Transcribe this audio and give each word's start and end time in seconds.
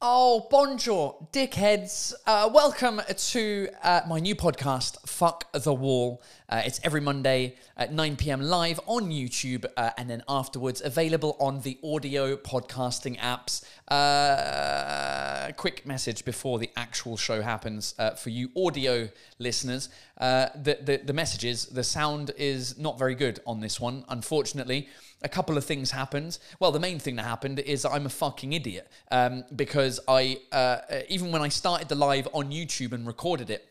Oh, 0.00 0.46
bonjour, 0.48 1.26
dickheads. 1.32 2.14
Uh, 2.24 2.48
welcome 2.54 3.00
to 3.16 3.68
uh, 3.82 4.02
my 4.08 4.20
new 4.20 4.36
podcast, 4.36 4.96
Fuck 5.08 5.50
the 5.50 5.74
Wall. 5.74 6.22
Uh, 6.48 6.62
it's 6.64 6.78
every 6.84 7.00
Monday 7.00 7.56
at 7.76 7.92
9 7.92 8.14
p.m. 8.14 8.40
live 8.40 8.78
on 8.86 9.10
YouTube 9.10 9.64
uh, 9.76 9.90
and 9.98 10.08
then 10.08 10.22
afterwards 10.28 10.80
available 10.80 11.36
on 11.40 11.62
the 11.62 11.80
audio 11.82 12.36
podcasting 12.36 13.18
apps. 13.18 13.64
Uh, 13.88 15.50
quick 15.56 15.84
message 15.84 16.24
before 16.24 16.60
the 16.60 16.70
actual 16.76 17.16
show 17.16 17.42
happens 17.42 17.96
uh, 17.98 18.10
for 18.10 18.30
you 18.30 18.50
audio 18.56 19.08
listeners. 19.40 19.88
the, 20.20 20.78
the, 20.80 21.00
the 21.06 21.12
message 21.12 21.44
is 21.44 21.66
the 21.66 21.82
sound 21.82 22.30
is 22.36 22.78
not 22.78 23.00
very 23.00 23.16
good 23.16 23.40
on 23.48 23.58
this 23.58 23.80
one, 23.80 24.04
unfortunately 24.08 24.86
a 25.22 25.28
couple 25.28 25.56
of 25.56 25.64
things 25.64 25.90
happened. 25.90 26.38
Well, 26.60 26.72
the 26.72 26.80
main 26.80 26.98
thing 26.98 27.16
that 27.16 27.24
happened 27.24 27.58
is 27.60 27.84
I'm 27.84 28.06
a 28.06 28.10
fucking 28.10 28.52
idiot 28.52 28.90
um, 29.10 29.44
because 29.54 30.00
I, 30.06 30.38
uh, 30.52 30.78
even 31.08 31.32
when 31.32 31.42
I 31.42 31.48
started 31.48 31.88
the 31.88 31.94
live 31.94 32.28
on 32.32 32.50
YouTube 32.50 32.92
and 32.92 33.06
recorded 33.06 33.50
it, 33.50 33.68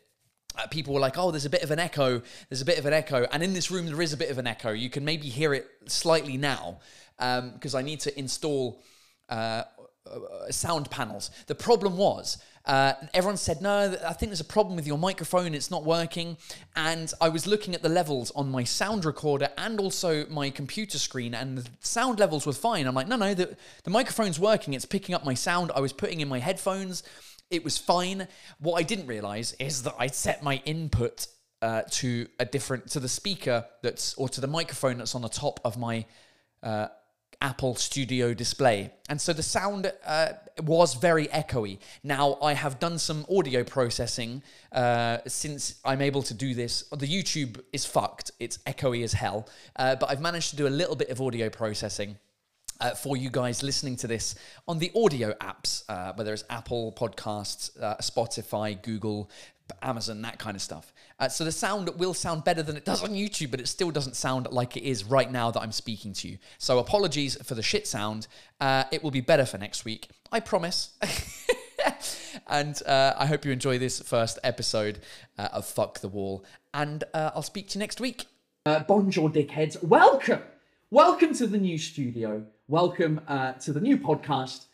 uh, 0.58 0.68
people 0.68 0.94
were 0.94 1.00
like, 1.00 1.18
oh, 1.18 1.32
there's 1.32 1.46
a 1.46 1.50
bit 1.50 1.64
of 1.64 1.72
an 1.72 1.80
echo. 1.80 2.22
There's 2.50 2.62
a 2.62 2.66
bit 2.66 2.80
of 2.80 2.86
an 2.86 2.94
echo. 2.94 3.28
And 3.32 3.44
in 3.44 3.54
this 3.54 3.70
room, 3.70 3.86
there 3.86 4.02
is 4.02 4.14
a 4.14 4.18
bit 4.18 4.30
of 4.30 4.38
an 4.38 4.48
echo. 4.48 4.72
You 4.72 4.90
can 4.90 5.06
maybe 5.06 5.30
hear 5.30 5.54
it 5.54 5.68
slightly 5.86 6.38
now 6.38 6.80
because 7.18 7.76
um, 7.76 7.80
I 7.80 7.82
need 7.82 8.00
to 8.02 8.20
install 8.20 8.82
uh, 9.30 9.64
uh, 10.06 10.52
sound 10.52 10.90
panels. 10.90 11.32
The 11.48 11.56
problem 11.56 11.98
was, 11.98 12.38
uh, 12.68 12.94
everyone 13.14 13.38
said, 13.38 13.62
no, 13.62 13.98
I 14.06 14.14
think 14.14 14.30
there's 14.30 14.42
a 14.42 14.46
problem 14.46 14.76
with 14.76 14.86
your 14.86 14.98
microphone, 14.98 15.56
it's 15.56 15.72
not 15.72 15.86
working. 15.86 16.38
And 16.76 17.12
I 17.22 17.30
was 17.30 17.48
looking 17.48 17.74
at 17.74 17.82
the 17.82 17.90
levels 17.90 18.30
on 18.36 18.52
my 18.52 18.66
sound 18.66 19.06
recorder 19.06 19.50
and 19.58 19.80
also 19.80 20.28
my 20.28 20.50
computer 20.50 21.00
screen, 21.00 21.34
and 21.34 21.58
the 21.58 21.70
sound 21.80 22.20
levels 22.20 22.46
were 22.46 22.54
fine. 22.54 22.86
I'm 22.86 22.94
like, 22.94 23.08
no, 23.08 23.16
no, 23.16 23.34
the, 23.34 23.56
the 23.86 23.90
microphone's 23.90 24.38
working, 24.38 24.74
it's 24.74 24.86
picking 24.86 25.16
up 25.16 25.24
my 25.24 25.34
sound. 25.34 25.72
I 25.74 25.80
was 25.80 25.94
putting 25.94 26.20
in 26.20 26.28
my 26.28 26.40
headphones, 26.40 27.04
it 27.50 27.64
was 27.64 27.78
fine. 27.78 28.28
What 28.60 28.78
I 28.78 28.84
didn't 28.84 29.08
realize 29.08 29.54
is 29.54 29.84
that 29.84 29.96
I'd 29.98 30.14
set 30.14 30.44
my 30.44 30.62
input 30.66 31.28
uh, 31.62 31.84
to 31.92 32.28
a 32.38 32.46
different, 32.46 32.90
to 32.92 33.00
the 33.00 33.08
speaker 33.08 33.66
that's, 33.82 34.14
or 34.16 34.28
to 34.30 34.42
the 34.42 34.48
microphone 34.48 34.98
that's 34.98 35.16
on 35.16 35.22
the 35.22 35.30
top 35.30 35.62
of 35.64 35.78
my. 35.78 36.06
Uh, 36.62 36.88
Apple 37.42 37.76
Studio 37.76 38.34
display. 38.34 38.92
And 39.10 39.22
so 39.22 39.34
the 39.34 39.44
sound 39.44 39.92
uh, 40.06 40.30
was 40.64 40.96
very 40.96 41.28
echoey. 41.28 41.80
Now, 42.04 42.38
I 42.42 42.54
have 42.54 42.80
done 42.80 42.98
some 42.98 43.26
audio 43.30 43.64
processing 43.64 44.42
uh, 44.72 45.20
since 45.28 45.76
I'm 45.86 46.02
able 46.02 46.24
to 46.24 46.34
do 46.34 46.54
this. 46.54 46.84
The 46.92 47.08
YouTube 47.08 47.62
is 47.72 47.86
fucked, 47.86 48.32
it's 48.40 48.58
echoey 48.60 49.04
as 49.04 49.14
hell. 49.14 49.48
Uh, 49.76 49.96
but 49.96 50.10
I've 50.10 50.22
managed 50.22 50.50
to 50.52 50.56
do 50.56 50.68
a 50.68 50.70
little 50.70 50.96
bit 50.96 51.10
of 51.10 51.22
audio 51.22 51.50
processing. 51.50 52.18
Uh, 52.80 52.92
for 52.92 53.18
you 53.18 53.32
guys 53.32 53.64
listening 53.64 53.96
to 53.96 54.06
this 54.06 54.36
on 54.68 54.78
the 54.78 54.92
audio 54.96 55.34
apps, 55.42 55.82
uh, 55.90 56.14
whether 56.14 56.32
it's 56.32 56.44
Apple 56.48 56.92
Podcasts, 56.92 57.72
uh, 57.82 57.96
Spotify, 57.98 58.80
Google, 58.80 59.32
Amazon, 59.82 60.22
that 60.22 60.38
kind 60.38 60.56
of 60.56 60.62
stuff. 60.62 60.94
Uh, 61.20 61.28
so 61.28 61.44
the 61.44 61.52
sound 61.52 61.90
will 61.98 62.14
sound 62.14 62.44
better 62.44 62.62
than 62.62 62.78
it 62.78 62.86
does 62.86 63.04
on 63.04 63.10
YouTube, 63.10 63.50
but 63.50 63.60
it 63.60 63.68
still 63.68 63.90
doesn't 63.90 64.16
sound 64.16 64.48
like 64.52 64.78
it 64.78 64.84
is 64.84 65.04
right 65.04 65.32
now 65.32 65.50
that 65.50 65.62
I'm 65.62 65.72
speaking 65.72 66.14
to 66.14 66.28
you. 66.28 66.38
So 66.60 66.78
apologies 66.78 67.36
for 67.44 67.56
the 67.56 67.64
shit 67.64 67.88
sound. 67.88 68.28
Uh, 68.62 68.84
it 68.92 69.04
will 69.04 69.12
be 69.12 69.22
better 69.22 69.46
for 69.46 69.58
next 69.58 69.84
week. 69.84 70.10
I 70.32 70.40
promise. 70.40 70.94
and 72.48 72.80
uh, 72.86 73.16
I 73.18 73.26
hope 73.26 73.46
you 73.46 73.52
enjoy 73.52 73.80
this 73.80 74.00
first 74.00 74.38
episode 74.44 75.00
uh, 75.40 75.50
of 75.54 75.66
Fuck 75.66 76.02
the 76.02 76.08
Wall. 76.08 76.46
And 76.72 77.04
uh, 77.16 77.32
I'll 77.34 77.42
speak 77.42 77.70
to 77.70 77.80
you 77.80 77.80
next 77.80 78.00
week. 78.00 78.28
Uh, 78.68 78.82
bonjour, 78.82 79.28
dickheads. 79.28 79.84
Welcome. 79.84 80.44
Welcome 80.92 81.34
to 81.36 81.48
the 81.48 81.58
new 81.58 81.80
studio. 81.80 82.46
Welcome 82.68 83.22
to 83.28 83.74
the 83.74 83.82
new 83.82 83.98
podcast, 83.98 84.66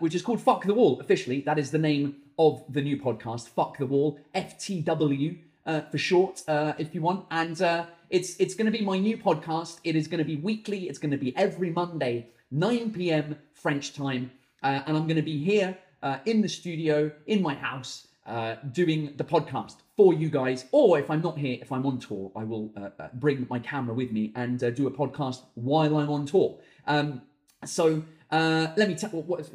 which 0.00 0.16
is 0.16 0.22
called 0.22 0.40
Fuck 0.40 0.64
the 0.64 0.74
Wall 0.74 0.98
officially. 0.98 1.42
That 1.42 1.58
is 1.58 1.70
the 1.70 1.78
name 1.78 2.16
of 2.36 2.64
the 2.68 2.82
new 2.82 2.96
podcast, 2.96 3.48
Fuck 3.50 3.78
the 3.78 3.86
Wall, 3.86 4.18
FTW 4.34 5.38
uh, 5.68 5.82
for 5.82 5.98
short, 5.98 6.42
uh, 6.48 6.72
if 6.78 6.94
you 6.94 7.02
want. 7.02 7.26
And 7.30 7.60
uh, 7.62 7.86
it's 8.10 8.36
it's 8.40 8.54
going 8.54 8.70
to 8.72 8.76
be 8.76 8.84
my 8.84 8.98
new 8.98 9.16
podcast. 9.18 9.78
It 9.84 9.94
is 9.94 10.08
going 10.08 10.18
to 10.18 10.24
be 10.24 10.36
weekly. 10.36 10.88
It's 10.88 10.98
going 10.98 11.12
to 11.12 11.18
be 11.18 11.36
every 11.36 11.70
Monday, 11.70 12.28
9 12.50 12.90
p.m. 12.92 13.36
French 13.52 13.92
time, 13.92 14.32
uh, 14.62 14.82
and 14.86 14.96
I'm 14.96 15.06
going 15.06 15.16
to 15.16 15.22
be 15.22 15.38
here 15.44 15.76
uh, 16.02 16.18
in 16.24 16.40
the 16.40 16.48
studio 16.48 17.12
in 17.26 17.42
my 17.42 17.54
house. 17.54 18.06
Doing 18.72 19.14
the 19.16 19.24
podcast 19.24 19.76
for 19.96 20.12
you 20.12 20.28
guys, 20.28 20.66
or 20.70 20.98
if 20.98 21.10
I'm 21.10 21.22
not 21.22 21.38
here, 21.38 21.56
if 21.62 21.72
I'm 21.72 21.86
on 21.86 21.98
tour, 21.98 22.30
I 22.36 22.44
will 22.44 22.70
bring 23.14 23.46
my 23.48 23.58
camera 23.58 23.94
with 23.94 24.12
me 24.12 24.32
and 24.36 24.58
do 24.58 24.86
a 24.86 24.90
podcast 24.90 25.44
while 25.54 25.96
I'm 25.96 26.10
on 26.10 26.26
tour. 26.26 26.58
Um, 26.86 27.22
so 27.64 28.02
uh, 28.30 28.66
let 28.76 28.86
me 28.86 28.94
tell 28.94 29.08
what 29.10 29.46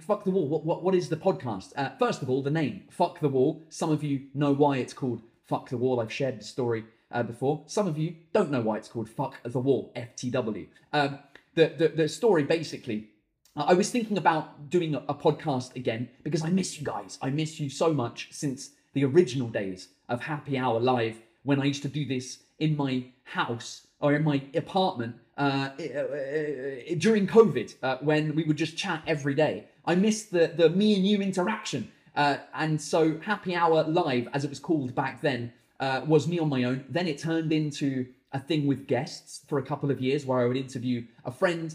fuck 0.00 0.24
the 0.24 0.32
wall. 0.32 0.48
What, 0.48 0.64
what, 0.64 0.82
what 0.82 0.94
is 0.96 1.08
the 1.08 1.16
podcast? 1.16 1.72
Uh, 1.76 1.90
first 1.96 2.20
of 2.20 2.28
all, 2.28 2.42
the 2.42 2.50
name 2.50 2.82
fuck 2.90 3.20
the 3.20 3.28
wall. 3.28 3.62
Some 3.68 3.92
of 3.92 4.02
you 4.02 4.22
know 4.34 4.52
why 4.52 4.78
it's 4.78 4.92
called 4.92 5.22
fuck 5.48 5.68
the 5.70 5.76
wall. 5.76 6.00
I've 6.00 6.12
shared 6.12 6.38
the 6.38 6.44
story 6.44 6.84
uh, 7.10 7.22
before. 7.24 7.64
Some 7.66 7.88
of 7.88 7.98
you 7.98 8.14
don't 8.32 8.50
know 8.50 8.60
why 8.60 8.76
it's 8.76 8.88
called 8.88 9.08
fuck 9.08 9.42
the 9.42 9.58
wall. 9.58 9.92
FTW. 9.96 10.68
Um, 10.92 11.18
the, 11.54 11.74
the 11.76 11.88
the 11.88 12.08
story 12.08 12.44
basically. 12.44 13.08
I 13.56 13.74
was 13.74 13.90
thinking 13.90 14.18
about 14.18 14.70
doing 14.70 14.94
a, 14.94 15.00
podcast 15.14 15.74
again 15.74 16.08
because 16.22 16.44
I 16.44 16.50
miss 16.50 16.78
you 16.78 16.86
guys. 16.86 17.18
I 17.20 17.30
miss 17.30 17.58
you 17.58 17.68
so 17.68 17.92
much 17.92 18.28
since 18.30 18.70
the 18.92 19.04
original 19.04 19.48
days 19.48 19.88
of 20.08 20.22
Happy 20.22 20.56
Hour 20.56 20.78
Live 20.78 21.16
when 21.42 21.60
I 21.60 21.64
used 21.64 21.82
to 21.82 21.88
do 21.88 22.06
this 22.06 22.38
in 22.60 22.76
my 22.76 23.06
house 23.24 23.88
or 24.00 24.14
in 24.14 24.22
my 24.22 24.42
apartment 24.54 25.16
uh, 25.36 25.70
uh, 25.78 25.98
uh, 25.98 26.94
during 26.98 27.26
COVID 27.26 27.74
uh, 27.82 27.96
when 28.00 28.34
we 28.36 28.44
would 28.44 28.56
just 28.56 28.76
chat 28.76 29.02
every 29.08 29.34
day. 29.34 29.64
I 29.84 29.94
miss 29.94 30.24
the, 30.24 30.52
the 30.56 30.70
me 30.70 30.94
and 30.94 31.06
you 31.06 31.20
interaction. 31.20 31.90
Uh, 32.18 32.36
and 32.52 32.78
so 32.78 33.18
Happy 33.20 33.54
Hour 33.54 33.84
Live, 33.84 34.28
as 34.34 34.44
it 34.44 34.50
was 34.50 34.58
called 34.58 34.94
back 34.94 35.22
then, 35.22 35.52
uh, 35.78 36.02
was 36.04 36.26
me 36.26 36.38
on 36.40 36.48
my 36.48 36.64
own. 36.64 36.84
Then 36.90 37.06
it 37.06 37.18
turned 37.18 37.52
into 37.52 38.06
a 38.32 38.40
thing 38.40 38.66
with 38.66 38.88
guests 38.88 39.42
for 39.48 39.58
a 39.58 39.62
couple 39.62 39.90
of 39.90 40.00
years 40.00 40.26
where 40.26 40.40
I 40.40 40.44
would 40.44 40.56
interview 40.56 41.06
a 41.24 41.30
friend 41.30 41.74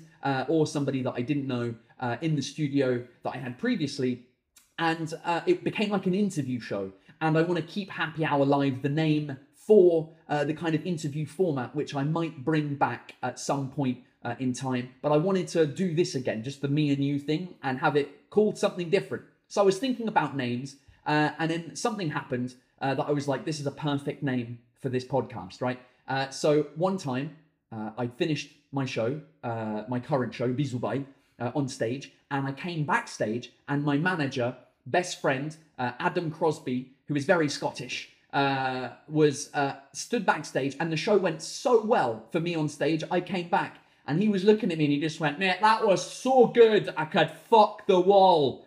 or 0.50 0.68
somebody 0.68 1.02
that 1.02 1.14
I 1.16 1.22
didn't 1.22 1.48
know 1.48 1.74
in 2.22 2.36
the 2.36 2.42
studio 2.42 3.04
that 3.24 3.34
I 3.34 3.38
had 3.38 3.58
previously. 3.58 4.28
And 4.78 5.12
it 5.48 5.64
became 5.64 5.90
like 5.90 6.06
an 6.06 6.14
interview 6.14 6.60
show. 6.60 6.92
And 7.22 7.38
I 7.38 7.42
want 7.42 7.60
to 7.60 7.66
keep 7.66 7.90
Happy 7.90 8.26
Hour 8.26 8.46
Live 8.46 8.82
the 8.82 8.90
name 8.90 9.38
for 9.56 10.10
uh, 10.28 10.44
the 10.44 10.54
kind 10.54 10.76
of 10.76 10.86
interview 10.86 11.26
format, 11.26 11.74
which 11.74 11.96
I 11.96 12.04
might 12.04 12.44
bring 12.44 12.76
back 12.76 13.16
at 13.24 13.40
some 13.40 13.72
point 13.72 14.00
uh, 14.24 14.36
in 14.40 14.52
time. 14.52 14.90
But 15.02 15.14
I 15.14 15.18
wanted 15.18 15.48
to 15.50 15.66
do 15.66 15.96
this 15.96 16.16
again, 16.16 16.44
just 16.44 16.62
the 16.62 16.68
me 16.68 16.92
and 16.92 17.04
you 17.04 17.18
thing, 17.18 17.56
and 17.64 17.80
have 17.80 17.96
it 17.96 18.30
called 18.30 18.58
something 18.58 18.90
different. 18.90 19.24
So 19.54 19.62
I 19.62 19.66
was 19.66 19.78
thinking 19.78 20.08
about 20.08 20.36
names, 20.36 20.78
uh, 21.06 21.30
and 21.38 21.52
then 21.52 21.76
something 21.76 22.10
happened 22.10 22.56
uh, 22.82 22.96
that 22.96 23.04
I 23.04 23.12
was 23.12 23.28
like, 23.28 23.46
this 23.46 23.60
is 23.60 23.68
a 23.68 23.72
perfect 23.72 24.24
name 24.24 24.58
for 24.82 24.90
this 24.90 25.06
podcast, 25.06 25.62
right? 25.62 25.80
Uh, 26.08 26.28
so 26.30 26.64
one 26.76 26.98
time, 26.98 27.36
uh, 27.72 27.92
I 27.96 28.08
finished 28.08 28.50
my 28.72 28.84
show, 28.84 29.22
my 29.44 30.00
current 30.04 30.34
show, 30.34 30.52
Bisou 30.52 31.06
on 31.40 31.68
stage, 31.68 32.14
and 32.32 32.48
I 32.48 32.52
came 32.54 32.84
backstage, 32.84 33.52
and 33.68 33.84
my 33.84 33.96
manager, 33.96 34.56
best 34.88 35.22
friend, 35.22 35.56
Adam 35.78 36.32
Crosby, 36.32 36.90
who 37.08 37.16
is 37.16 37.26
very 37.26 37.48
Scottish, 37.48 38.10
uh, 38.34 38.90
was 39.08 39.52
uh, 39.54 39.74
stood 39.92 40.26
backstage, 40.26 40.76
and 40.80 40.92
the 40.92 40.98
show 40.98 41.16
went 41.16 41.44
so 41.44 41.86
well 41.86 42.26
for 42.32 42.40
me 42.40 42.56
on 42.56 42.68
stage. 42.68 43.04
I 43.12 43.22
came 43.22 43.50
back, 43.50 43.78
and 44.08 44.20
he 44.20 44.30
was 44.30 44.44
looking 44.44 44.72
at 44.72 44.80
me, 44.80 44.86
and 44.86 44.94
he 44.94 45.00
just 45.00 45.20
went, 45.20 45.38
"Man, 45.38 45.58
that 45.62 45.86
was 45.86 46.04
so 46.04 46.48
good. 46.48 46.92
I 46.98 47.06
could 47.06 47.30
fuck 47.52 47.86
the 47.86 48.00
wall." 48.00 48.63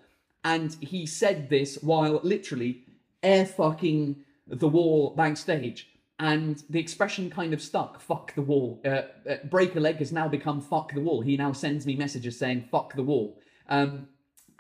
And 0.46 0.76
he 0.80 1.06
said 1.06 1.50
this 1.50 1.76
while 1.82 2.20
literally 2.22 2.84
air 3.20 3.44
fucking 3.44 4.22
the 4.46 4.68
wall 4.68 5.10
backstage. 5.10 5.88
And 6.20 6.62
the 6.70 6.78
expression 6.78 7.30
kind 7.30 7.52
of 7.52 7.60
stuck. 7.60 8.00
Fuck 8.00 8.32
the 8.36 8.42
wall. 8.42 8.80
Uh, 8.84 9.02
uh, 9.28 9.38
break 9.50 9.74
a 9.74 9.80
leg 9.80 9.96
has 9.96 10.12
now 10.12 10.28
become 10.28 10.60
fuck 10.60 10.92
the 10.94 11.00
wall. 11.00 11.20
He 11.20 11.36
now 11.36 11.52
sends 11.52 11.84
me 11.84 11.96
messages 11.96 12.38
saying 12.38 12.68
fuck 12.70 12.94
the 12.94 13.02
wall. 13.02 13.36
Um, 13.68 14.06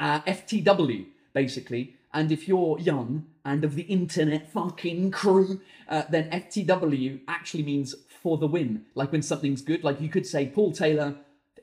uh, 0.00 0.22
FTW 0.22 1.06
basically. 1.32 1.94
And 2.12 2.32
if 2.32 2.48
you're 2.48 2.80
young 2.80 3.26
and 3.44 3.62
of 3.62 3.76
the 3.76 3.82
internet 3.82 4.50
fucking 4.50 5.12
crew, 5.12 5.60
uh, 5.88 6.02
then 6.10 6.28
FTW 6.30 7.20
actually 7.28 7.62
means 7.62 7.94
for 8.08 8.38
the 8.38 8.48
win. 8.48 8.86
Like 8.96 9.12
when 9.12 9.22
something's 9.22 9.62
good, 9.62 9.84
like 9.84 10.00
you 10.00 10.08
could 10.08 10.26
say 10.26 10.48
Paul 10.48 10.72
Taylor, 10.72 11.14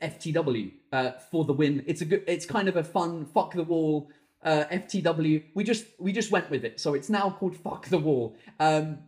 FTW 0.04 0.72
uh, 0.92 1.12
for 1.30 1.44
the 1.44 1.52
win. 1.52 1.82
It's 1.86 2.02
a 2.02 2.04
good. 2.04 2.24
It's 2.26 2.46
kind 2.46 2.68
of 2.68 2.76
a 2.76 2.84
fun 2.84 3.26
fuck 3.26 3.54
the 3.54 3.64
wall. 3.64 4.10
Uh, 4.42 4.64
FTW. 4.70 5.42
We 5.54 5.64
just 5.64 5.86
we 5.98 6.12
just 6.12 6.30
went 6.30 6.50
with 6.50 6.64
it, 6.64 6.78
so 6.78 6.94
it's 6.94 7.08
now 7.08 7.30
called 7.30 7.56
fuck 7.56 7.86
the 7.86 7.98
wall. 7.98 8.36
Um, 8.60 8.98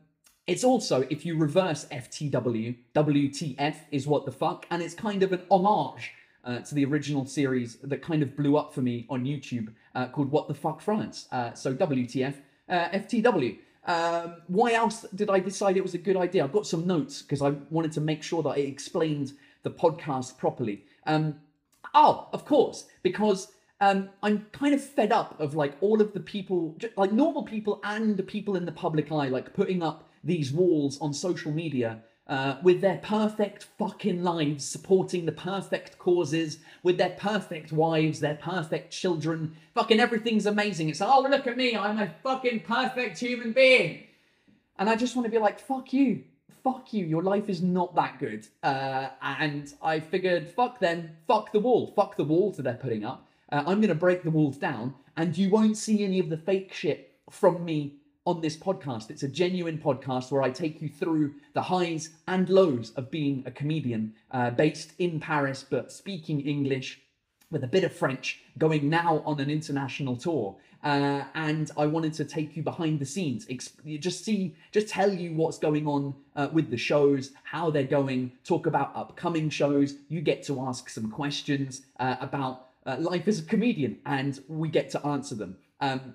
it's 0.46 0.64
also 0.64 1.06
if 1.10 1.26
you 1.26 1.36
reverse 1.36 1.86
FTW, 1.86 2.76
WTF 2.94 3.76
is 3.90 4.06
what 4.06 4.24
the 4.24 4.32
fuck, 4.32 4.64
and 4.70 4.82
it's 4.82 4.94
kind 4.94 5.22
of 5.22 5.32
an 5.32 5.42
homage 5.50 6.12
uh, 6.44 6.60
to 6.60 6.74
the 6.74 6.84
original 6.84 7.26
series 7.26 7.76
that 7.82 8.00
kind 8.00 8.22
of 8.22 8.36
blew 8.36 8.56
up 8.56 8.72
for 8.72 8.80
me 8.80 9.06
on 9.10 9.24
YouTube 9.24 9.74
uh, 9.94 10.06
called 10.08 10.30
What 10.30 10.48
the 10.48 10.54
Fuck 10.54 10.80
France. 10.80 11.26
Uh, 11.32 11.52
so 11.52 11.74
WTF 11.74 12.34
uh, 12.68 12.88
FTW. 12.90 13.58
Um, 13.86 14.36
why 14.48 14.72
else 14.72 15.02
did 15.14 15.30
I 15.30 15.38
decide 15.38 15.76
it 15.76 15.82
was 15.82 15.94
a 15.94 15.98
good 15.98 16.16
idea? 16.16 16.44
I've 16.44 16.52
got 16.52 16.66
some 16.66 16.86
notes 16.86 17.22
because 17.22 17.42
I 17.42 17.50
wanted 17.70 17.92
to 17.92 18.00
make 18.00 18.22
sure 18.22 18.42
that 18.42 18.58
it 18.58 18.66
explained 18.66 19.32
the 19.66 19.70
podcast 19.72 20.38
properly. 20.38 20.84
Um, 21.06 21.40
oh, 21.92 22.28
of 22.32 22.44
course, 22.44 22.86
because 23.02 23.48
um, 23.80 24.10
I'm 24.22 24.46
kind 24.52 24.74
of 24.74 24.80
fed 24.82 25.10
up 25.10 25.40
of 25.40 25.56
like 25.56 25.74
all 25.80 26.00
of 26.00 26.14
the 26.14 26.20
people, 26.20 26.76
like 26.96 27.12
normal 27.12 27.42
people 27.42 27.80
and 27.82 28.16
the 28.16 28.22
people 28.22 28.54
in 28.54 28.64
the 28.64 28.70
public 28.70 29.10
eye, 29.10 29.28
like 29.28 29.54
putting 29.54 29.82
up 29.82 30.08
these 30.22 30.52
walls 30.52 31.00
on 31.00 31.12
social 31.12 31.50
media 31.50 31.98
uh, 32.28 32.56
with 32.62 32.80
their 32.80 32.98
perfect 32.98 33.66
fucking 33.76 34.22
lives, 34.22 34.64
supporting 34.64 35.26
the 35.26 35.32
perfect 35.32 35.98
causes, 35.98 36.58
with 36.84 36.96
their 36.96 37.16
perfect 37.18 37.72
wives, 37.72 38.20
their 38.20 38.36
perfect 38.36 38.92
children. 38.92 39.56
Fucking 39.74 39.98
everything's 39.98 40.46
amazing. 40.46 40.90
It's 40.90 41.00
like, 41.00 41.10
oh, 41.12 41.26
look 41.28 41.48
at 41.48 41.56
me, 41.56 41.76
I'm 41.76 41.98
a 41.98 42.14
fucking 42.22 42.60
perfect 42.60 43.18
human 43.18 43.52
being. 43.52 44.04
And 44.78 44.88
I 44.88 44.94
just 44.94 45.16
want 45.16 45.26
to 45.26 45.32
be 45.32 45.38
like, 45.38 45.58
fuck 45.58 45.92
you. 45.92 46.22
Fuck 46.66 46.92
you. 46.92 47.04
Your 47.04 47.22
life 47.22 47.48
is 47.48 47.62
not 47.62 47.94
that 47.94 48.18
good. 48.18 48.48
Uh, 48.64 49.10
and 49.22 49.72
I 49.80 50.00
figured, 50.00 50.48
fuck 50.48 50.80
them. 50.80 51.10
Fuck 51.28 51.52
the 51.52 51.60
wall. 51.60 51.92
Fuck 51.94 52.16
the 52.16 52.24
walls 52.24 52.56
that 52.56 52.64
they're 52.64 52.74
putting 52.74 53.04
up. 53.04 53.28
Uh, 53.52 53.62
I'm 53.68 53.80
going 53.80 53.90
to 53.90 53.94
break 53.94 54.24
the 54.24 54.32
walls 54.32 54.56
down, 54.56 54.92
and 55.16 55.38
you 55.38 55.48
won't 55.48 55.76
see 55.76 56.02
any 56.02 56.18
of 56.18 56.28
the 56.28 56.36
fake 56.36 56.72
shit 56.72 57.14
from 57.30 57.64
me 57.64 57.98
on 58.24 58.40
this 58.40 58.56
podcast. 58.56 59.10
It's 59.10 59.22
a 59.22 59.28
genuine 59.28 59.78
podcast 59.78 60.32
where 60.32 60.42
I 60.42 60.50
take 60.50 60.82
you 60.82 60.88
through 60.88 61.34
the 61.52 61.62
highs 61.62 62.10
and 62.26 62.48
lows 62.48 62.90
of 62.96 63.12
being 63.12 63.44
a 63.46 63.52
comedian 63.52 64.14
uh, 64.32 64.50
based 64.50 64.94
in 64.98 65.20
Paris, 65.20 65.64
but 65.70 65.92
speaking 65.92 66.40
English 66.40 67.00
with 67.48 67.62
a 67.62 67.68
bit 67.68 67.84
of 67.84 67.92
French, 67.92 68.40
going 68.58 68.90
now 68.90 69.22
on 69.24 69.38
an 69.38 69.50
international 69.50 70.16
tour. 70.16 70.56
Uh, 70.86 71.24
and 71.34 71.72
I 71.76 71.84
wanted 71.86 72.14
to 72.14 72.24
take 72.24 72.56
you 72.56 72.62
behind 72.62 73.00
the 73.00 73.06
scenes, 73.06 73.44
exp- 73.46 73.98
just 73.98 74.24
see, 74.24 74.54
just 74.70 74.88
tell 74.88 75.12
you 75.12 75.32
what's 75.32 75.58
going 75.58 75.88
on 75.88 76.14
uh, 76.36 76.46
with 76.52 76.70
the 76.70 76.76
shows, 76.76 77.32
how 77.42 77.70
they're 77.70 77.82
going, 77.82 78.30
talk 78.44 78.66
about 78.66 78.92
upcoming 78.94 79.50
shows. 79.50 79.96
You 80.08 80.20
get 80.20 80.44
to 80.44 80.60
ask 80.60 80.88
some 80.88 81.10
questions 81.10 81.82
uh, 81.98 82.14
about 82.20 82.68
uh, 82.86 82.98
life 83.00 83.26
as 83.26 83.40
a 83.40 83.42
comedian, 83.42 83.98
and 84.06 84.38
we 84.46 84.68
get 84.68 84.88
to 84.90 85.04
answer 85.04 85.34
them. 85.34 85.56
Um, 85.80 86.14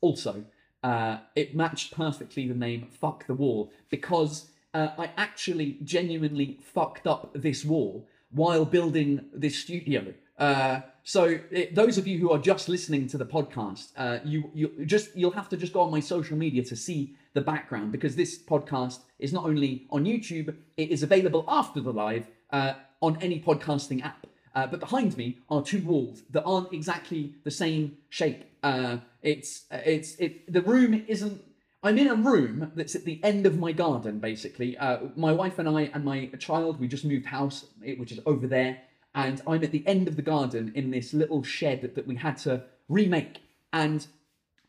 also, 0.00 0.44
uh, 0.84 1.16
it 1.34 1.56
matched 1.56 1.92
perfectly 1.92 2.46
the 2.46 2.54
name 2.54 2.86
Fuck 3.00 3.26
the 3.26 3.34
Wall 3.34 3.72
because 3.90 4.50
uh, 4.72 4.90
I 4.96 5.10
actually 5.16 5.78
genuinely 5.82 6.60
fucked 6.62 7.08
up 7.08 7.32
this 7.34 7.64
wall 7.64 8.06
while 8.30 8.66
building 8.66 9.24
this 9.34 9.58
studio. 9.58 10.14
Uh, 10.42 10.80
so 11.04 11.38
it, 11.52 11.72
those 11.72 11.98
of 11.98 12.06
you 12.08 12.18
who 12.18 12.32
are 12.32 12.38
just 12.38 12.68
listening 12.68 13.06
to 13.06 13.16
the 13.16 13.24
podcast, 13.24 13.92
uh, 13.96 14.18
you 14.24 14.50
you 14.52 14.84
just 14.86 15.14
you'll 15.14 15.38
have 15.40 15.48
to 15.48 15.56
just 15.56 15.72
go 15.72 15.80
on 15.82 15.90
my 15.92 16.00
social 16.00 16.36
media 16.36 16.64
to 16.64 16.74
see 16.74 17.14
the 17.34 17.40
background 17.40 17.92
because 17.92 18.16
this 18.16 18.42
podcast 18.42 18.98
is 19.20 19.32
not 19.32 19.44
only 19.44 19.86
on 19.90 20.04
YouTube, 20.04 20.52
it 20.76 20.90
is 20.90 21.04
available 21.04 21.44
after 21.46 21.80
the 21.80 21.92
live 21.92 22.26
uh, 22.50 22.72
on 23.00 23.16
any 23.20 23.40
podcasting 23.40 24.04
app. 24.04 24.26
Uh, 24.56 24.66
but 24.66 24.80
behind 24.80 25.16
me 25.16 25.38
are 25.48 25.62
two 25.62 25.80
walls 25.82 26.22
that 26.30 26.42
aren't 26.42 26.72
exactly 26.72 27.32
the 27.44 27.50
same 27.50 27.96
shape. 28.08 28.42
Uh, 28.64 28.96
it's 29.22 29.66
it's 29.70 30.16
it. 30.16 30.52
The 30.52 30.62
room 30.62 31.04
isn't. 31.06 31.40
I'm 31.84 31.98
in 31.98 32.08
a 32.08 32.16
room 32.16 32.72
that's 32.74 32.96
at 32.96 33.04
the 33.04 33.20
end 33.22 33.46
of 33.46 33.58
my 33.60 33.70
garden, 33.70 34.18
basically. 34.18 34.76
Uh, 34.76 34.98
my 35.14 35.32
wife 35.32 35.60
and 35.60 35.68
I 35.68 35.82
and 35.94 36.04
my 36.04 36.26
child, 36.40 36.80
we 36.80 36.88
just 36.88 37.04
moved 37.04 37.26
house, 37.26 37.66
eh, 37.86 37.94
which 37.94 38.10
is 38.10 38.20
over 38.26 38.48
there, 38.48 38.78
and 39.14 39.42
I'm 39.46 39.62
at 39.62 39.72
the 39.72 39.86
end 39.86 40.08
of 40.08 40.16
the 40.16 40.22
garden 40.22 40.72
in 40.74 40.90
this 40.90 41.12
little 41.12 41.42
shed 41.42 41.82
that, 41.82 42.06
we 42.06 42.16
had 42.16 42.38
to 42.38 42.64
remake. 42.88 43.42
And 43.72 44.06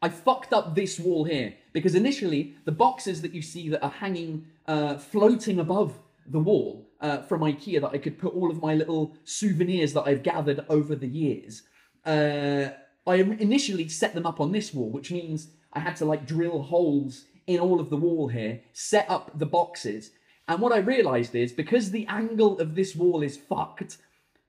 I 0.01 0.09
fucked 0.09 0.53
up 0.53 0.75
this 0.75 0.99
wall 0.99 1.23
here 1.23 1.53
because 1.71 1.95
initially 1.95 2.55
the 2.65 2.71
boxes 2.71 3.21
that 3.21 3.33
you 3.33 3.41
see 3.41 3.69
that 3.69 3.83
are 3.83 3.89
hanging, 3.89 4.47
uh, 4.67 4.97
floating 4.97 5.59
above 5.59 5.97
the 6.25 6.39
wall 6.39 6.89
uh, 6.99 7.21
from 7.21 7.41
IKEA 7.41 7.81
that 7.81 7.91
I 7.91 7.97
could 7.97 8.17
put 8.17 8.33
all 8.33 8.51
of 8.51 8.61
my 8.61 8.73
little 8.73 9.15
souvenirs 9.23 9.93
that 9.93 10.03
I've 10.03 10.23
gathered 10.23 10.65
over 10.69 10.95
the 10.95 11.07
years. 11.07 11.63
Uh, 12.05 12.69
I 13.05 13.15
initially 13.15 13.87
set 13.89 14.13
them 14.13 14.25
up 14.25 14.39
on 14.39 14.51
this 14.51 14.73
wall, 14.73 14.89
which 14.89 15.11
means 15.11 15.47
I 15.73 15.79
had 15.79 15.95
to 15.97 16.05
like 16.05 16.25
drill 16.25 16.61
holes 16.63 17.25
in 17.47 17.59
all 17.59 17.79
of 17.79 17.89
the 17.89 17.97
wall 17.97 18.29
here, 18.29 18.61
set 18.71 19.09
up 19.09 19.37
the 19.37 19.45
boxes. 19.45 20.11
And 20.47 20.59
what 20.59 20.73
I 20.73 20.77
realized 20.77 21.35
is 21.35 21.51
because 21.51 21.91
the 21.91 22.07
angle 22.07 22.59
of 22.59 22.75
this 22.75 22.95
wall 22.95 23.21
is 23.21 23.37
fucked, 23.37 23.97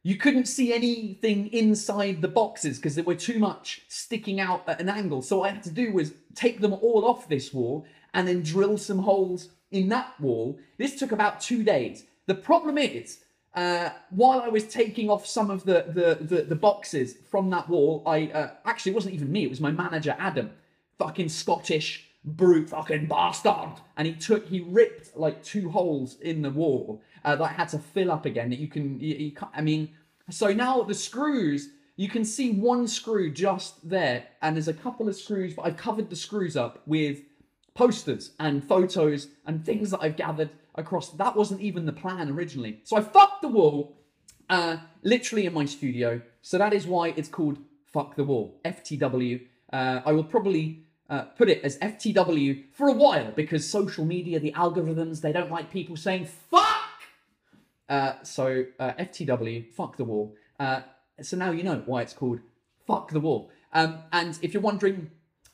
you 0.04 0.16
couldn't 0.16 0.44
see 0.44 0.72
anything 0.72 1.50
inside 1.52 2.20
the 2.20 2.28
boxes 2.28 2.76
because 2.76 2.94
they 2.94 3.02
were 3.02 3.14
too 3.14 3.38
much 3.38 3.80
sticking 3.88 4.38
out 4.38 4.62
at 4.68 4.78
an 4.78 4.90
angle. 4.90 5.22
So 5.22 5.38
what 5.38 5.50
I 5.50 5.54
had 5.54 5.62
to 5.64 5.70
do 5.70 5.92
was 5.92 6.12
take 6.34 6.60
them 6.60 6.74
all 6.74 7.06
off 7.06 7.26
this 7.26 7.54
wall 7.54 7.86
and 8.12 8.28
then 8.28 8.42
drill 8.42 8.76
some 8.76 8.98
holes 8.98 9.48
in 9.70 9.88
that 9.88 10.20
wall. 10.20 10.58
This 10.76 10.98
took 10.98 11.10
about 11.10 11.40
two 11.40 11.64
days. 11.64 12.04
The 12.26 12.34
problem 12.34 12.76
is, 12.76 13.20
uh, 13.54 13.90
while 14.10 14.42
I 14.42 14.48
was 14.48 14.68
taking 14.68 15.08
off 15.08 15.26
some 15.26 15.50
of 15.50 15.64
the, 15.64 15.86
the, 15.88 16.18
the, 16.22 16.42
the 16.42 16.54
boxes 16.54 17.16
from 17.30 17.48
that 17.50 17.68
wall, 17.70 18.02
I 18.06 18.26
uh, 18.26 18.50
actually 18.66 18.92
it 18.92 18.96
wasn't 18.96 19.14
even 19.14 19.32
me, 19.32 19.44
it 19.44 19.50
was 19.50 19.60
my 19.60 19.70
manager 19.70 20.14
Adam, 20.18 20.50
fucking 20.98 21.30
Scottish 21.30 22.10
brute, 22.24 22.68
fucking 22.70 23.06
bastard, 23.06 23.80
and 23.96 24.06
he 24.06 24.14
took 24.14 24.46
he 24.48 24.60
ripped 24.60 25.16
like 25.16 25.42
two 25.42 25.70
holes 25.70 26.18
in 26.20 26.42
the 26.42 26.50
wall 26.50 27.00
uh, 27.24 27.36
that 27.36 27.48
had 27.48 27.68
to 27.70 27.78
fill 27.78 28.10
up 28.10 28.26
again. 28.26 28.50
That 28.50 28.58
you 28.58 28.68
can, 28.68 29.00
you, 29.00 29.14
you 29.14 29.32
I 29.54 29.60
mean, 29.60 29.90
so 30.30 30.52
now 30.52 30.82
the 30.82 30.94
screws. 30.94 31.70
You 31.96 32.08
can 32.08 32.24
see 32.24 32.50
one 32.50 32.88
screw 32.88 33.30
just 33.30 33.88
there, 33.88 34.24
and 34.42 34.56
there's 34.56 34.66
a 34.66 34.74
couple 34.74 35.08
of 35.08 35.14
screws, 35.14 35.54
but 35.54 35.62
I've 35.62 35.76
covered 35.76 36.10
the 36.10 36.16
screws 36.16 36.56
up 36.56 36.82
with 36.86 37.20
posters 37.74 38.32
and 38.40 38.64
photos 38.64 39.28
and 39.46 39.64
things 39.64 39.90
that 39.90 40.00
I've 40.00 40.16
gathered 40.16 40.50
across. 40.74 41.10
That 41.10 41.36
wasn't 41.36 41.60
even 41.60 41.86
the 41.86 41.92
plan 41.92 42.30
originally. 42.30 42.80
So 42.84 42.96
I 42.96 43.00
fucked 43.00 43.42
the 43.42 43.48
wall, 43.48 43.96
uh, 44.48 44.78
literally 45.02 45.46
in 45.46 45.52
my 45.52 45.66
studio. 45.66 46.20
So 46.42 46.58
that 46.58 46.72
is 46.72 46.86
why 46.86 47.08
it's 47.16 47.28
called 47.28 47.58
Fuck 47.86 48.16
the 48.16 48.24
Wall, 48.24 48.60
FTW. 48.64 49.42
Uh, 49.72 50.00
I 50.04 50.12
will 50.12 50.24
probably 50.24 50.84
uh, 51.10 51.22
put 51.36 51.48
it 51.48 51.62
as 51.62 51.78
FTW 51.78 52.64
for 52.72 52.88
a 52.88 52.92
while 52.92 53.30
because 53.32 53.68
social 53.68 54.04
media, 54.04 54.40
the 54.40 54.52
algorithms, 54.52 55.20
they 55.20 55.32
don't 55.32 55.50
like 55.50 55.70
people 55.70 55.96
saying 55.96 56.26
fuck. 56.50 56.73
Uh, 57.88 58.14
so 58.22 58.64
uh, 58.78 58.92
FTW, 58.92 59.72
fuck 59.72 59.96
the 59.96 60.04
wall. 60.04 60.34
Uh, 60.58 60.80
so 61.22 61.36
now 61.36 61.50
you 61.50 61.62
know 61.62 61.82
why 61.86 62.02
it's 62.02 62.12
called 62.12 62.40
Fuck 62.86 63.10
the 63.10 63.20
Wall. 63.20 63.50
Um, 63.72 63.98
and 64.12 64.38
if 64.42 64.52
you're 64.52 64.62
wondering 64.62 65.10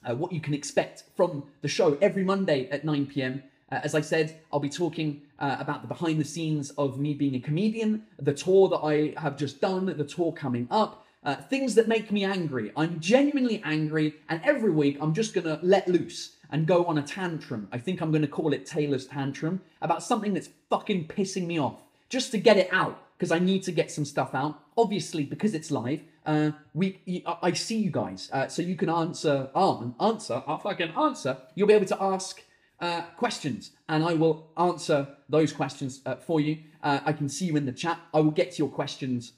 uh, 0.09 0.15
what 0.15 0.33
you 0.33 0.41
can 0.41 0.55
expect 0.55 1.05
from 1.17 1.45
the 1.63 1.69
show 1.69 1.99
every 2.01 2.25
Monday 2.25 2.69
at 2.71 2.85
9 2.85 3.07
p.m. 3.07 3.43
Uh, 3.71 3.81
as 3.83 3.95
I 3.95 4.01
said, 4.01 4.41
I'll 4.53 4.61
be 4.61 4.71
talking 4.71 5.23
about 5.39 5.81
the 5.81 5.89
behind 5.89 6.21
the 6.21 6.25
scenes 6.25 6.71
of 6.71 6.99
me 6.99 7.15
being 7.15 7.35
a 7.35 7.41
comedian, 7.41 8.05
the 8.19 8.35
tour 8.35 8.69
that 8.69 8.79
I 8.79 9.19
have 9.19 9.39
just 9.39 9.61
done, 9.61 9.87
the 9.87 10.05
tour 10.05 10.33
coming 10.33 10.69
up, 10.71 11.07
uh, 11.23 11.37
things 11.37 11.75
that 11.75 11.89
make 11.89 12.11
me 12.11 12.25
angry. 12.25 12.73
I'm 12.77 13.01
genuinely 13.01 13.61
angry, 13.65 14.15
and 14.29 14.41
every 14.45 14.71
week 14.71 14.99
I'm 15.01 15.15
just 15.15 15.35
gonna 15.35 15.59
let 15.63 15.87
loose 15.89 16.37
and 16.51 16.67
go 16.67 16.85
on 16.87 16.99
a 16.99 17.03
tantrum. 17.03 17.69
I 17.73 17.79
think 17.79 18.01
I'm 18.01 18.11
gonna 18.11 18.27
call 18.27 18.53
it 18.53 18.67
Taylor's 18.67 19.07
tantrum 19.07 19.61
about 19.83 20.03
something 20.03 20.35
that's 20.35 20.49
fucking 20.71 21.09
pissing 21.09 21.47
me 21.47 21.61
off, 21.61 21.83
just 22.11 22.31
to 22.33 22.39
get 22.39 22.59
it 22.59 22.69
out 22.71 23.03
because 23.17 23.33
I 23.33 23.39
need 23.39 23.63
to 23.63 23.73
get 23.73 23.91
some 23.91 24.05
stuff 24.05 24.35
out. 24.35 24.61
Obviously, 24.77 25.25
because 25.25 25.55
it's 25.55 25.71
live, 25.71 26.03
uh, 26.27 26.51
we 26.75 27.23
I 27.27 27.37
I 27.43 27.53
see 27.53 27.79
you 27.79 27.91
guys, 27.91 28.29
uh, 28.33 28.49
so 28.49 28.61
you 28.61 28.77
can 28.77 28.91
answer, 28.91 29.49
um, 29.55 29.95
answer, 30.01 30.43
I'll 30.47 30.59
fucking 30.59 30.91
answer. 30.91 31.39
You'll 31.55 31.69
be 31.69 31.75
able 31.75 31.87
to 31.87 32.03
ask 32.03 32.43
uh, 32.81 33.03
questions, 33.17 33.73
and 33.89 34.05
I 34.05 34.15
will 34.15 34.49
answer 34.57 35.09
those 35.29 35.53
questions 35.53 36.03
uh, 36.05 36.17
for 36.17 36.41
you. 36.41 36.59
Uh, 36.83 37.01
I 37.05 37.13
can 37.13 37.29
see 37.29 37.47
you 37.47 37.57
in 37.57 37.67
the 37.67 37.73
chat. 37.73 37.99
I 38.13 38.21
will 38.21 38.31
get 38.31 38.53
to 38.53 38.59
your 38.59 38.69
questions 38.69 39.33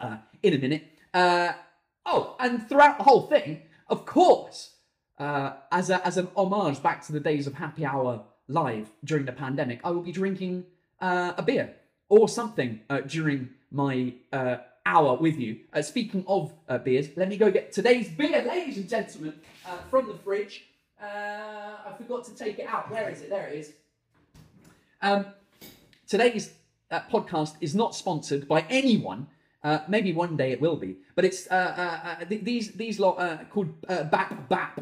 uh, 0.00 0.18
in 0.42 0.54
a 0.54 0.58
minute. 0.58 0.84
Uh, 1.12 1.52
oh, 2.06 2.36
and 2.38 2.68
throughout 2.68 2.98
the 2.98 3.04
whole 3.04 3.22
thing, 3.22 3.62
of 3.88 4.04
course, 4.04 4.74
uh, 5.18 5.52
as 5.72 5.90
a, 5.90 6.06
as 6.06 6.16
an 6.16 6.28
homage 6.36 6.82
back 6.82 7.04
to 7.06 7.12
the 7.12 7.20
days 7.20 7.46
of 7.46 7.54
Happy 7.54 7.84
Hour 7.86 8.24
live 8.48 8.90
during 9.02 9.24
the 9.24 9.32
pandemic, 9.32 9.80
I 9.82 9.90
will 9.90 10.02
be 10.02 10.12
drinking 10.12 10.64
uh, 11.00 11.32
a 11.38 11.42
beer 11.42 11.74
or 12.18 12.28
something 12.28 12.80
uh, 12.88 13.00
during 13.00 13.48
my 13.72 14.14
uh, 14.32 14.56
hour 14.86 15.16
with 15.16 15.36
you. 15.36 15.58
Uh, 15.72 15.82
speaking 15.82 16.24
of 16.28 16.52
uh, 16.68 16.78
beers, 16.78 17.08
let 17.16 17.28
me 17.28 17.36
go 17.36 17.50
get 17.50 17.72
today's 17.72 18.08
beer, 18.08 18.44
ladies 18.46 18.76
and 18.76 18.88
gentlemen, 18.88 19.34
uh, 19.66 19.78
from 19.90 20.06
the 20.06 20.14
fridge. 20.14 20.64
Uh, 21.02 21.06
I 21.06 21.92
forgot 21.98 22.24
to 22.26 22.34
take 22.36 22.60
it 22.60 22.68
out. 22.68 22.88
Where 22.88 23.10
is 23.10 23.20
it? 23.22 23.30
There 23.30 23.48
it 23.48 23.58
is. 23.58 23.72
Um, 25.02 25.26
today's 26.06 26.52
podcast 27.10 27.56
is 27.60 27.74
not 27.74 27.96
sponsored 27.96 28.46
by 28.46 28.64
anyone. 28.70 29.26
Maybe 29.88 30.12
one 30.12 30.36
day 30.36 30.52
it 30.52 30.60
will 30.60 30.76
be, 30.76 30.96
but 31.16 31.24
it's 31.24 31.48
th- 31.48 32.44
these 32.44 32.72
these 32.72 33.00
lot 33.00 33.16
called 33.50 33.68
Bap 33.88 34.48
Bap, 34.48 34.80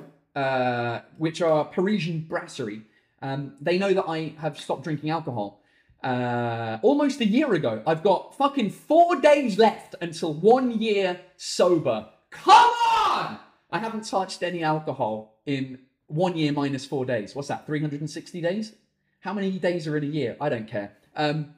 which 1.17 1.41
are 1.41 1.65
Parisian 1.65 2.27
brasserie. 2.29 2.83
Um, 3.23 3.55
they 3.61 3.79
know 3.79 3.95
that 3.95 4.05
I 4.07 4.35
have 4.39 4.61
stopped 4.61 4.85
drinking 4.85 5.11
alcohol 5.11 5.62
uh, 6.03 6.79
almost 6.83 7.21
a 7.21 7.27
year 7.27 7.53
ago. 7.55 7.83
I've 7.87 8.03
got 8.03 8.37
fucking 8.37 8.71
four 8.71 9.21
days 9.21 9.59
left 9.59 9.95
until 10.01 10.35
one 10.35 10.81
year 10.81 11.21
sober. 11.37 12.09
Come 12.31 12.73
on! 12.97 13.39
I 13.71 13.79
haven't 13.79 14.07
touched 14.07 14.43
any 14.43 14.63
alcohol 14.63 15.41
in 15.47 15.79
one 16.07 16.37
year 16.37 16.53
minus 16.53 16.85
four 16.85 17.05
days. 17.05 17.35
What's 17.35 17.49
that? 17.49 17.67
360 17.67 18.41
days? 18.41 18.73
How 19.21 19.33
many 19.33 19.59
days 19.59 19.87
are 19.87 19.97
in 19.97 20.05
a 20.05 20.09
year? 20.09 20.37
I 20.41 20.49
don't 20.49 20.69
care. 20.69 20.93
Um, 21.17 21.55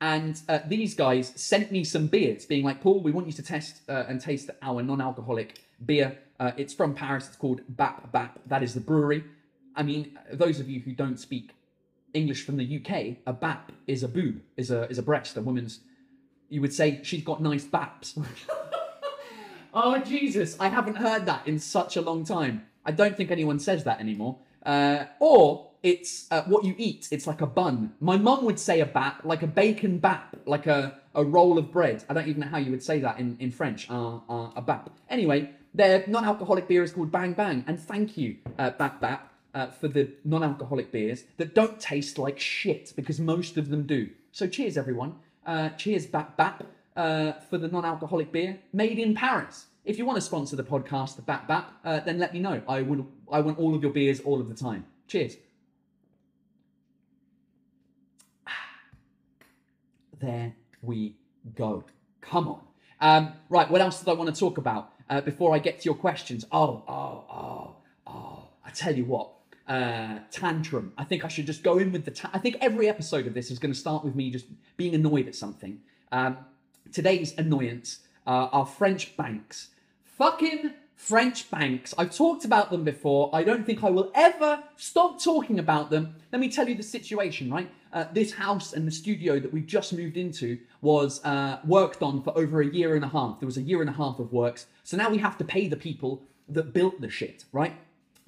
And 0.00 0.38
uh, 0.48 0.58
these 0.68 0.94
guys 0.94 1.32
sent 1.36 1.72
me 1.72 1.82
some 1.82 2.06
beers, 2.06 2.44
being 2.44 2.64
like, 2.64 2.82
Paul, 2.82 3.00
we 3.00 3.12
want 3.12 3.26
you 3.26 3.32
to 3.32 3.42
test 3.42 3.80
uh, 3.88 4.04
and 4.08 4.20
taste 4.20 4.50
our 4.60 4.82
non 4.82 5.00
alcoholic 5.00 5.60
beer. 5.84 6.18
Uh, 6.38 6.52
it's 6.58 6.74
from 6.74 6.94
Paris. 6.94 7.28
It's 7.28 7.36
called 7.36 7.62
Bap 7.68 8.12
Bap. 8.12 8.38
That 8.46 8.62
is 8.62 8.74
the 8.74 8.80
brewery. 8.80 9.24
I 9.74 9.82
mean, 9.82 10.18
those 10.32 10.60
of 10.60 10.68
you 10.68 10.80
who 10.80 10.92
don't 10.92 11.18
speak 11.18 11.52
English 12.14 12.44
from 12.44 12.56
the 12.56 12.80
UK, 12.80 13.18
a 13.26 13.32
bap 13.32 13.72
is 13.86 14.02
a 14.02 14.08
boob, 14.08 14.40
is 14.56 14.70
a 14.70 14.88
is 14.88 14.98
a 14.98 15.02
breast, 15.02 15.36
a 15.36 15.42
woman's. 15.42 15.80
You 16.48 16.60
would 16.60 16.72
say 16.72 17.00
she's 17.02 17.24
got 17.24 17.42
nice 17.42 17.64
baps. 17.64 18.18
oh 19.74 19.98
Jesus, 19.98 20.56
I 20.60 20.68
haven't 20.68 20.96
heard 20.96 21.26
that 21.26 21.46
in 21.46 21.58
such 21.58 21.96
a 21.96 22.00
long 22.00 22.24
time. 22.24 22.66
I 22.84 22.92
don't 22.92 23.16
think 23.16 23.30
anyone 23.30 23.58
says 23.58 23.84
that 23.84 24.00
anymore. 24.00 24.38
Uh, 24.64 25.04
or 25.20 25.70
it's 25.82 26.26
uh, 26.30 26.42
what 26.42 26.64
you 26.64 26.74
eat. 26.78 27.08
It's 27.10 27.26
like 27.26 27.40
a 27.40 27.46
bun. 27.46 27.92
My 28.00 28.16
mum 28.16 28.44
would 28.44 28.58
say 28.58 28.80
a 28.80 28.86
bap, 28.86 29.24
like 29.24 29.42
a 29.42 29.46
bacon 29.46 29.98
bap, 29.98 30.36
like 30.44 30.66
a, 30.66 30.98
a 31.14 31.24
roll 31.24 31.58
of 31.58 31.70
bread. 31.70 32.04
I 32.08 32.14
don't 32.14 32.26
even 32.26 32.40
know 32.40 32.48
how 32.48 32.58
you 32.58 32.72
would 32.72 32.82
say 32.82 32.98
that 33.00 33.20
in, 33.20 33.36
in 33.38 33.50
French, 33.52 33.88
uh, 33.88 34.18
uh, 34.28 34.50
a 34.56 34.62
bap. 34.62 34.90
Anyway, 35.08 35.50
their 35.74 36.04
non-alcoholic 36.08 36.66
beer 36.66 36.82
is 36.82 36.92
called 36.92 37.12
Bang 37.12 37.34
Bang. 37.34 37.64
And 37.68 37.78
thank 37.78 38.16
you, 38.16 38.36
uh, 38.58 38.70
Bap 38.70 39.00
Bap, 39.00 39.32
uh, 39.56 39.70
for 39.70 39.88
the 39.88 40.10
non-alcoholic 40.22 40.92
beers 40.92 41.24
that 41.38 41.54
don't 41.54 41.80
taste 41.80 42.18
like 42.18 42.38
shit, 42.38 42.92
because 42.94 43.18
most 43.18 43.56
of 43.56 43.70
them 43.70 43.86
do. 43.86 44.10
So 44.30 44.46
cheers, 44.46 44.76
everyone. 44.76 45.14
Uh, 45.46 45.70
cheers, 45.70 46.04
Bap 46.04 46.36
Bap, 46.36 46.64
uh, 46.94 47.32
for 47.48 47.56
the 47.56 47.68
non-alcoholic 47.68 48.30
beer 48.32 48.58
made 48.74 48.98
in 48.98 49.14
Paris. 49.14 49.66
If 49.86 49.96
you 49.96 50.04
want 50.04 50.16
to 50.16 50.20
sponsor 50.20 50.56
the 50.56 50.64
podcast, 50.64 51.16
the 51.16 51.22
Bap 51.22 51.48
Bap, 51.48 51.72
uh, 51.86 52.00
then 52.00 52.18
let 52.18 52.34
me 52.34 52.40
know. 52.40 52.60
I 52.68 52.82
would. 52.82 53.06
I 53.32 53.40
want 53.40 53.58
all 53.58 53.74
of 53.74 53.82
your 53.82 53.92
beers 53.92 54.20
all 54.20 54.40
of 54.42 54.48
the 54.48 54.54
time. 54.54 54.84
Cheers. 55.08 55.36
There 60.20 60.54
we 60.82 61.14
go. 61.54 61.84
Come 62.20 62.48
on. 62.48 62.60
Um, 63.00 63.32
right, 63.50 63.70
what 63.70 63.80
else 63.80 64.00
did 64.00 64.08
I 64.08 64.14
want 64.14 64.34
to 64.34 64.38
talk 64.38 64.58
about 64.58 64.92
uh, 65.08 65.20
before 65.20 65.54
I 65.54 65.58
get 65.58 65.80
to 65.80 65.84
your 65.84 65.94
questions? 65.94 66.44
Oh, 66.50 66.82
oh, 66.88 67.24
oh, 67.30 67.76
oh. 68.06 68.48
I 68.64 68.70
tell 68.70 68.96
you 68.96 69.04
what. 69.04 69.35
Uh, 69.68 70.20
tantrum. 70.30 70.92
I 70.96 71.02
think 71.02 71.24
I 71.24 71.28
should 71.28 71.46
just 71.46 71.64
go 71.64 71.78
in 71.78 71.90
with 71.90 72.04
the. 72.04 72.12
Ta- 72.12 72.30
I 72.32 72.38
think 72.38 72.56
every 72.60 72.88
episode 72.88 73.26
of 73.26 73.34
this 73.34 73.50
is 73.50 73.58
going 73.58 73.72
to 73.72 73.78
start 73.78 74.04
with 74.04 74.14
me 74.14 74.30
just 74.30 74.46
being 74.76 74.94
annoyed 74.94 75.26
at 75.26 75.34
something. 75.34 75.80
Um, 76.12 76.38
today's 76.92 77.36
annoyance 77.36 78.00
uh, 78.26 78.48
are 78.52 78.64
French 78.64 79.16
banks. 79.16 79.70
Fucking 80.04 80.72
French 80.94 81.50
banks. 81.50 81.94
I've 81.98 82.14
talked 82.14 82.44
about 82.44 82.70
them 82.70 82.82
before. 82.82 83.30
I 83.32 83.42
don't 83.42 83.66
think 83.66 83.84
I 83.84 83.90
will 83.90 84.10
ever 84.14 84.62
stop 84.76 85.22
talking 85.22 85.58
about 85.58 85.90
them. 85.90 86.14
Let 86.32 86.40
me 86.40 86.48
tell 86.48 86.68
you 86.68 86.74
the 86.74 86.82
situation, 86.82 87.50
right? 87.50 87.70
Uh, 87.92 88.06
this 88.12 88.32
house 88.32 88.72
and 88.72 88.86
the 88.86 88.90
studio 88.90 89.38
that 89.38 89.52
we've 89.52 89.66
just 89.66 89.92
moved 89.92 90.16
into 90.16 90.58
was 90.80 91.24
uh, 91.24 91.58
worked 91.64 92.02
on 92.02 92.22
for 92.22 92.36
over 92.36 92.60
a 92.60 92.66
year 92.66 92.94
and 92.94 93.04
a 93.04 93.08
half. 93.08 93.40
There 93.40 93.46
was 93.46 93.58
a 93.58 93.62
year 93.62 93.80
and 93.80 93.90
a 93.90 93.92
half 93.92 94.18
of 94.18 94.32
works. 94.32 94.66
So 94.84 94.96
now 94.96 95.10
we 95.10 95.18
have 95.18 95.36
to 95.38 95.44
pay 95.44 95.68
the 95.68 95.76
people 95.76 96.22
that 96.48 96.72
built 96.72 97.00
the 97.00 97.10
shit, 97.10 97.44
right? 97.52 97.74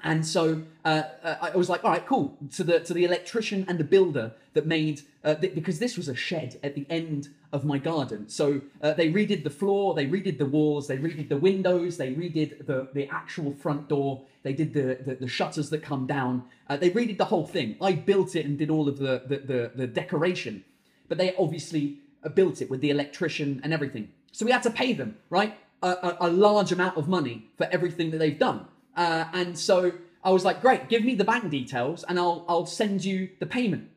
And 0.03 0.25
so 0.25 0.63
uh, 0.85 1.03
uh, 1.25 1.37
I 1.41 1.57
was 1.57 1.69
like, 1.69 1.85
all 1.85 1.91
right, 1.91 2.07
cool. 2.07 2.37
To 2.55 2.63
the 2.63 2.81
to 2.81 2.95
the 2.95 3.05
electrician 3.05 3.65
and 3.67 3.79
the 3.79 3.85
builder 3.85 4.33
that 4.55 4.65
made 4.65 5.03
uh, 5.25 5.35
th- 5.35 5.55
because 5.55 5.81
this 5.81 5.97
was 5.97 6.09
a 6.09 6.15
shed 6.15 6.59
at 6.63 6.77
the 6.77 6.87
end 6.89 7.31
of 7.53 7.65
my 7.65 7.79
garden. 7.79 8.29
So 8.29 8.61
uh, 8.81 8.93
they 8.93 9.11
redid 9.11 9.43
the 9.43 9.51
floor, 9.51 9.95
they 9.95 10.07
redid 10.07 10.39
the 10.39 10.47
walls, 10.47 10.87
they 10.87 10.99
redid 10.99 11.29
the 11.29 11.37
windows, 11.37 11.97
they 11.97 12.15
redid 12.15 12.67
the 12.67 12.89
the 12.95 13.09
actual 13.09 13.53
front 13.55 13.89
door. 13.89 14.23
They 14.45 14.53
did 14.53 14.73
the 14.73 14.99
the, 15.05 15.15
the 15.17 15.29
shutters 15.29 15.69
that 15.71 15.83
come 15.83 16.07
down. 16.07 16.45
Uh, 16.69 16.77
they 16.77 16.91
redid 16.91 17.19
the 17.19 17.25
whole 17.25 17.47
thing. 17.47 17.77
I 17.81 17.93
built 17.95 18.37
it 18.37 18.47
and 18.47 18.57
did 18.57 18.71
all 18.71 18.89
of 18.89 18.99
the 18.99 19.23
the 19.27 19.39
the, 19.39 19.73
the 19.75 19.87
decoration, 19.89 20.65
but 21.09 21.19
they 21.19 21.35
obviously 21.35 21.99
uh, 22.23 22.29
built 22.29 22.63
it 22.63 22.71
with 22.71 22.81
the 22.83 22.91
electrician 22.91 23.61
and 23.65 23.73
everything. 23.73 24.13
So 24.31 24.47
we 24.47 24.53
had 24.53 24.63
to 24.63 24.71
pay 24.71 24.93
them 24.93 25.17
right 25.29 25.59
a, 25.83 25.89
a, 25.89 26.17
a 26.21 26.31
large 26.31 26.71
amount 26.71 26.97
of 26.97 27.09
money 27.09 27.49
for 27.57 27.67
everything 27.73 28.13
that 28.13 28.19
they've 28.19 28.39
done. 28.39 28.67
Uh, 28.99 29.27
and 29.33 29.57
so 29.57 29.93
I 30.25 30.31
was 30.31 30.45
like, 30.45 30.61
great, 30.61 30.89
give 30.89 31.05
me 31.05 31.15
the 31.15 31.25
bank 31.25 31.49
details 31.51 32.05
and 32.09 32.19
I'll, 32.19 32.45
I'll 32.49 32.67
send 32.67 33.05
you 33.05 33.31
the 33.39 33.47
payment. 33.47 33.89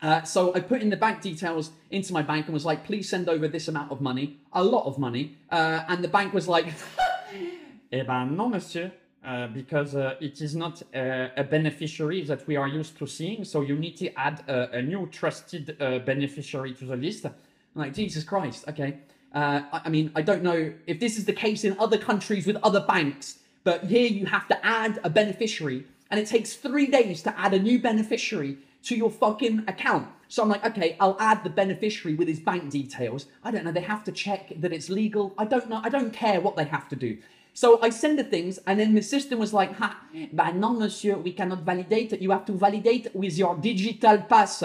Uh, 0.00 0.22
so 0.22 0.54
I 0.54 0.60
put 0.60 0.80
in 0.80 0.88
the 0.88 0.96
bank 0.96 1.20
details 1.20 1.70
into 1.90 2.12
my 2.14 2.22
bank 2.22 2.46
and 2.46 2.54
was 2.54 2.64
like, 2.64 2.84
please 2.84 3.08
send 3.08 3.28
over 3.28 3.48
this 3.48 3.68
amount 3.68 3.92
of 3.92 4.00
money, 4.00 4.38
a 4.54 4.64
lot 4.64 4.86
of 4.86 4.98
money. 4.98 5.36
Uh, 5.50 5.84
and 5.88 6.02
the 6.02 6.08
bank 6.08 6.32
was 6.32 6.48
like, 6.48 6.66
eh 7.92 8.02
ben 8.02 8.34
non, 8.34 8.50
monsieur, 8.50 8.90
uh, 9.24 9.46
because 9.48 9.94
uh, 9.94 10.14
it 10.20 10.40
is 10.40 10.56
not 10.56 10.82
uh, 10.94 11.28
a 11.36 11.44
beneficiary 11.44 12.22
that 12.22 12.46
we 12.46 12.56
are 12.56 12.68
used 12.68 12.96
to 12.98 13.06
seeing. 13.06 13.44
So 13.44 13.60
you 13.60 13.76
need 13.76 13.96
to 13.98 14.18
add 14.18 14.42
a, 14.48 14.78
a 14.78 14.82
new 14.82 15.06
trusted 15.12 15.76
uh, 15.80 15.98
beneficiary 15.98 16.72
to 16.74 16.86
the 16.86 16.96
list. 16.96 17.26
I'm 17.26 17.34
like, 17.74 17.92
Jesus 17.92 18.24
Christ, 18.24 18.64
okay. 18.68 18.98
Uh, 19.34 19.62
I, 19.70 19.82
I 19.84 19.88
mean, 19.90 20.12
I 20.14 20.22
don't 20.22 20.42
know 20.42 20.72
if 20.86 20.98
this 20.98 21.18
is 21.18 21.26
the 21.26 21.34
case 21.34 21.64
in 21.64 21.78
other 21.78 21.98
countries 21.98 22.46
with 22.46 22.56
other 22.62 22.80
banks, 22.80 23.38
but 23.66 23.82
here 23.82 24.06
you 24.06 24.26
have 24.26 24.46
to 24.46 24.56
add 24.64 25.00
a 25.02 25.10
beneficiary, 25.10 25.84
and 26.08 26.20
it 26.20 26.28
takes 26.28 26.54
three 26.54 26.86
days 26.86 27.20
to 27.24 27.36
add 27.36 27.52
a 27.52 27.58
new 27.58 27.80
beneficiary 27.80 28.58
to 28.84 28.94
your 28.94 29.10
fucking 29.10 29.64
account. 29.66 30.06
So 30.28 30.44
I'm 30.44 30.48
like, 30.48 30.64
okay, 30.64 30.96
I'll 31.00 31.16
add 31.18 31.42
the 31.42 31.50
beneficiary 31.50 32.14
with 32.14 32.28
his 32.28 32.38
bank 32.38 32.70
details. 32.70 33.26
I 33.42 33.50
don't 33.50 33.64
know, 33.64 33.72
they 33.72 33.80
have 33.80 34.04
to 34.04 34.12
check 34.12 34.52
that 34.60 34.72
it's 34.72 34.88
legal. 34.88 35.34
I 35.36 35.46
don't 35.46 35.68
know, 35.68 35.80
I 35.82 35.88
don't 35.88 36.12
care 36.12 36.40
what 36.40 36.54
they 36.54 36.66
have 36.76 36.88
to 36.90 36.96
do. 36.96 37.18
So 37.54 37.82
I 37.82 37.90
send 37.90 38.20
the 38.20 38.28
things, 38.34 38.60
and 38.68 38.78
then 38.78 38.94
the 38.94 39.02
system 39.02 39.40
was 39.40 39.52
like, 39.52 39.72
ha, 39.80 40.00
bah 40.32 40.52
non, 40.52 40.78
monsieur, 40.78 41.16
we 41.16 41.32
cannot 41.32 41.62
validate. 41.62 42.22
You 42.22 42.30
have 42.30 42.44
to 42.44 42.52
validate 42.52 43.12
with 43.16 43.36
your 43.36 43.56
digital 43.56 44.18
pass. 44.18 44.62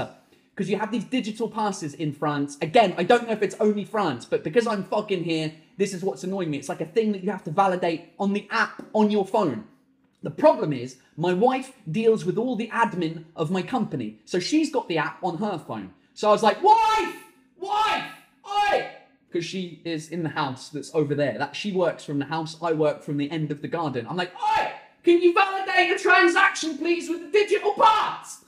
Because 0.53 0.69
you 0.69 0.77
have 0.77 0.91
these 0.91 1.05
digital 1.05 1.49
passes 1.49 1.95
in 1.95 2.13
France. 2.13 2.57
Again, 2.61 2.93
I 2.99 3.03
don't 3.03 3.25
know 3.25 3.33
if 3.33 3.41
it's 3.41 3.55
only 3.59 3.85
France, 3.85 4.25
but 4.25 4.43
because 4.43 4.67
I'm 4.67 4.83
fucking 4.83 5.23
here, 5.23 5.53
this 5.81 5.95
is 5.95 6.03
what's 6.03 6.23
annoying 6.23 6.51
me. 6.51 6.59
It's 6.59 6.69
like 6.69 6.79
a 6.79 6.85
thing 6.85 7.11
that 7.11 7.23
you 7.23 7.31
have 7.31 7.43
to 7.45 7.49
validate 7.49 8.13
on 8.19 8.33
the 8.33 8.47
app 8.51 8.85
on 8.93 9.09
your 9.09 9.25
phone. 9.25 9.63
The 10.21 10.29
problem 10.29 10.73
is, 10.73 10.97
my 11.17 11.33
wife 11.33 11.73
deals 11.89 12.23
with 12.23 12.37
all 12.37 12.55
the 12.55 12.67
admin 12.67 13.23
of 13.35 13.49
my 13.49 13.63
company. 13.63 14.19
So 14.25 14.39
she's 14.39 14.71
got 14.71 14.87
the 14.87 14.99
app 14.99 15.17
on 15.23 15.39
her 15.39 15.57
phone. 15.57 15.91
So 16.13 16.29
I 16.29 16.33
was 16.33 16.43
like, 16.43 16.61
wife, 16.61 17.15
wife, 17.59 18.11
oi! 18.47 18.91
Because 19.27 19.43
she 19.43 19.81
is 19.83 20.09
in 20.09 20.21
the 20.21 20.29
house 20.29 20.69
that's 20.69 20.93
over 20.93 21.15
there. 21.15 21.39
That 21.39 21.55
she 21.55 21.71
works 21.71 22.05
from 22.05 22.19
the 22.19 22.25
house, 22.25 22.57
I 22.61 22.73
work 22.73 23.01
from 23.01 23.17
the 23.17 23.31
end 23.31 23.49
of 23.49 23.63
the 23.63 23.67
garden. 23.67 24.05
I'm 24.07 24.17
like, 24.17 24.35
oi! 24.35 24.71
Can 25.03 25.19
you 25.19 25.33
validate 25.33 25.95
a 25.95 25.97
transaction, 25.97 26.77
please, 26.77 27.09
with 27.09 27.21
the 27.21 27.31
digital 27.31 27.73
pass? 27.73 28.45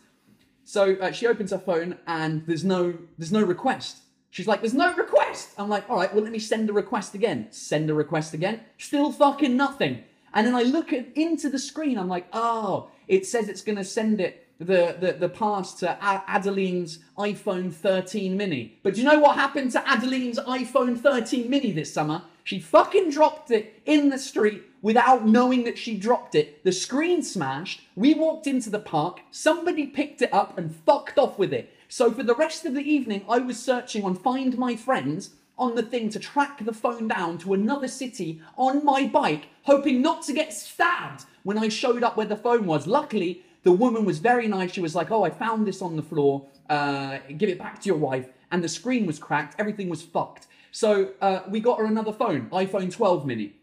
So 0.65 0.97
uh, 1.01 1.11
she 1.11 1.25
opens 1.25 1.49
her 1.49 1.57
phone 1.57 1.97
and 2.05 2.45
there's 2.45 2.63
no 2.63 2.93
there's 3.17 3.31
no 3.31 3.41
request. 3.41 4.02
She's 4.33 4.47
like, 4.47 4.61
there's 4.61 4.73
no 4.73 4.91
request. 4.95 5.51
I'm 5.59 5.69
like, 5.69 5.87
all 5.87 5.97
right, 5.97 6.11
well, 6.11 6.23
let 6.23 6.31
me 6.31 6.39
send 6.39 6.67
a 6.67 6.73
request 6.73 7.13
again. 7.13 7.49
Send 7.51 7.91
a 7.91 7.93
request 7.93 8.33
again. 8.33 8.61
Still 8.79 9.11
fucking 9.11 9.55
nothing. 9.55 10.03
And 10.33 10.47
then 10.47 10.55
I 10.55 10.63
look 10.63 10.91
at, 10.91 11.15
into 11.15 11.51
the 11.51 11.59
screen. 11.59 11.99
I'm 11.99 12.07
like, 12.07 12.25
oh, 12.33 12.89
it 13.07 13.27
says 13.27 13.47
it's 13.47 13.61
going 13.61 13.77
to 13.77 13.83
send 13.83 14.19
it 14.19 14.47
the, 14.57 14.97
the, 14.99 15.13
the 15.19 15.29
pass 15.29 15.75
to 15.75 15.99
Adeline's 16.01 16.97
iPhone 17.15 17.71
13 17.71 18.35
mini. 18.35 18.79
But 18.81 18.95
do 18.95 19.01
you 19.01 19.07
know 19.07 19.19
what 19.19 19.35
happened 19.35 19.71
to 19.73 19.87
Adeline's 19.87 20.39
iPhone 20.39 20.99
13 20.99 21.47
mini 21.47 21.71
this 21.71 21.93
summer? 21.93 22.23
She 22.43 22.59
fucking 22.59 23.11
dropped 23.11 23.51
it 23.51 23.81
in 23.85 24.09
the 24.09 24.17
street 24.17 24.63
without 24.81 25.27
knowing 25.27 25.63
that 25.65 25.77
she 25.77 25.95
dropped 25.95 26.33
it. 26.33 26.63
The 26.63 26.71
screen 26.71 27.21
smashed. 27.21 27.81
We 27.95 28.15
walked 28.15 28.47
into 28.47 28.71
the 28.71 28.79
park. 28.79 29.21
Somebody 29.29 29.85
picked 29.85 30.23
it 30.23 30.33
up 30.33 30.57
and 30.57 30.75
fucked 30.75 31.19
off 31.19 31.37
with 31.37 31.53
it. 31.53 31.72
So 31.93 32.11
for 32.11 32.23
the 32.23 32.33
rest 32.33 32.65
of 32.65 32.73
the 32.73 32.81
evening, 32.81 33.23
I 33.29 33.37
was 33.37 33.61
searching 33.61 34.03
on 34.03 34.15
Find 34.15 34.57
My 34.57 34.75
Friends 34.75 35.35
on 35.59 35.75
the 35.75 35.83
thing 35.83 36.09
to 36.09 36.19
track 36.19 36.65
the 36.65 36.73
phone 36.73 37.07
down 37.07 37.37
to 37.37 37.53
another 37.53 37.87
city 37.87 38.41
on 38.57 38.83
my 38.83 39.05
bike, 39.05 39.45
hoping 39.61 40.01
not 40.01 40.23
to 40.23 40.33
get 40.33 40.51
stabbed 40.53 41.25
when 41.43 41.59
I 41.59 41.69
showed 41.69 42.01
up 42.01 42.17
where 42.17 42.25
the 42.25 42.35
phone 42.35 42.65
was. 42.65 42.87
Luckily, 42.87 43.43
the 43.61 43.71
woman 43.71 44.05
was 44.05 44.17
very 44.17 44.47
nice. 44.47 44.71
She 44.71 44.81
was 44.81 44.95
like, 44.95 45.11
Oh, 45.11 45.21
I 45.21 45.29
found 45.29 45.67
this 45.67 45.83
on 45.83 45.95
the 45.95 46.01
floor. 46.01 46.47
Uh, 46.67 47.19
give 47.37 47.49
it 47.49 47.59
back 47.59 47.79
to 47.81 47.85
your 47.85 47.97
wife. 47.97 48.27
And 48.49 48.63
the 48.63 48.69
screen 48.69 49.05
was 49.05 49.19
cracked. 49.19 49.59
Everything 49.59 49.87
was 49.87 50.01
fucked. 50.01 50.47
So 50.71 51.11
uh, 51.21 51.41
we 51.47 51.59
got 51.59 51.77
her 51.77 51.85
another 51.85 52.11
phone, 52.11 52.49
iPhone 52.49 52.91
12 52.91 53.23
mini. 53.27 53.53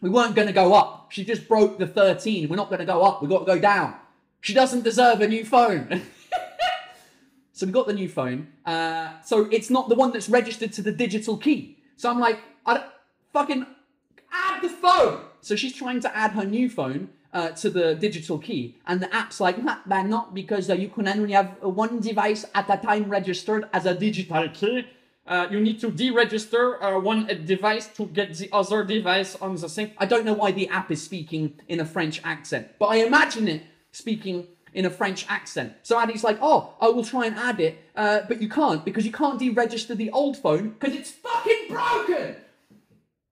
We 0.00 0.10
weren't 0.10 0.36
going 0.36 0.46
to 0.46 0.54
go 0.54 0.74
up. 0.74 1.10
She 1.10 1.24
just 1.24 1.48
broke 1.48 1.80
the 1.80 1.88
13. 1.88 2.48
We're 2.48 2.54
not 2.54 2.68
going 2.68 2.78
to 2.78 2.86
go 2.86 3.02
up. 3.02 3.20
We've 3.20 3.28
got 3.28 3.40
to 3.40 3.46
go 3.46 3.58
down. 3.58 3.96
She 4.42 4.54
doesn't 4.54 4.84
deserve 4.84 5.20
a 5.22 5.26
new 5.26 5.44
phone. 5.44 6.02
So 7.60 7.66
we 7.66 7.72
got 7.72 7.86
the 7.86 7.92
new 7.92 8.08
phone. 8.08 8.48
Uh, 8.64 9.20
so 9.22 9.46
it's 9.52 9.68
not 9.68 9.90
the 9.90 9.94
one 9.94 10.12
that's 10.12 10.30
registered 10.30 10.72
to 10.72 10.80
the 10.80 10.92
digital 10.92 11.36
key. 11.36 11.76
So 11.98 12.08
I'm 12.10 12.18
like, 12.18 12.38
I 12.64 12.84
fucking 13.34 13.66
add 14.32 14.62
the 14.62 14.70
phone. 14.70 15.20
So 15.42 15.56
she's 15.56 15.74
trying 15.74 16.00
to 16.00 16.16
add 16.16 16.30
her 16.30 16.46
new 16.46 16.70
phone 16.70 17.10
uh, 17.34 17.50
to 17.50 17.68
the 17.68 17.94
digital 17.96 18.38
key, 18.38 18.76
and 18.86 18.98
the 19.02 19.14
app's 19.14 19.40
like, 19.40 19.62
nah, 19.62 19.76
but 19.84 20.04
not 20.04 20.34
because 20.34 20.70
uh, 20.70 20.72
you 20.72 20.88
can 20.88 21.06
only 21.06 21.34
have 21.34 21.48
one 21.60 22.00
device 22.00 22.46
at 22.54 22.70
a 22.70 22.78
time 22.78 23.10
registered 23.10 23.68
as 23.74 23.84
a 23.84 23.94
digital 23.94 24.48
key. 24.48 24.86
Uh, 25.26 25.46
you 25.50 25.60
need 25.60 25.78
to 25.80 25.90
deregister 25.90 26.82
uh, 26.82 26.98
one 26.98 27.26
device 27.44 27.88
to 27.88 28.06
get 28.06 28.34
the 28.38 28.48
other 28.52 28.82
device 28.84 29.36
on 29.36 29.54
the 29.56 29.68
thing. 29.68 29.92
I 29.98 30.06
don't 30.06 30.24
know 30.24 30.32
why 30.32 30.52
the 30.52 30.66
app 30.68 30.90
is 30.90 31.02
speaking 31.02 31.52
in 31.68 31.78
a 31.78 31.84
French 31.84 32.22
accent, 32.24 32.68
but 32.78 32.86
I 32.86 33.04
imagine 33.04 33.48
it 33.48 33.64
speaking 33.92 34.46
in 34.74 34.86
a 34.86 34.90
French 34.90 35.26
accent. 35.28 35.74
So 35.82 35.98
Addy's 35.98 36.24
like, 36.24 36.38
oh, 36.40 36.74
I 36.80 36.88
will 36.88 37.04
try 37.04 37.26
and 37.26 37.36
add 37.36 37.60
it, 37.60 37.78
uh, 37.96 38.20
but 38.28 38.40
you 38.40 38.48
can't 38.48 38.84
because 38.84 39.04
you 39.04 39.12
can't 39.12 39.40
deregister 39.40 39.96
the 39.96 40.10
old 40.10 40.36
phone 40.36 40.70
because 40.70 40.94
it's 40.94 41.10
fucking 41.10 41.66
broken. 41.68 42.36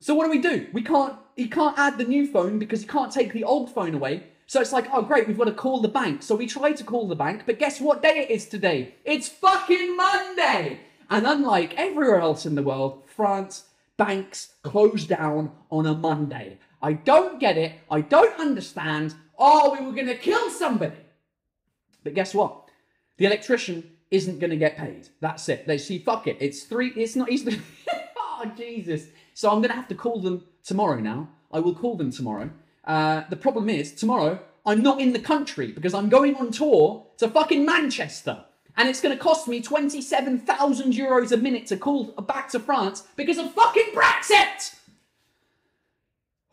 So 0.01 0.15
what 0.15 0.25
do 0.25 0.31
we 0.31 0.41
do? 0.41 0.67
We 0.73 0.83
can't. 0.83 1.15
He 1.37 1.49
can't 1.49 1.79
add 1.79 1.99
the 1.99 2.05
new 2.05 2.27
phone 2.27 2.59
because 2.59 2.81
he 2.81 2.87
can't 2.89 3.13
take 3.13 3.33
the 3.33 3.45
old 3.45 3.73
phone 3.73 3.95
away. 3.95 4.25
So 4.47 4.61
it's 4.61 4.73
like, 4.73 4.87
oh 4.93 5.03
great, 5.03 5.29
we've 5.29 5.39
got 5.39 5.45
to 5.45 5.53
call 5.53 5.81
the 5.81 5.89
bank. 5.89 6.23
So 6.23 6.35
we 6.35 6.47
try 6.47 6.73
to 6.73 6.85
call 6.85 7.07
the 7.07 7.15
bank, 7.15 7.43
but 7.47 7.59
guess 7.59 7.81
what 7.81 8.03
day 8.03 8.27
it 8.27 8.31
is 8.31 8.47
today? 8.47 8.95
It's 9.05 9.29
fucking 9.29 9.97
Monday. 9.97 10.81
And 11.11 11.27
unlike 11.27 11.75
everywhere 11.77 12.21
else 12.21 12.47
in 12.47 12.55
the 12.55 12.63
world, 12.63 13.03
France 13.07 13.65
banks 13.99 14.55
close 14.63 15.05
down 15.05 15.53
on 15.71 15.87
a 15.87 15.95
Monday. 15.95 16.59
I 16.81 16.95
don't 16.95 17.39
get 17.39 17.59
it. 17.59 17.73
I 17.91 18.01
don't 18.01 18.39
understand. 18.41 19.15
Oh, 19.39 19.77
we 19.79 19.85
were 19.85 19.93
going 19.93 20.07
to 20.07 20.17
kill 20.17 20.51
somebody. 20.51 20.97
But 22.09 22.15
guess 22.15 22.33
what? 22.33 22.71
The 23.19 23.27
electrician 23.27 23.85
isn't 24.11 24.39
going 24.39 24.49
to 24.49 24.57
get 24.57 24.79
paid. 24.79 25.11
That's 25.21 25.47
it. 25.51 25.67
They 25.67 25.77
see, 25.77 25.99
fuck 25.99 26.27
it. 26.27 26.39
It's 26.41 26.63
three. 26.63 26.89
It's 26.97 27.15
not. 27.15 27.29
He's. 27.29 27.47
oh 28.17 28.51
Jesus. 28.57 29.09
So 29.35 29.51
I'm 29.51 29.59
going 29.59 29.69
to 29.69 29.77
have 29.77 29.89
to 29.89 29.95
call 29.95 30.23
them 30.23 30.47
tomorrow. 30.65 31.01
Now 31.01 31.29
I 31.53 31.61
will 31.61 31.75
call 31.75 31.99
them 31.99 32.11
tomorrow. 32.11 32.49
Uh, 32.83 33.25
the 33.29 33.37
problem 33.37 33.69
is 33.69 33.93
tomorrow 33.93 34.41
I'm 34.65 34.83
not 34.83 35.03
in 35.03 35.13
the 35.13 35.19
country 35.19 35.71
because 35.71 35.93
I'm 35.93 36.09
going 36.09 36.35
on 36.37 36.51
tour 36.51 37.05
to 37.19 37.29
fucking 37.29 37.67
Manchester. 37.67 38.43
And 38.79 38.89
it's 38.89 39.03
going 39.03 39.15
to 39.15 39.23
cost 39.23 39.47
me 39.47 39.61
27,000 39.61 40.95
euros 40.95 41.33
a 41.33 41.37
minute 41.37 41.67
to 41.67 41.77
call 41.77 42.05
back 42.23 42.49
to 42.53 42.59
France 42.59 43.03
because 43.17 43.37
of 43.37 43.53
fucking 43.53 43.93
Brexit! 43.95 44.77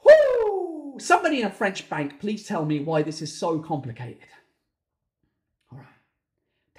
Whoo! 0.03 0.97
Somebody 0.99 1.39
in 1.39 1.47
a 1.47 1.49
French 1.49 1.89
bank, 1.89 2.19
please 2.19 2.45
tell 2.45 2.65
me 2.65 2.81
why 2.81 3.03
this 3.03 3.21
is 3.21 3.33
so 3.33 3.59
complicated. 3.59 4.27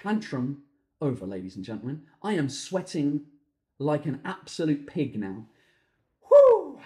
Tantrum 0.01 0.63
over, 1.01 1.25
ladies 1.25 1.55
and 1.55 1.65
gentlemen. 1.65 2.03
I 2.21 2.33
am 2.33 2.49
sweating 2.49 3.21
like 3.79 4.05
an 4.05 4.21
absolute 4.23 4.87
pig 4.87 5.19
now. 5.19 5.45
Whoo! 6.29 6.79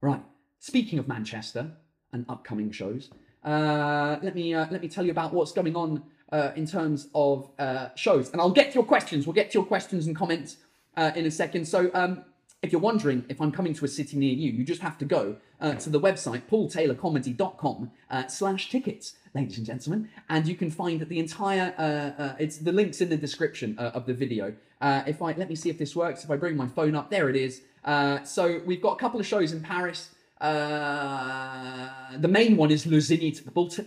Right. 0.00 0.22
Speaking 0.58 0.98
of 0.98 1.08
Manchester 1.08 1.72
and 2.12 2.26
upcoming 2.28 2.70
shows, 2.70 3.10
uh, 3.42 4.18
let 4.22 4.34
me 4.34 4.54
uh, 4.54 4.66
let 4.70 4.82
me 4.82 4.88
tell 4.88 5.04
you 5.04 5.10
about 5.10 5.32
what's 5.32 5.52
going 5.52 5.76
on 5.76 6.02
uh, 6.30 6.52
in 6.56 6.66
terms 6.66 7.08
of 7.14 7.50
uh, 7.58 7.88
shows, 7.94 8.30
and 8.30 8.40
I'll 8.40 8.50
get 8.50 8.70
to 8.70 8.74
your 8.74 8.84
questions. 8.84 9.26
We'll 9.26 9.34
get 9.34 9.50
to 9.52 9.58
your 9.58 9.66
questions 9.66 10.06
and 10.06 10.16
comments 10.16 10.58
uh, 10.96 11.10
in 11.16 11.26
a 11.26 11.30
second. 11.30 11.66
So, 11.66 11.90
um, 11.94 12.24
if 12.62 12.72
you're 12.72 12.80
wondering 12.80 13.24
if 13.28 13.40
I'm 13.40 13.52
coming 13.52 13.74
to 13.74 13.84
a 13.84 13.88
city 13.88 14.16
near 14.16 14.32
you, 14.32 14.50
you 14.52 14.64
just 14.64 14.80
have 14.80 14.96
to 14.98 15.04
go 15.04 15.36
uh, 15.60 15.74
to 15.74 15.90
the 15.90 16.00
website 16.00 16.42
paultaylorcomedy.com 16.50 17.90
slash 18.28 18.70
tickets, 18.70 19.16
ladies 19.34 19.58
and 19.58 19.66
gentlemen, 19.66 20.08
and 20.28 20.46
you 20.46 20.54
can 20.54 20.70
find 20.70 21.00
that 21.00 21.08
the 21.08 21.18
entire. 21.18 21.74
it's 22.38 22.58
the 22.58 22.72
links 22.72 23.00
in 23.00 23.08
the 23.08 23.16
description 23.16 23.76
of 23.78 24.06
the 24.06 24.14
video. 24.14 24.54
if 24.82 25.20
I 25.20 25.32
let 25.32 25.48
me 25.48 25.56
see 25.56 25.70
if 25.70 25.78
this 25.78 25.96
works. 25.96 26.24
If 26.24 26.30
I 26.30 26.36
bring 26.36 26.56
my 26.56 26.68
phone 26.68 26.94
up, 26.94 27.10
there 27.10 27.28
it 27.28 27.36
is. 27.36 27.62
so 28.24 28.60
we've 28.64 28.82
got 28.82 28.92
a 28.92 28.98
couple 28.98 29.18
of 29.18 29.26
shows 29.26 29.52
in 29.52 29.60
Paris. 29.60 30.10
Uh, 30.40 31.88
the 32.18 32.28
main 32.28 32.56
one 32.56 32.70
is 32.70 32.86
Le. 32.86 33.00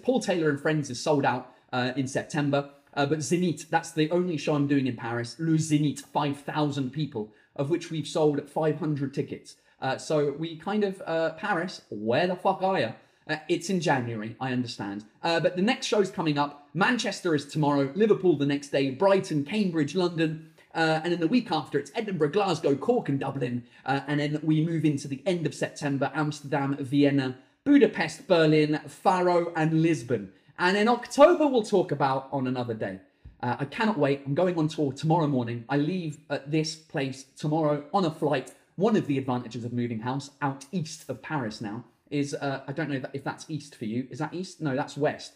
Paul, 0.03 0.19
Taylor 0.19 0.49
and 0.49 0.59
Friends 0.59 0.89
is 0.89 0.99
sold 0.99 1.25
out 1.25 1.53
uh, 1.71 1.91
in 1.95 2.07
September. 2.07 2.71
Uh, 2.93 3.05
but 3.05 3.19
Zénith, 3.19 3.69
that's 3.69 3.91
the 3.91 4.09
only 4.09 4.37
show 4.37 4.55
I'm 4.55 4.67
doing 4.67 4.87
in 4.87 4.95
Paris. 4.95 5.35
Le 5.39 5.57
Zénith, 5.57 5.99
5,000 5.99 6.89
people, 6.89 7.29
of 7.55 7.69
which 7.69 7.91
we've 7.91 8.07
sold 8.07 8.49
500 8.49 9.13
tickets. 9.13 9.57
Uh, 9.79 9.97
so 9.97 10.31
we 10.31 10.57
kind 10.57 10.83
of, 10.83 11.01
uh, 11.05 11.31
Paris, 11.33 11.83
where 11.89 12.25
the 12.25 12.35
fuck 12.35 12.63
are 12.63 12.79
you? 12.79 12.93
Uh, 13.29 13.37
it's 13.49 13.69
in 13.69 13.79
January, 13.79 14.35
I 14.39 14.51
understand. 14.51 15.03
but 15.21 15.55
the 15.55 15.61
next 15.61 15.85
show's 15.85 16.09
coming 16.09 16.37
up. 16.37 16.69
Manchester 16.73 17.33
is 17.33 17.45
tomorrow, 17.45 17.91
Liverpool 17.95 18.37
the 18.37 18.45
next 18.45 18.69
day, 18.69 18.91
Brighton, 18.91 19.43
Cambridge, 19.43 19.95
London. 19.95 20.51
Uh, 20.77 21.01
and 21.03 21.11
then 21.11 21.19
the 21.19 21.27
week 21.27 21.51
after, 21.51 21.79
it's 21.79 21.91
Edinburgh, 21.95 22.29
Glasgow, 22.29 22.75
Cork, 22.75 23.09
and 23.09 23.19
Dublin. 23.19 23.63
Uh, 23.83 24.01
and 24.05 24.19
then 24.19 24.39
we 24.43 24.63
move 24.63 24.85
into 24.85 25.07
the 25.07 25.23
end 25.25 25.47
of 25.47 25.55
September 25.55 26.11
Amsterdam, 26.13 26.77
Vienna, 26.79 27.35
Budapest, 27.63 28.27
Berlin, 28.27 28.79
Faro, 28.87 29.51
and 29.55 29.81
Lisbon. 29.81 30.31
And 30.59 30.77
in 30.77 30.87
October, 30.87 31.47
we'll 31.47 31.63
talk 31.63 31.91
about 31.91 32.29
on 32.31 32.45
another 32.45 32.75
day. 32.75 32.99
Uh, 33.41 33.55
I 33.59 33.65
cannot 33.65 33.97
wait. 33.97 34.21
I'm 34.25 34.35
going 34.35 34.55
on 34.57 34.67
tour 34.67 34.91
tomorrow 34.93 35.27
morning. 35.27 35.65
I 35.67 35.77
leave 35.77 36.19
at 36.29 36.51
this 36.51 36.75
place 36.75 37.25
tomorrow 37.35 37.83
on 37.91 38.05
a 38.05 38.11
flight. 38.11 38.53
One 38.75 38.95
of 38.95 39.07
the 39.07 39.17
advantages 39.17 39.65
of 39.65 39.73
moving 39.73 39.99
house 39.99 40.29
out 40.43 40.65
east 40.71 41.09
of 41.09 41.23
Paris 41.23 41.59
now 41.59 41.85
is 42.09 42.33
uh, 42.33 42.61
I 42.67 42.71
don't 42.71 42.89
know 42.89 43.01
if 43.13 43.23
that's 43.23 43.45
east 43.49 43.75
for 43.75 43.85
you. 43.85 44.07
Is 44.09 44.19
that 44.19 44.33
east? 44.33 44.61
No, 44.61 44.75
that's 44.75 44.97
west. 44.97 45.33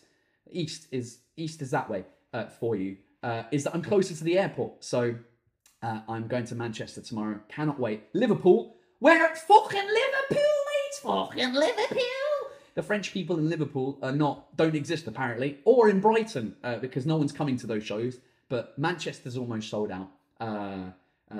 East 0.51 0.87
is 0.91 1.19
east 1.37 1.61
is 1.61 1.71
that 1.71 1.89
way 1.89 2.05
uh, 2.33 2.45
for 2.47 2.75
you. 2.75 2.97
Uh, 3.23 3.43
is 3.51 3.63
that 3.63 3.75
I'm 3.75 3.81
closer 3.81 4.15
to 4.15 4.23
the 4.23 4.37
airport, 4.37 4.83
so 4.83 5.15
uh, 5.83 6.01
I'm 6.09 6.27
going 6.27 6.45
to 6.45 6.55
Manchester 6.55 7.01
tomorrow. 7.01 7.39
Cannot 7.49 7.79
wait. 7.79 8.03
Liverpool. 8.13 8.75
We're 8.99 9.23
at 9.23 9.37
fucking 9.37 9.79
Liverpool, 9.79 10.37
mate. 10.37 11.01
Fucking 11.01 11.53
Liverpool. 11.53 12.01
The 12.75 12.83
French 12.83 13.11
people 13.11 13.37
in 13.37 13.49
Liverpool 13.49 13.97
are 14.01 14.11
not 14.11 14.55
don't 14.55 14.75
exist 14.75 15.07
apparently, 15.07 15.59
or 15.65 15.89
in 15.89 15.99
Brighton 15.99 16.55
uh, 16.63 16.77
because 16.77 17.05
no 17.05 17.17
one's 17.17 17.31
coming 17.31 17.57
to 17.57 17.67
those 17.67 17.83
shows. 17.83 18.19
But 18.49 18.77
Manchester's 18.77 19.37
almost 19.37 19.69
sold 19.69 19.91
out. 19.91 20.09
Uh, 20.39 20.91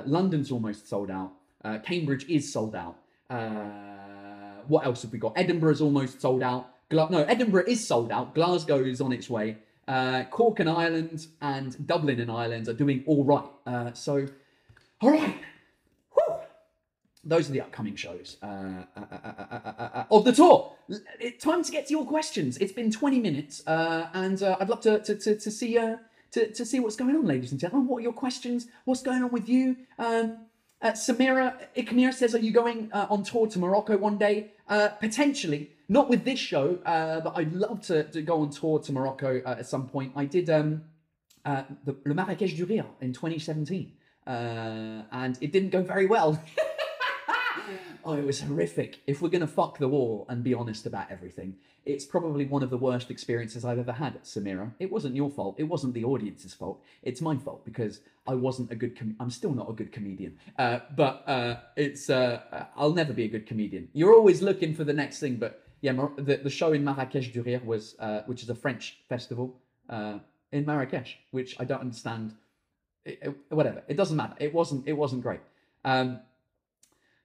London's 0.05 0.51
almost 0.51 0.87
sold 0.87 1.11
out. 1.11 1.33
Cambridge 1.83 2.25
is 2.29 2.51
sold 2.51 2.75
out. 2.75 2.97
Uh, 4.61 4.65
what 4.67 4.85
else 4.85 5.01
have 5.03 5.11
we 5.11 5.19
got? 5.19 5.33
Edinburgh's 5.35 5.81
almost 5.81 6.21
sold 6.21 6.43
out. 6.43 6.69
Gla- 6.89 7.09
no, 7.09 7.23
Edinburgh 7.23 7.65
is 7.67 7.85
sold 7.85 8.11
out. 8.11 8.35
Glasgow 8.35 8.83
is 8.83 9.01
on 9.01 9.11
its 9.11 9.29
way. 9.29 9.57
Uh, 9.87 10.23
Cork 10.25 10.59
and 10.59 10.69
Ireland 10.69 11.27
and 11.41 11.87
Dublin 11.87 12.19
and 12.19 12.31
Ireland 12.31 12.67
are 12.67 12.73
doing 12.73 13.03
all 13.07 13.23
right. 13.23 13.49
Uh, 13.65 13.93
so, 13.93 14.27
all 15.01 15.11
right. 15.11 15.35
Whew. 16.13 16.35
Those 17.23 17.49
are 17.49 17.53
the 17.53 17.61
upcoming 17.61 17.95
shows 17.95 18.37
uh, 18.41 18.83
of 20.11 20.25
the 20.25 20.31
tour. 20.31 20.73
It, 21.19 21.39
time 21.39 21.63
to 21.63 21.71
get 21.71 21.87
to 21.87 21.91
your 21.91 22.05
questions. 22.05 22.57
It's 22.57 22.71
been 22.71 22.91
20 22.91 23.19
minutes, 23.19 23.63
and 23.67 24.41
I'd 24.41 24.69
love 24.69 24.81
to, 24.81 24.99
to, 24.99 25.15
to, 25.15 25.35
to 25.35 25.51
see 25.51 25.77
to, 26.31 26.51
to 26.51 26.65
see 26.65 26.79
what's 26.79 26.95
going 26.95 27.15
on, 27.15 27.25
ladies 27.25 27.51
and 27.51 27.59
gentlemen. 27.59 27.87
What 27.87 27.97
are 27.97 28.01
your 28.01 28.13
questions? 28.13 28.67
What's 28.85 29.03
going 29.03 29.23
on 29.23 29.31
with 29.31 29.49
you? 29.49 29.75
Um, 29.99 30.37
uh, 30.81 30.91
Samira 30.91 31.55
Ikmir 31.75 32.13
says, 32.13 32.33
Are 32.33 32.39
you 32.39 32.51
going 32.51 32.89
uh, 32.91 33.07
on 33.09 33.23
tour 33.23 33.47
to 33.47 33.59
Morocco 33.59 33.97
one 33.97 34.17
day? 34.17 34.51
Uh, 34.67 34.89
potentially. 34.89 35.71
Not 35.89 36.09
with 36.09 36.23
this 36.23 36.39
show, 36.39 36.79
uh, 36.85 37.19
but 37.19 37.33
I'd 37.35 37.53
love 37.53 37.81
to, 37.87 38.03
to 38.05 38.21
go 38.21 38.41
on 38.41 38.49
tour 38.49 38.79
to 38.79 38.91
Morocco 38.93 39.41
uh, 39.45 39.55
at 39.59 39.67
some 39.67 39.89
point. 39.89 40.13
I 40.15 40.25
did 40.25 40.49
um, 40.49 40.83
uh, 41.43 41.63
the 41.83 41.95
Le 42.05 42.13
Marrakech 42.15 42.55
du 42.55 42.65
Rire 42.65 42.85
in 43.01 43.11
2017, 43.11 43.91
and 44.25 45.37
it 45.41 45.51
didn't 45.51 45.71
go 45.71 45.81
very 45.81 46.05
well. 46.05 46.41
oh, 48.05 48.13
it 48.13 48.25
was 48.25 48.41
horrific. 48.41 48.99
If 49.07 49.21
we're 49.21 49.29
going 49.29 49.41
to 49.41 49.47
fuck 49.47 49.77
the 49.77 49.87
wall 49.87 50.25
and 50.29 50.43
be 50.43 50.53
honest 50.53 50.85
about 50.85 51.11
everything, 51.11 51.55
it's 51.85 52.05
probably 52.05 52.45
one 52.45 52.61
of 52.61 52.69
the 52.69 52.77
worst 52.77 53.09
experiences 53.09 53.65
I've 53.65 53.79
ever 53.79 53.93
had, 53.93 54.23
Samira. 54.23 54.71
It 54.79 54.91
wasn't 54.91 55.15
your 55.15 55.31
fault. 55.31 55.55
It 55.57 55.63
wasn't 55.63 55.93
the 55.93 56.03
audience's 56.03 56.53
fault. 56.53 56.81
It's 57.01 57.21
my 57.21 57.35
fault 57.37 57.65
because 57.65 58.01
I 58.27 58.35
wasn't 58.35 58.71
a 58.71 58.75
good. 58.75 58.97
Com- 58.97 59.15
I'm 59.19 59.31
still 59.31 59.53
not 59.53 59.69
a 59.69 59.73
good 59.73 59.91
comedian. 59.91 60.37
Uh, 60.59 60.79
but 60.95 61.27
uh, 61.27 61.57
it's. 61.75 62.09
Uh, 62.09 62.65
I'll 62.75 62.93
never 62.93 63.13
be 63.13 63.23
a 63.23 63.27
good 63.27 63.47
comedian. 63.47 63.89
You're 63.93 64.13
always 64.13 64.41
looking 64.41 64.75
for 64.75 64.83
the 64.83 64.93
next 64.93 65.19
thing. 65.19 65.37
But 65.37 65.63
yeah, 65.81 65.93
the, 66.17 66.37
the 66.37 66.49
show 66.49 66.73
in 66.73 66.83
Marrakech 66.83 67.33
du 67.33 67.41
Rire 67.41 67.61
was, 67.65 67.95
uh, 67.99 68.21
which 68.27 68.43
is 68.43 68.49
a 68.49 68.55
French 68.55 68.99
festival 69.09 69.55
uh, 69.89 70.19
in 70.51 70.65
Marrakech, 70.65 71.15
which 71.31 71.59
I 71.59 71.65
don't 71.65 71.81
understand. 71.81 72.35
It, 73.05 73.19
it, 73.23 73.35
whatever. 73.49 73.81
It 73.87 73.97
doesn't 73.97 74.15
matter. 74.15 74.35
It 74.39 74.53
wasn't. 74.53 74.87
It 74.87 74.93
wasn't 74.93 75.23
great. 75.23 75.41
Um, 75.83 76.19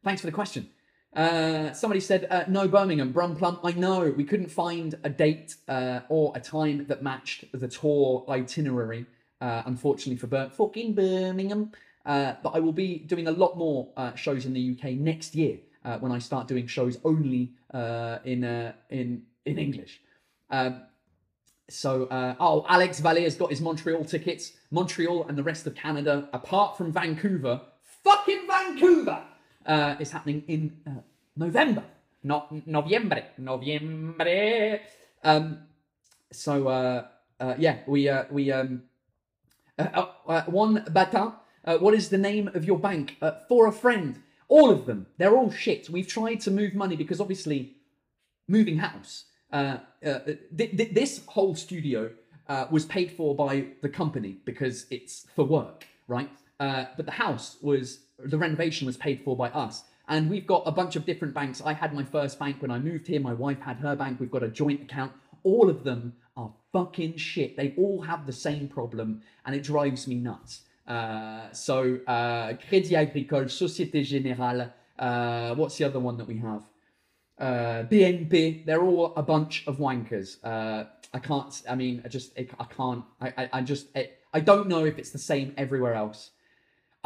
thanks 0.07 0.21
for 0.21 0.29
the 0.29 0.33
question. 0.33 0.71
Uh, 1.17 1.73
somebody 1.73 1.99
said, 1.99 2.29
uh, 2.31 2.45
no 2.47 2.69
Birmingham, 2.69 3.11
Brum 3.11 3.35
Plump. 3.35 3.59
I 3.65 3.73
know 3.73 4.15
we 4.17 4.23
couldn't 4.23 4.51
find 4.51 4.95
a 5.03 5.11
date 5.11 5.57
uh, 5.67 6.01
or 6.09 6.31
a 6.37 6.41
time 6.41 6.87
that 6.87 7.03
matched 7.03 7.47
the 7.53 7.67
tour 7.67 8.25
itinerary, 8.29 9.07
uh, 9.41 9.63
unfortunately 9.67 10.17
for 10.17 10.29
Bir- 10.29 10.51
fucking 10.51 10.95
Birmingham. 10.95 11.73
Uh, 12.05 12.35
but 12.41 12.51
I 12.51 12.61
will 12.61 12.73
be 12.73 12.99
doing 12.99 13.27
a 13.27 13.33
lot 13.33 13.59
more 13.59 13.89
uh, 13.97 14.15
shows 14.15 14.47
in 14.47 14.53
the 14.53 14.79
UK 14.79 14.93
next 14.93 15.35
year 15.35 15.59
when 16.01 16.13
I 16.13 16.19
start 16.19 16.49
doing 16.49 16.67
shows 16.67 16.99
only 17.05 17.53
in 17.73 18.45
in 18.91 19.23
in 19.45 19.59
English. 19.59 20.01
Um, 20.51 20.83
so, 21.69 22.09
oh, 22.41 22.65
Alex 22.69 23.01
has 23.01 23.37
got 23.37 23.51
his 23.51 23.61
Montreal 23.61 24.05
tickets. 24.05 24.53
Montreal 24.71 25.27
and 25.29 25.39
the 25.39 25.45
rest 25.45 25.67
of 25.67 25.75
Canada, 25.75 26.29
apart 26.33 26.77
from 26.77 26.93
Vancouver, 26.93 27.61
fucking 28.05 28.47
Vancouver 28.49 29.23
uh, 29.67 29.97
is 29.99 30.11
happening 30.11 30.43
in 30.49 30.77
uh, 30.87 31.01
November. 31.37 31.83
Not 32.23 32.53
Noviembre. 32.67 33.23
Noviembre. 33.41 34.81
Um, 35.23 35.59
so 36.33 36.69
uh, 36.69 37.07
uh, 37.41 37.55
yeah, 37.59 37.79
we 37.87 38.09
uh, 38.09 38.25
we 38.31 38.51
um, 38.53 38.83
uh, 39.79 39.89
uh, 39.95 40.07
uh, 40.29 40.43
one 40.45 40.85
bata. 40.91 41.35
Uh, 41.65 41.79
what 41.79 41.95
is 41.95 42.09
the 42.09 42.19
name 42.19 42.49
of 42.55 42.65
your 42.65 42.79
bank? 42.79 43.17
Uh, 43.21 43.33
for 43.49 43.67
a 43.67 43.73
friend. 43.73 44.23
All 44.49 44.71
of 44.71 44.87
them. 44.87 45.07
They're 45.19 45.37
all 45.37 45.51
shit. 45.51 45.91
We've 45.91 46.07
tried 46.07 46.41
to 46.43 46.51
move 46.51 46.75
money 46.75 46.95
because 46.97 47.21
obviously 47.21 47.77
moving 48.47 48.79
house. 48.79 49.25
Uh, 49.53 49.79
uh, 50.05 50.21
th- 50.57 50.77
th- 50.77 50.95
this 50.95 51.23
whole 51.27 51.55
studio 51.57 52.11
uh, 52.49 52.67
was 52.71 52.85
paid 52.85 53.11
for 53.11 53.35
by 53.35 53.67
the 53.83 53.89
company 53.89 54.37
because 54.45 54.87
it's 54.91 55.27
for 55.35 55.45
work, 55.45 55.87
right? 56.07 56.31
Uh, 56.61 56.85
but 56.97 57.07
the 57.07 57.13
house 57.13 57.57
was 57.61 58.01
the 58.19 58.39
renovation 58.39 58.87
was 58.87 58.97
paid 58.97 59.23
for 59.25 59.37
by 59.37 59.49
us. 59.51 59.85
And 60.09 60.31
we've 60.31 60.47
got 60.47 60.63
a 60.67 60.73
bunch 60.73 60.97
of 60.97 61.05
different 61.05 61.35
banks. 61.35 61.61
I 61.65 61.73
had 61.73 61.93
my 61.93 62.05
first 62.05 62.39
bank 62.39 62.63
when 62.63 62.71
I 62.71 62.79
moved 62.79 63.09
here. 63.09 63.21
My 63.21 63.35
wife 63.35 63.61
had 63.61 63.79
her 63.79 63.97
bank. 63.97 64.21
We've 64.21 64.31
got 64.31 64.45
a 64.45 64.49
joint 64.49 64.83
account. 64.83 65.13
All 65.43 65.69
of 65.69 65.83
them 65.83 66.15
are 66.37 66.53
fucking 66.73 67.17
shit. 67.17 67.57
They 67.57 67.75
all 67.77 68.03
have 68.03 68.27
the 68.27 68.33
same 68.33 68.69
problem, 68.69 69.23
and 69.45 69.55
it 69.55 69.63
drives 69.63 70.07
me 70.07 70.15
nuts. 70.15 70.61
Uh, 70.87 71.51
so, 71.53 71.99
uh, 72.07 72.53
Crédit 72.53 72.93
Agricole, 72.93 73.47
Société 73.47 74.03
Générale. 74.03 74.73
Uh, 74.99 75.55
what's 75.57 75.77
the 75.77 75.85
other 75.85 75.99
one 75.99 76.17
that 76.19 76.27
we 76.27 76.39
have? 76.39 76.63
Uh, 77.39 77.85
BNP. 77.91 78.65
They're 78.65 78.83
all 78.83 79.13
a 79.17 79.23
bunch 79.23 79.65
of 79.67 79.79
wankers. 79.79 80.39
Uh, 80.45 80.85
I 81.13 81.19
can't. 81.19 81.63
I 81.69 81.75
mean, 81.75 82.03
I 82.05 82.09
just. 82.09 82.33
I 82.39 82.45
can't. 82.65 83.05
I. 83.21 83.33
I, 83.37 83.49
I 83.55 83.63
just. 83.63 83.89
I, 83.97 84.11
I 84.33 84.41
don't 84.41 84.69
know 84.69 84.85
if 84.85 84.99
it's 84.99 85.11
the 85.11 85.19
same 85.19 85.53
everywhere 85.57 85.95
else. 85.95 86.31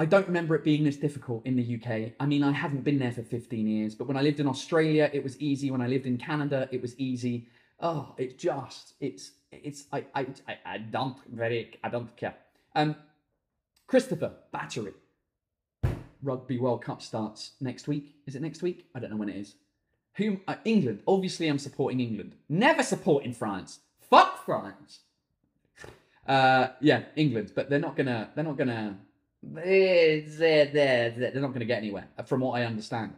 I 0.00 0.06
don't 0.06 0.26
remember 0.26 0.54
it 0.54 0.64
being 0.64 0.82
this 0.82 0.96
difficult 0.96 1.44
in 1.44 1.56
the 1.56 1.74
UK. 1.76 2.12
I 2.18 2.24
mean, 2.24 2.42
I 2.42 2.52
haven't 2.52 2.84
been 2.84 2.98
there 2.98 3.12
for 3.12 3.22
15 3.22 3.66
years, 3.66 3.94
but 3.94 4.08
when 4.08 4.16
I 4.16 4.22
lived 4.22 4.40
in 4.40 4.46
Australia, 4.46 5.10
it 5.12 5.22
was 5.22 5.38
easy. 5.38 5.70
When 5.70 5.82
I 5.82 5.88
lived 5.88 6.06
in 6.06 6.16
Canada, 6.16 6.70
it 6.72 6.80
was 6.80 6.98
easy. 6.98 7.48
Oh, 7.80 8.14
it's 8.16 8.32
just, 8.32 8.94
it's, 8.98 9.32
it's, 9.52 9.84
I, 9.92 10.06
I, 10.14 10.26
I, 10.48 10.58
I 10.64 10.78
don't 10.78 11.18
very, 11.30 11.78
I 11.84 11.90
don't 11.90 12.16
care. 12.16 12.34
Um, 12.74 12.96
Christopher 13.86 14.32
Battery. 14.50 14.94
Rugby 16.22 16.58
World 16.58 16.82
Cup 16.82 17.02
starts 17.02 17.50
next 17.60 17.86
week. 17.86 18.14
Is 18.26 18.34
it 18.34 18.40
next 18.40 18.62
week? 18.62 18.86
I 18.94 19.00
don't 19.00 19.10
know 19.10 19.18
when 19.18 19.28
it 19.28 19.36
is. 19.36 19.56
Whom? 20.14 20.40
Uh, 20.48 20.54
England. 20.64 21.02
Obviously, 21.06 21.46
I'm 21.46 21.58
supporting 21.58 22.00
England. 22.00 22.36
Never 22.48 22.82
supporting 22.82 23.34
France. 23.34 23.80
Fuck 24.08 24.46
France. 24.46 25.00
Uh, 26.26 26.68
yeah, 26.80 27.02
England. 27.16 27.52
But 27.54 27.68
they're 27.68 27.78
not 27.78 27.96
gonna. 27.96 28.30
They're 28.34 28.44
not 28.44 28.56
gonna 28.56 28.98
they're, 29.42 30.22
they're, 30.66 31.10
they're 31.10 31.40
not 31.40 31.48
going 31.48 31.60
to 31.60 31.66
get 31.66 31.78
anywhere, 31.78 32.08
from 32.26 32.40
what 32.40 32.60
I 32.60 32.64
understand. 32.64 33.14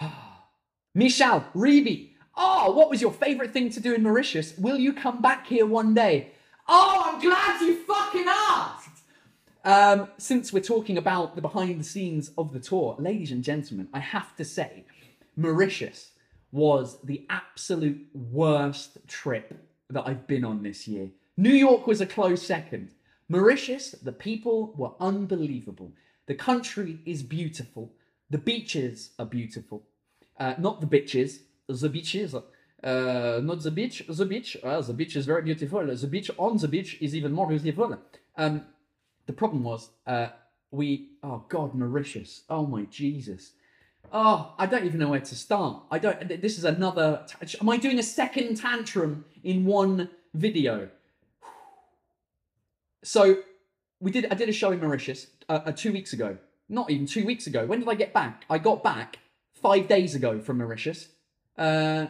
Michel, 0.94 1.46
Reeby. 1.54 2.10
Oh, 2.36 2.72
what 2.72 2.88
was 2.88 3.02
your 3.02 3.12
favorite 3.12 3.52
thing 3.52 3.70
to 3.70 3.80
do 3.80 3.94
in 3.94 4.02
Mauritius? 4.02 4.56
Will 4.56 4.78
you 4.78 4.92
come 4.92 5.20
back 5.20 5.46
here 5.46 5.66
one 5.66 5.94
day? 5.94 6.32
Oh, 6.68 7.02
I'm 7.04 7.20
glad 7.20 7.60
you 7.60 7.76
fucking 7.84 8.24
asked. 8.26 8.88
Um, 9.64 10.08
since 10.18 10.52
we're 10.52 10.60
talking 10.60 10.96
about 10.96 11.36
the 11.36 11.42
behind 11.42 11.78
the 11.78 11.84
scenes 11.84 12.30
of 12.36 12.52
the 12.52 12.60
tour, 12.60 12.96
ladies 12.98 13.30
and 13.30 13.44
gentlemen, 13.44 13.88
I 13.92 14.00
have 14.00 14.34
to 14.36 14.44
say, 14.44 14.84
Mauritius 15.36 16.12
was 16.50 16.98
the 17.02 17.26
absolute 17.30 18.06
worst 18.14 18.98
trip 19.06 19.54
that 19.90 20.06
I've 20.06 20.26
been 20.26 20.44
on 20.44 20.62
this 20.62 20.88
year. 20.88 21.10
New 21.36 21.52
York 21.52 21.86
was 21.86 22.00
a 22.00 22.06
close 22.06 22.42
second. 22.42 22.90
Mauritius, 23.28 23.92
the 23.92 24.12
people 24.12 24.74
were 24.76 24.92
unbelievable. 25.00 25.92
The 26.26 26.34
country 26.34 26.98
is 27.04 27.22
beautiful. 27.22 27.92
The 28.30 28.38
beaches 28.38 29.10
are 29.18 29.26
beautiful. 29.26 29.82
Uh, 30.38 30.54
not 30.58 30.80
the 30.80 30.86
bitches, 30.86 31.40
the 31.68 31.88
beaches. 31.88 32.34
Uh, 32.34 33.40
not 33.42 33.62
the 33.62 33.70
beach, 33.70 34.04
the 34.08 34.26
beach. 34.26 34.56
Uh, 34.62 34.80
the 34.80 34.92
beach 34.92 35.16
is 35.16 35.26
very 35.26 35.42
beautiful. 35.42 35.86
The 35.86 36.06
beach 36.06 36.30
on 36.38 36.56
the 36.56 36.68
beach 36.68 36.98
is 37.00 37.14
even 37.14 37.32
more 37.32 37.48
beautiful. 37.48 37.98
Um, 38.36 38.66
the 39.26 39.32
problem 39.32 39.62
was, 39.62 39.90
uh, 40.06 40.28
we, 40.70 41.10
oh 41.22 41.44
God, 41.48 41.74
Mauritius. 41.74 42.42
Oh 42.48 42.66
my 42.66 42.82
Jesus. 42.84 43.52
Oh, 44.12 44.54
I 44.58 44.66
don't 44.66 44.84
even 44.84 45.00
know 45.00 45.10
where 45.10 45.20
to 45.20 45.34
start. 45.34 45.84
I 45.90 45.98
don't, 45.98 46.28
this 46.40 46.58
is 46.58 46.64
another, 46.64 47.24
am 47.60 47.68
I 47.68 47.76
doing 47.76 47.98
a 47.98 48.02
second 48.02 48.56
tantrum 48.56 49.24
in 49.44 49.64
one 49.64 50.10
video? 50.34 50.88
So 53.02 53.38
we 54.00 54.10
did. 54.10 54.26
I 54.30 54.34
did 54.34 54.48
a 54.48 54.52
show 54.52 54.72
in 54.72 54.80
Mauritius 54.80 55.28
uh, 55.48 55.60
uh, 55.66 55.72
two 55.72 55.92
weeks 55.92 56.12
ago. 56.12 56.38
Not 56.68 56.90
even 56.90 57.06
two 57.06 57.24
weeks 57.24 57.46
ago. 57.46 57.66
When 57.66 57.80
did 57.80 57.88
I 57.88 57.94
get 57.94 58.12
back? 58.12 58.44
I 58.48 58.58
got 58.58 58.82
back 58.82 59.18
five 59.54 59.88
days 59.88 60.14
ago 60.14 60.40
from 60.40 60.58
Mauritius, 60.58 61.08
uh, 61.58 62.06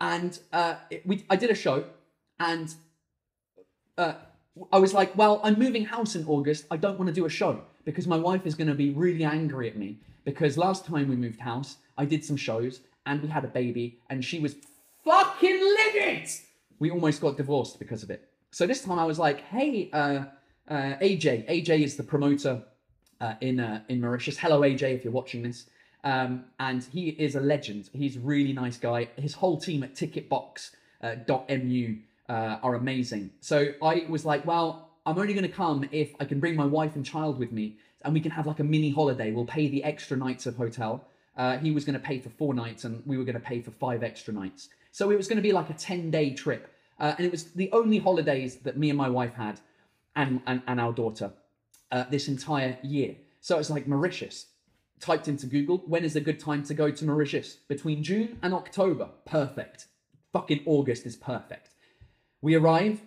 and 0.00 0.38
uh, 0.52 0.76
it, 0.90 1.06
we. 1.06 1.24
I 1.30 1.36
did 1.36 1.50
a 1.50 1.54
show, 1.54 1.84
and 2.38 2.74
uh, 3.96 4.14
I 4.72 4.78
was 4.78 4.92
like, 4.92 5.16
"Well, 5.16 5.40
I'm 5.42 5.58
moving 5.58 5.84
house 5.84 6.14
in 6.14 6.26
August. 6.26 6.66
I 6.70 6.76
don't 6.76 6.98
want 6.98 7.08
to 7.08 7.14
do 7.14 7.24
a 7.24 7.30
show 7.30 7.62
because 7.84 8.06
my 8.06 8.16
wife 8.16 8.46
is 8.46 8.54
going 8.54 8.68
to 8.68 8.74
be 8.74 8.90
really 8.90 9.24
angry 9.24 9.68
at 9.68 9.76
me 9.76 9.98
because 10.24 10.56
last 10.56 10.86
time 10.86 11.08
we 11.08 11.16
moved 11.16 11.40
house, 11.40 11.76
I 11.98 12.04
did 12.04 12.24
some 12.24 12.36
shows 12.36 12.80
and 13.06 13.20
we 13.20 13.28
had 13.28 13.44
a 13.44 13.48
baby, 13.48 13.98
and 14.10 14.24
she 14.24 14.38
was 14.38 14.54
fucking 15.04 15.60
livid. 15.60 16.28
We 16.78 16.90
almost 16.90 17.20
got 17.20 17.36
divorced 17.36 17.78
because 17.78 18.02
of 18.02 18.10
it. 18.10 18.28
So 18.52 18.66
this 18.66 18.84
time 18.84 18.98
I 18.98 19.06
was 19.06 19.18
like, 19.18 19.40
hey, 19.46 19.88
uh, 19.94 20.24
uh, 20.68 20.96
AJ. 21.00 21.48
AJ 21.48 21.84
is 21.84 21.96
the 21.96 22.02
promoter 22.02 22.62
uh, 23.18 23.34
in 23.40 23.58
uh, 23.58 23.80
in 23.88 24.00
Mauritius. 24.00 24.36
Hello, 24.36 24.60
AJ, 24.60 24.94
if 24.94 25.04
you're 25.04 25.12
watching 25.12 25.42
this. 25.42 25.64
Um, 26.04 26.44
and 26.60 26.84
he 26.84 27.08
is 27.10 27.34
a 27.34 27.40
legend. 27.40 27.88
He's 27.94 28.16
a 28.16 28.20
really 28.20 28.52
nice 28.52 28.76
guy. 28.76 29.08
His 29.16 29.32
whole 29.32 29.58
team 29.58 29.82
at 29.82 29.94
Ticketbox.mu 29.94 31.96
uh, 32.28 32.32
uh, 32.32 32.58
are 32.62 32.74
amazing. 32.74 33.30
So 33.40 33.72
I 33.82 34.04
was 34.08 34.26
like, 34.26 34.44
well, 34.44 34.90
I'm 35.06 35.18
only 35.18 35.32
going 35.32 35.48
to 35.48 35.56
come 35.56 35.88
if 35.90 36.14
I 36.20 36.26
can 36.26 36.38
bring 36.38 36.54
my 36.54 36.66
wife 36.66 36.94
and 36.94 37.06
child 37.06 37.38
with 37.38 37.52
me, 37.52 37.76
and 38.04 38.12
we 38.12 38.20
can 38.20 38.32
have 38.32 38.46
like 38.46 38.60
a 38.60 38.64
mini 38.64 38.90
holiday. 38.90 39.32
We'll 39.32 39.46
pay 39.46 39.68
the 39.68 39.82
extra 39.82 40.16
nights 40.16 40.44
of 40.44 40.56
hotel. 40.56 41.06
He 41.62 41.70
was 41.70 41.86
going 41.86 41.94
to 41.94 42.04
pay 42.04 42.18
for 42.18 42.28
four 42.28 42.52
nights, 42.52 42.84
and 42.84 43.02
we 43.06 43.16
were 43.16 43.24
going 43.24 43.40
to 43.40 43.40
pay 43.40 43.62
for 43.62 43.70
five 43.70 44.02
extra 44.02 44.34
nights. 44.34 44.68
So 44.90 45.10
it 45.10 45.16
was 45.16 45.26
going 45.26 45.36
to 45.36 45.42
be 45.42 45.52
like 45.52 45.70
a 45.70 45.74
10 45.74 46.10
day 46.10 46.34
trip. 46.34 46.68
Uh, 47.02 47.14
and 47.18 47.26
it 47.26 47.32
was 47.32 47.44
the 47.52 47.70
only 47.72 47.98
holidays 47.98 48.56
that 48.58 48.78
me 48.78 48.88
and 48.88 48.96
my 48.96 49.08
wife 49.08 49.34
had 49.34 49.60
and, 50.14 50.40
and, 50.46 50.62
and 50.68 50.80
our 50.80 50.92
daughter 50.92 51.32
uh, 51.90 52.04
this 52.08 52.28
entire 52.28 52.78
year. 52.82 53.16
So 53.40 53.58
it's 53.58 53.70
like 53.70 53.86
Mauritius. 53.88 54.46
Typed 55.00 55.26
into 55.26 55.46
Google, 55.46 55.78
when 55.78 56.04
is 56.04 56.14
a 56.14 56.20
good 56.20 56.38
time 56.38 56.62
to 56.62 56.74
go 56.74 56.88
to 56.88 57.04
Mauritius? 57.04 57.56
Between 57.66 58.04
June 58.04 58.38
and 58.40 58.54
October. 58.54 59.08
Perfect. 59.26 59.88
Fucking 60.32 60.62
August 60.64 61.04
is 61.04 61.16
perfect. 61.16 61.70
We 62.40 62.54
arrive 62.54 63.00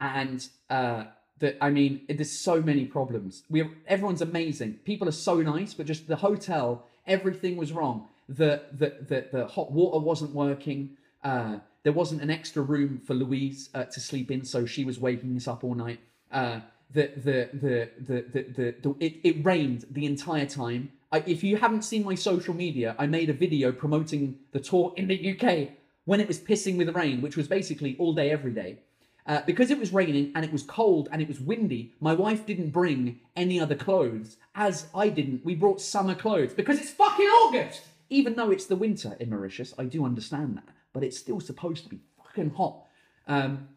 and 0.00 0.46
uh, 0.70 1.04
that 1.40 1.56
I 1.60 1.70
mean, 1.70 2.02
there's 2.08 2.30
so 2.30 2.62
many 2.62 2.84
problems. 2.84 3.42
We 3.50 3.68
everyone's 3.88 4.22
amazing. 4.22 4.74
People 4.84 5.08
are 5.08 5.12
so 5.30 5.40
nice, 5.42 5.74
but 5.74 5.86
just 5.86 6.06
the 6.06 6.16
hotel, 6.16 6.86
everything 7.04 7.56
was 7.56 7.72
wrong. 7.72 8.06
The 8.28 8.62
the 8.72 8.98
the, 9.08 9.26
the 9.32 9.46
hot 9.46 9.72
water 9.72 9.98
wasn't 9.98 10.32
working. 10.34 10.96
Uh, 11.24 11.58
there 11.84 11.92
wasn't 11.92 12.22
an 12.22 12.30
extra 12.30 12.62
room 12.62 13.00
for 13.06 13.14
Louise 13.14 13.68
uh, 13.74 13.84
to 13.84 14.00
sleep 14.00 14.30
in, 14.30 14.44
so 14.44 14.66
she 14.66 14.84
was 14.84 14.98
waking 14.98 15.36
us 15.36 15.46
up 15.46 15.62
all 15.62 15.74
night. 15.74 16.00
Uh, 16.32 16.60
the, 16.90 17.12
the, 17.16 17.48
the, 17.52 17.90
the, 17.98 18.24
the, 18.32 18.42
the, 18.42 18.74
the, 18.82 18.96
it, 19.00 19.20
it 19.22 19.44
rained 19.44 19.84
the 19.90 20.06
entire 20.06 20.46
time. 20.46 20.90
I, 21.12 21.22
if 21.26 21.44
you 21.44 21.58
haven't 21.58 21.82
seen 21.82 22.02
my 22.04 22.14
social 22.14 22.54
media, 22.54 22.96
I 22.98 23.06
made 23.06 23.28
a 23.28 23.34
video 23.34 23.70
promoting 23.70 24.38
the 24.52 24.60
tour 24.60 24.94
in 24.96 25.08
the 25.08 25.32
UK 25.32 25.76
when 26.06 26.20
it 26.20 26.28
was 26.28 26.38
pissing 26.38 26.78
with 26.78 26.94
rain, 26.96 27.20
which 27.20 27.36
was 27.36 27.48
basically 27.48 27.96
all 27.98 28.14
day, 28.14 28.30
every 28.30 28.52
day. 28.52 28.78
Uh, 29.26 29.40
because 29.46 29.70
it 29.70 29.78
was 29.78 29.92
raining 29.92 30.32
and 30.34 30.44
it 30.44 30.52
was 30.52 30.62
cold 30.62 31.08
and 31.12 31.20
it 31.20 31.28
was 31.28 31.40
windy, 31.40 31.92
my 32.00 32.12
wife 32.12 32.44
didn't 32.46 32.70
bring 32.70 33.20
any 33.36 33.60
other 33.60 33.74
clothes, 33.74 34.36
as 34.54 34.86
I 34.94 35.08
didn't. 35.08 35.44
We 35.44 35.54
brought 35.54 35.80
summer 35.80 36.14
clothes 36.14 36.54
because 36.54 36.78
it's 36.78 36.90
fucking 36.90 37.26
August! 37.26 37.82
Even 38.10 38.36
though 38.36 38.50
it's 38.50 38.66
the 38.66 38.76
winter 38.76 39.16
in 39.18 39.30
Mauritius, 39.30 39.74
I 39.78 39.84
do 39.84 40.04
understand 40.04 40.58
that 40.58 40.74
but 40.94 41.04
it's 41.04 41.18
still 41.18 41.40
supposed 41.40 41.82
to 41.82 41.90
be 41.90 42.00
fucking 42.16 42.50
hot. 42.50 42.86
Um, 43.28 43.68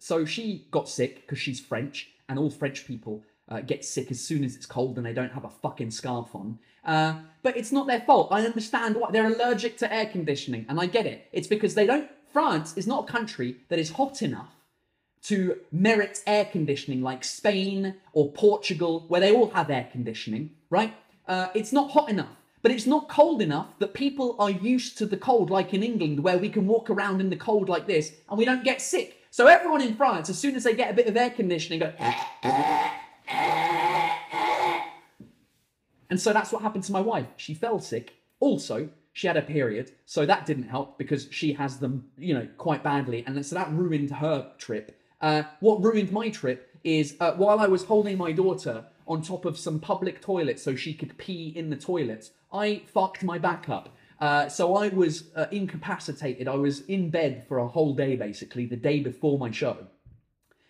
so 0.00 0.24
she 0.24 0.66
got 0.72 0.88
sick 0.88 1.20
because 1.20 1.38
she's 1.38 1.60
French, 1.60 2.10
and 2.28 2.38
all 2.38 2.50
French 2.50 2.86
people 2.86 3.22
uh, 3.48 3.60
get 3.60 3.84
sick 3.84 4.10
as 4.10 4.20
soon 4.20 4.42
as 4.42 4.56
it's 4.56 4.66
cold 4.66 4.96
and 4.96 5.06
they 5.06 5.12
don't 5.12 5.32
have 5.32 5.44
a 5.44 5.50
fucking 5.50 5.92
scarf 5.92 6.34
on. 6.34 6.58
Uh, 6.84 7.20
but 7.42 7.56
it's 7.56 7.70
not 7.70 7.86
their 7.86 8.00
fault. 8.00 8.28
I 8.30 8.44
understand 8.44 8.96
why 8.96 9.10
they're 9.10 9.26
allergic 9.26 9.76
to 9.78 9.92
air 9.92 10.06
conditioning, 10.06 10.66
and 10.68 10.80
I 10.80 10.86
get 10.86 11.06
it. 11.06 11.28
It's 11.32 11.46
because 11.46 11.74
they 11.74 11.86
don't. 11.86 12.10
France 12.32 12.76
is 12.76 12.86
not 12.86 13.08
a 13.08 13.12
country 13.12 13.56
that 13.68 13.78
is 13.78 13.90
hot 13.90 14.22
enough 14.22 14.50
to 15.24 15.58
merit 15.72 16.20
air 16.26 16.44
conditioning 16.44 17.02
like 17.02 17.24
Spain 17.24 17.94
or 18.12 18.30
Portugal, 18.32 19.04
where 19.08 19.20
they 19.20 19.32
all 19.32 19.50
have 19.50 19.70
air 19.70 19.88
conditioning, 19.90 20.50
right? 20.70 20.94
Uh, 21.26 21.48
it's 21.54 21.72
not 21.72 21.90
hot 21.90 22.08
enough. 22.08 22.36
But 22.66 22.74
it's 22.74 22.84
not 22.84 23.08
cold 23.08 23.42
enough 23.42 23.78
that 23.78 23.94
people 23.94 24.34
are 24.40 24.50
used 24.50 24.98
to 24.98 25.06
the 25.06 25.16
cold, 25.16 25.50
like 25.50 25.72
in 25.72 25.84
England, 25.84 26.18
where 26.18 26.36
we 26.36 26.48
can 26.48 26.66
walk 26.66 26.90
around 26.90 27.20
in 27.20 27.30
the 27.30 27.36
cold 27.36 27.68
like 27.68 27.86
this 27.86 28.12
and 28.28 28.36
we 28.36 28.44
don't 28.44 28.64
get 28.64 28.82
sick. 28.82 29.22
So 29.30 29.46
everyone 29.46 29.82
in 29.82 29.94
France, 29.94 30.28
as 30.30 30.36
soon 30.36 30.56
as 30.56 30.64
they 30.64 30.74
get 30.74 30.90
a 30.90 30.92
bit 30.92 31.06
of 31.06 31.16
air 31.16 31.30
conditioning, 31.30 31.78
go. 31.78 31.92
And 36.10 36.20
so 36.20 36.32
that's 36.32 36.50
what 36.50 36.60
happened 36.60 36.82
to 36.82 36.92
my 36.92 37.00
wife. 37.00 37.28
She 37.36 37.54
fell 37.54 37.78
sick. 37.78 38.14
Also, 38.40 38.88
she 39.12 39.28
had 39.28 39.36
a 39.36 39.42
period, 39.42 39.92
so 40.04 40.26
that 40.26 40.44
didn't 40.44 40.64
help 40.68 40.98
because 40.98 41.28
she 41.30 41.52
has 41.52 41.78
them, 41.78 42.08
you 42.18 42.34
know, 42.34 42.48
quite 42.58 42.82
badly, 42.82 43.22
and 43.28 43.46
so 43.46 43.54
that 43.54 43.70
ruined 43.70 44.10
her 44.10 44.50
trip. 44.58 45.00
Uh, 45.20 45.44
what 45.60 45.84
ruined 45.84 46.10
my 46.10 46.30
trip 46.30 46.76
is 46.82 47.16
uh, 47.20 47.34
while 47.34 47.60
I 47.60 47.66
was 47.68 47.84
holding 47.84 48.18
my 48.18 48.32
daughter 48.32 48.86
on 49.06 49.22
top 49.22 49.44
of 49.44 49.58
some 49.58 49.78
public 49.78 50.20
toilets 50.20 50.62
so 50.62 50.74
she 50.74 50.94
could 50.94 51.16
pee 51.18 51.52
in 51.54 51.70
the 51.70 51.76
toilets, 51.76 52.30
I 52.52 52.82
fucked 52.92 53.22
my 53.22 53.38
back 53.38 53.68
up. 53.68 53.96
Uh, 54.20 54.48
so 54.48 54.76
I 54.76 54.88
was 54.88 55.24
uh, 55.36 55.46
incapacitated. 55.50 56.48
I 56.48 56.54
was 56.54 56.80
in 56.86 57.10
bed 57.10 57.44
for 57.46 57.58
a 57.58 57.68
whole 57.68 57.94
day, 57.94 58.16
basically, 58.16 58.66
the 58.66 58.76
day 58.76 59.00
before 59.00 59.38
my 59.38 59.50
show. 59.50 59.76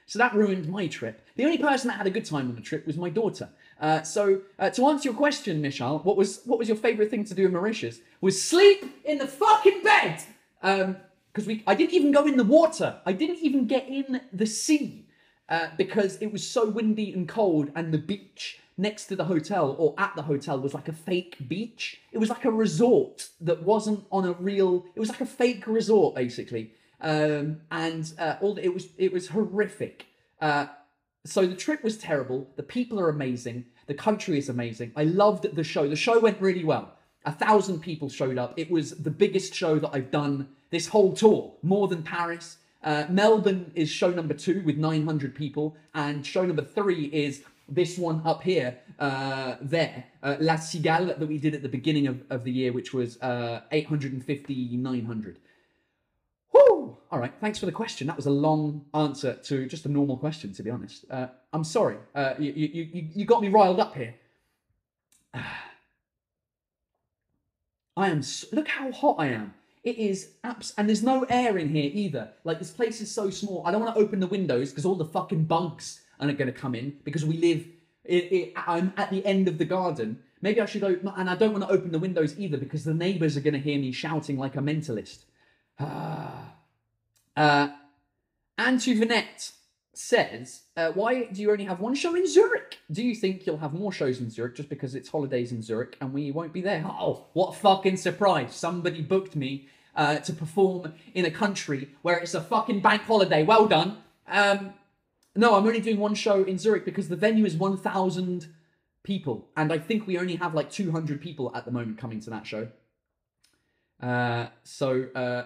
So 0.06 0.18
that 0.18 0.34
ruined 0.34 0.68
my 0.68 0.86
trip. 0.86 1.20
The 1.36 1.44
only 1.44 1.58
person 1.58 1.88
that 1.88 1.96
had 1.96 2.06
a 2.06 2.10
good 2.10 2.24
time 2.24 2.48
on 2.48 2.54
the 2.54 2.60
trip 2.60 2.86
was 2.86 2.96
my 2.96 3.10
daughter. 3.10 3.48
Uh, 3.80 4.02
so 4.02 4.40
uh, 4.58 4.70
to 4.70 4.86
answer 4.86 5.08
your 5.08 5.16
question, 5.16 5.60
Michelle, 5.60 5.98
what 5.98 6.16
was 6.16 6.42
what 6.44 6.58
was 6.58 6.68
your 6.68 6.76
favourite 6.76 7.10
thing 7.10 7.24
to 7.24 7.34
do 7.34 7.46
in 7.46 7.52
Mauritius? 7.52 8.00
Was 8.20 8.40
sleep 8.40 8.84
in 9.04 9.18
the 9.18 9.26
fucking 9.26 9.82
bed. 9.82 10.22
Because 10.62 11.46
we, 11.46 11.62
I 11.66 11.74
didn't 11.74 11.94
even 11.94 12.12
go 12.12 12.26
in 12.26 12.36
the 12.36 12.44
water. 12.44 13.00
I 13.04 13.12
didn't 13.12 13.38
even 13.38 13.66
get 13.66 13.88
in 13.88 14.20
the 14.32 14.46
sea 14.46 15.05
uh, 15.48 15.68
because 15.76 16.16
it 16.20 16.32
was 16.32 16.48
so 16.48 16.68
windy 16.68 17.12
and 17.12 17.28
cold, 17.28 17.70
and 17.74 17.92
the 17.92 17.98
beach 17.98 18.60
next 18.78 19.06
to 19.06 19.16
the 19.16 19.24
hotel 19.24 19.74
or 19.78 19.94
at 19.96 20.14
the 20.16 20.22
hotel 20.22 20.60
was 20.60 20.74
like 20.74 20.88
a 20.88 20.92
fake 20.92 21.36
beach. 21.48 22.00
It 22.12 22.18
was 22.18 22.28
like 22.28 22.44
a 22.44 22.50
resort 22.50 23.28
that 23.40 23.62
wasn't 23.62 24.04
on 24.10 24.24
a 24.24 24.32
real. 24.32 24.84
It 24.94 25.00
was 25.00 25.08
like 25.08 25.20
a 25.20 25.26
fake 25.26 25.66
resort 25.66 26.14
basically, 26.14 26.72
um, 27.00 27.60
and 27.70 28.12
uh, 28.18 28.36
all 28.40 28.58
it 28.58 28.68
was 28.68 28.88
it 28.98 29.12
was 29.12 29.28
horrific. 29.28 30.06
Uh, 30.40 30.66
so 31.24 31.46
the 31.46 31.56
trip 31.56 31.82
was 31.82 31.98
terrible. 31.98 32.48
The 32.56 32.62
people 32.62 33.00
are 33.00 33.08
amazing. 33.08 33.66
The 33.86 33.94
country 33.94 34.38
is 34.38 34.48
amazing. 34.48 34.92
I 34.96 35.04
loved 35.04 35.54
the 35.54 35.64
show. 35.64 35.88
The 35.88 35.96
show 35.96 36.20
went 36.20 36.40
really 36.40 36.64
well. 36.64 36.92
A 37.24 37.32
thousand 37.32 37.80
people 37.80 38.08
showed 38.08 38.38
up. 38.38 38.54
It 38.56 38.70
was 38.70 38.92
the 38.92 39.10
biggest 39.10 39.52
show 39.52 39.78
that 39.80 39.90
I've 39.92 40.12
done 40.12 40.48
this 40.70 40.88
whole 40.88 41.12
tour, 41.12 41.54
more 41.62 41.88
than 41.88 42.02
Paris. 42.02 42.58
Uh, 42.86 43.04
Melbourne 43.10 43.72
is 43.74 43.90
show 43.90 44.10
number 44.10 44.32
two 44.32 44.62
with 44.64 44.76
900 44.76 45.34
people, 45.34 45.76
and 45.92 46.24
show 46.24 46.46
number 46.46 46.62
three 46.62 47.06
is 47.06 47.42
this 47.68 47.98
one 47.98 48.22
up 48.24 48.44
here, 48.44 48.78
uh, 49.00 49.56
there, 49.60 50.04
uh, 50.22 50.36
La 50.38 50.54
Cigale 50.54 51.18
that 51.18 51.26
we 51.26 51.36
did 51.36 51.52
at 51.52 51.62
the 51.62 51.68
beginning 51.68 52.06
of, 52.06 52.22
of 52.30 52.44
the 52.44 52.52
year, 52.52 52.72
which 52.72 52.94
was 52.94 53.20
uh, 53.22 53.62
850, 53.72 54.76
900. 54.76 55.40
Whew! 56.52 56.96
All 57.10 57.18
right, 57.18 57.32
thanks 57.40 57.58
for 57.58 57.66
the 57.66 57.72
question. 57.72 58.06
That 58.06 58.14
was 58.14 58.26
a 58.26 58.30
long 58.30 58.84
answer 58.94 59.34
to 59.34 59.66
just 59.66 59.84
a 59.86 59.88
normal 59.88 60.16
question, 60.16 60.52
to 60.52 60.62
be 60.62 60.70
honest. 60.70 61.06
Uh, 61.10 61.26
I'm 61.52 61.64
sorry. 61.64 61.96
Uh, 62.14 62.34
you, 62.38 62.52
you, 62.52 62.68
you, 62.92 63.08
you 63.14 63.24
got 63.24 63.42
me 63.42 63.48
riled 63.48 63.80
up 63.80 63.96
here. 63.96 64.14
I 67.96 68.10
am. 68.10 68.18
s 68.18 68.44
look 68.52 68.68
how 68.68 68.92
hot 68.92 69.16
I 69.18 69.26
am. 69.28 69.54
It 69.86 69.98
is 69.98 70.32
abs, 70.42 70.74
and 70.76 70.88
there's 70.88 71.04
no 71.04 71.22
air 71.30 71.56
in 71.58 71.68
here 71.68 71.88
either. 71.94 72.32
Like 72.42 72.58
this 72.58 72.72
place 72.72 73.00
is 73.00 73.08
so 73.08 73.30
small. 73.30 73.62
I 73.64 73.70
don't 73.70 73.80
want 73.80 73.94
to 73.94 74.02
open 74.02 74.18
the 74.18 74.26
windows 74.26 74.70
because 74.70 74.84
all 74.84 74.96
the 74.96 75.04
fucking 75.04 75.44
bugs 75.44 76.00
are 76.18 76.26
going 76.32 76.52
to 76.52 76.52
come 76.52 76.74
in 76.74 76.96
because 77.04 77.24
we 77.24 77.36
live. 77.36 77.64
It, 78.02 78.32
it, 78.32 78.52
I'm 78.56 78.92
at 78.96 79.10
the 79.10 79.24
end 79.24 79.46
of 79.46 79.58
the 79.58 79.64
garden. 79.64 80.18
Maybe 80.42 80.60
I 80.60 80.66
should 80.66 80.82
open, 80.82 81.12
and 81.16 81.30
I 81.30 81.36
don't 81.36 81.52
want 81.52 81.68
to 81.68 81.70
open 81.72 81.92
the 81.92 82.00
windows 82.00 82.36
either 82.36 82.56
because 82.56 82.82
the 82.82 82.94
neighbours 82.94 83.36
are 83.36 83.40
going 83.40 83.54
to 83.54 83.60
hear 83.60 83.78
me 83.78 83.92
shouting 83.92 84.36
like 84.36 84.56
a 84.56 84.58
mentalist. 84.58 85.18
uh, 85.78 87.68
Antu 88.58 88.98
Vanette 88.98 89.52
says, 89.94 90.62
uh, 90.76 90.90
"Why 90.94 91.26
do 91.26 91.40
you 91.40 91.52
only 91.52 91.66
have 91.66 91.78
one 91.78 91.94
show 91.94 92.16
in 92.16 92.26
Zurich? 92.26 92.78
Do 92.90 93.04
you 93.04 93.14
think 93.14 93.46
you'll 93.46 93.58
have 93.58 93.72
more 93.72 93.92
shows 93.92 94.18
in 94.18 94.30
Zurich 94.30 94.56
just 94.56 94.68
because 94.68 94.96
it's 94.96 95.10
holidays 95.10 95.52
in 95.52 95.62
Zurich 95.62 95.96
and 96.00 96.12
we 96.12 96.32
won't 96.32 96.52
be 96.52 96.60
there? 96.60 96.84
Oh, 96.84 97.26
what 97.34 97.54
fucking 97.54 97.98
surprise! 97.98 98.52
Somebody 98.52 99.00
booked 99.00 99.36
me 99.36 99.68
uh, 99.96 100.18
to 100.18 100.32
perform 100.32 100.94
in 101.14 101.24
a 101.24 101.30
country 101.30 101.88
where 102.02 102.18
it's 102.18 102.34
a 102.34 102.40
fucking 102.40 102.80
bank 102.80 103.02
holiday. 103.02 103.42
Well 103.42 103.66
done. 103.66 103.98
Um, 104.28 104.74
no, 105.34 105.54
I'm 105.54 105.66
only 105.66 105.80
doing 105.80 105.98
one 105.98 106.14
show 106.14 106.44
in 106.44 106.58
Zurich 106.58 106.84
because 106.84 107.08
the 107.08 107.16
venue 107.16 107.44
is 107.44 107.56
1,000 107.56 108.46
people, 109.02 109.48
and 109.56 109.72
I 109.72 109.78
think 109.78 110.06
we 110.06 110.18
only 110.18 110.36
have 110.36 110.54
like 110.54 110.70
200 110.70 111.20
people 111.20 111.54
at 111.54 111.64
the 111.64 111.70
moment 111.70 111.98
coming 111.98 112.20
to 112.20 112.30
that 112.30 112.46
show. 112.46 112.68
Uh, 114.00 114.46
so." 114.62 115.08
Uh, 115.14 115.44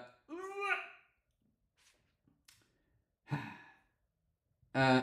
Uh, 4.73 5.03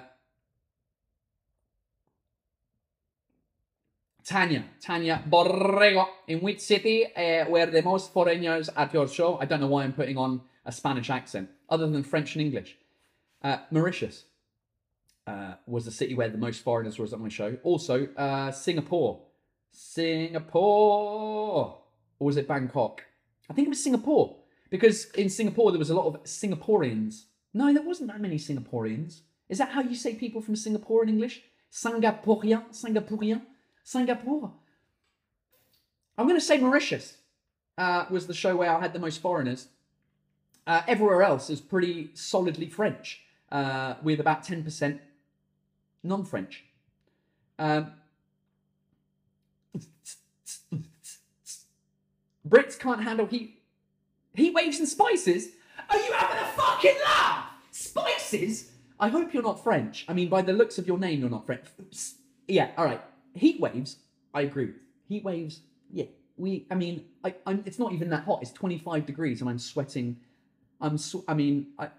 Tanya, 4.28 4.66
Tanya 4.82 5.24
Borrego, 5.30 6.06
in 6.28 6.42
which 6.42 6.60
city 6.60 7.06
uh, 7.16 7.50
were 7.50 7.66
the 7.66 7.82
most 7.82 8.12
foreigners 8.12 8.70
at 8.76 8.94
your 8.94 9.08
show? 9.08 9.38
I 9.40 9.46
don't 9.46 9.62
know 9.62 9.68
why 9.68 9.86
I'm 9.86 9.94
putting 9.94 10.18
on 10.18 10.42
a 10.66 10.72
Spanish 10.74 11.10
accent, 11.10 11.50
other 11.70 11.88
than 11.90 12.04
French 12.04 12.36
and 12.36 12.42
English. 12.42 12.78
Uh, 13.42 13.60
Mauritius 13.72 14.26
uh, 15.26 15.54
was 15.66 15.86
the 15.86 15.92
city 15.92 16.14
where 16.14 16.28
the 16.28 16.38
most 16.38 16.62
foreigners 16.62 17.00
was 17.00 17.14
at 17.14 17.22
my 17.22 17.30
show. 17.30 17.58
Also, 17.64 18.10
uh, 18.18 18.52
Singapore. 18.52 19.22
Singapore! 19.72 20.58
Or 22.20 22.26
was 22.26 22.36
it 22.36 22.50
Bangkok? 22.50 23.06
I 23.50 23.54
think 23.54 23.68
it 23.68 23.70
was 23.70 23.82
Singapore. 23.82 24.36
Because 24.70 25.06
in 25.12 25.30
Singapore, 25.30 25.72
there 25.72 25.80
was 25.80 25.90
a 25.90 25.96
lot 25.96 26.08
of 26.08 26.22
Singaporeans. 26.26 27.28
No, 27.54 27.72
there 27.72 27.82
wasn't 27.82 28.10
that 28.10 28.20
many 28.20 28.36
Singaporeans. 28.36 29.22
Is 29.48 29.60
that 29.60 29.70
how 29.70 29.80
you 29.80 29.96
say 29.96 30.16
people 30.16 30.42
from 30.42 30.58
Singapore 30.58 31.04
in 31.04 31.10
English? 31.10 31.44
Singaporean, 31.72 32.66
Singaporean, 32.72 33.42
Singapore. 33.88 34.52
I'm 36.18 36.28
going 36.28 36.38
to 36.38 36.46
say 36.46 36.58
Mauritius 36.58 37.20
uh, 37.78 38.04
was 38.10 38.28
the 38.28 38.34
show 38.34 38.54
where 38.58 38.70
I 38.70 38.82
had 38.82 38.92
the 38.92 39.00
most 39.00 39.22
foreigners. 39.22 39.70
Uh, 40.66 40.82
everywhere 40.90 41.24
else 41.24 41.50
is 41.50 41.62
pretty 41.62 42.10
solidly 42.14 42.68
French, 42.68 43.22
uh, 43.50 43.94
with 44.04 44.20
about 44.20 44.44
10% 44.44 45.00
non 46.04 46.26
French. 46.26 46.66
Um, 47.58 47.94
Brits 52.46 52.78
can't 52.78 53.04
handle 53.04 53.26
heat, 53.26 53.62
heat 54.34 54.54
waves 54.54 54.80
and 54.80 54.90
spices. 54.90 55.48
Are 55.90 55.98
you 55.98 56.12
having 56.12 56.38
a 56.38 56.48
fucking 56.62 56.98
laugh? 57.06 57.46
Spices? 57.72 58.70
I 59.00 59.08
hope 59.08 59.34
you're 59.34 59.44
not 59.44 59.64
French. 59.64 60.04
I 60.10 60.14
mean, 60.14 60.28
by 60.28 60.42
the 60.42 60.52
looks 60.52 60.78
of 60.78 60.88
your 60.88 60.98
name, 60.98 61.22
you're 61.22 61.30
not 61.30 61.46
French. 61.46 61.64
Yeah, 62.50 62.72
all 62.76 62.84
right. 62.84 63.02
Heat 63.38 63.60
waves, 63.60 63.98
I 64.34 64.42
agree. 64.42 64.74
Heat 65.08 65.24
waves, 65.24 65.62
yeah. 65.92 66.06
We, 66.38 66.68
I 66.70 66.76
mean, 66.76 67.06
I, 67.24 67.34
I'm. 67.48 67.64
It's 67.66 67.80
not 67.80 67.94
even 67.94 68.10
that 68.12 68.24
hot. 68.26 68.40
It's 68.44 68.52
25 68.52 69.06
degrees, 69.06 69.42
and 69.42 69.50
I'm 69.50 69.58
sweating. 69.58 70.18
I'm. 70.80 70.98
Sw- 70.98 71.24
I 71.28 71.34
mean, 71.34 71.68
I, 71.80 71.90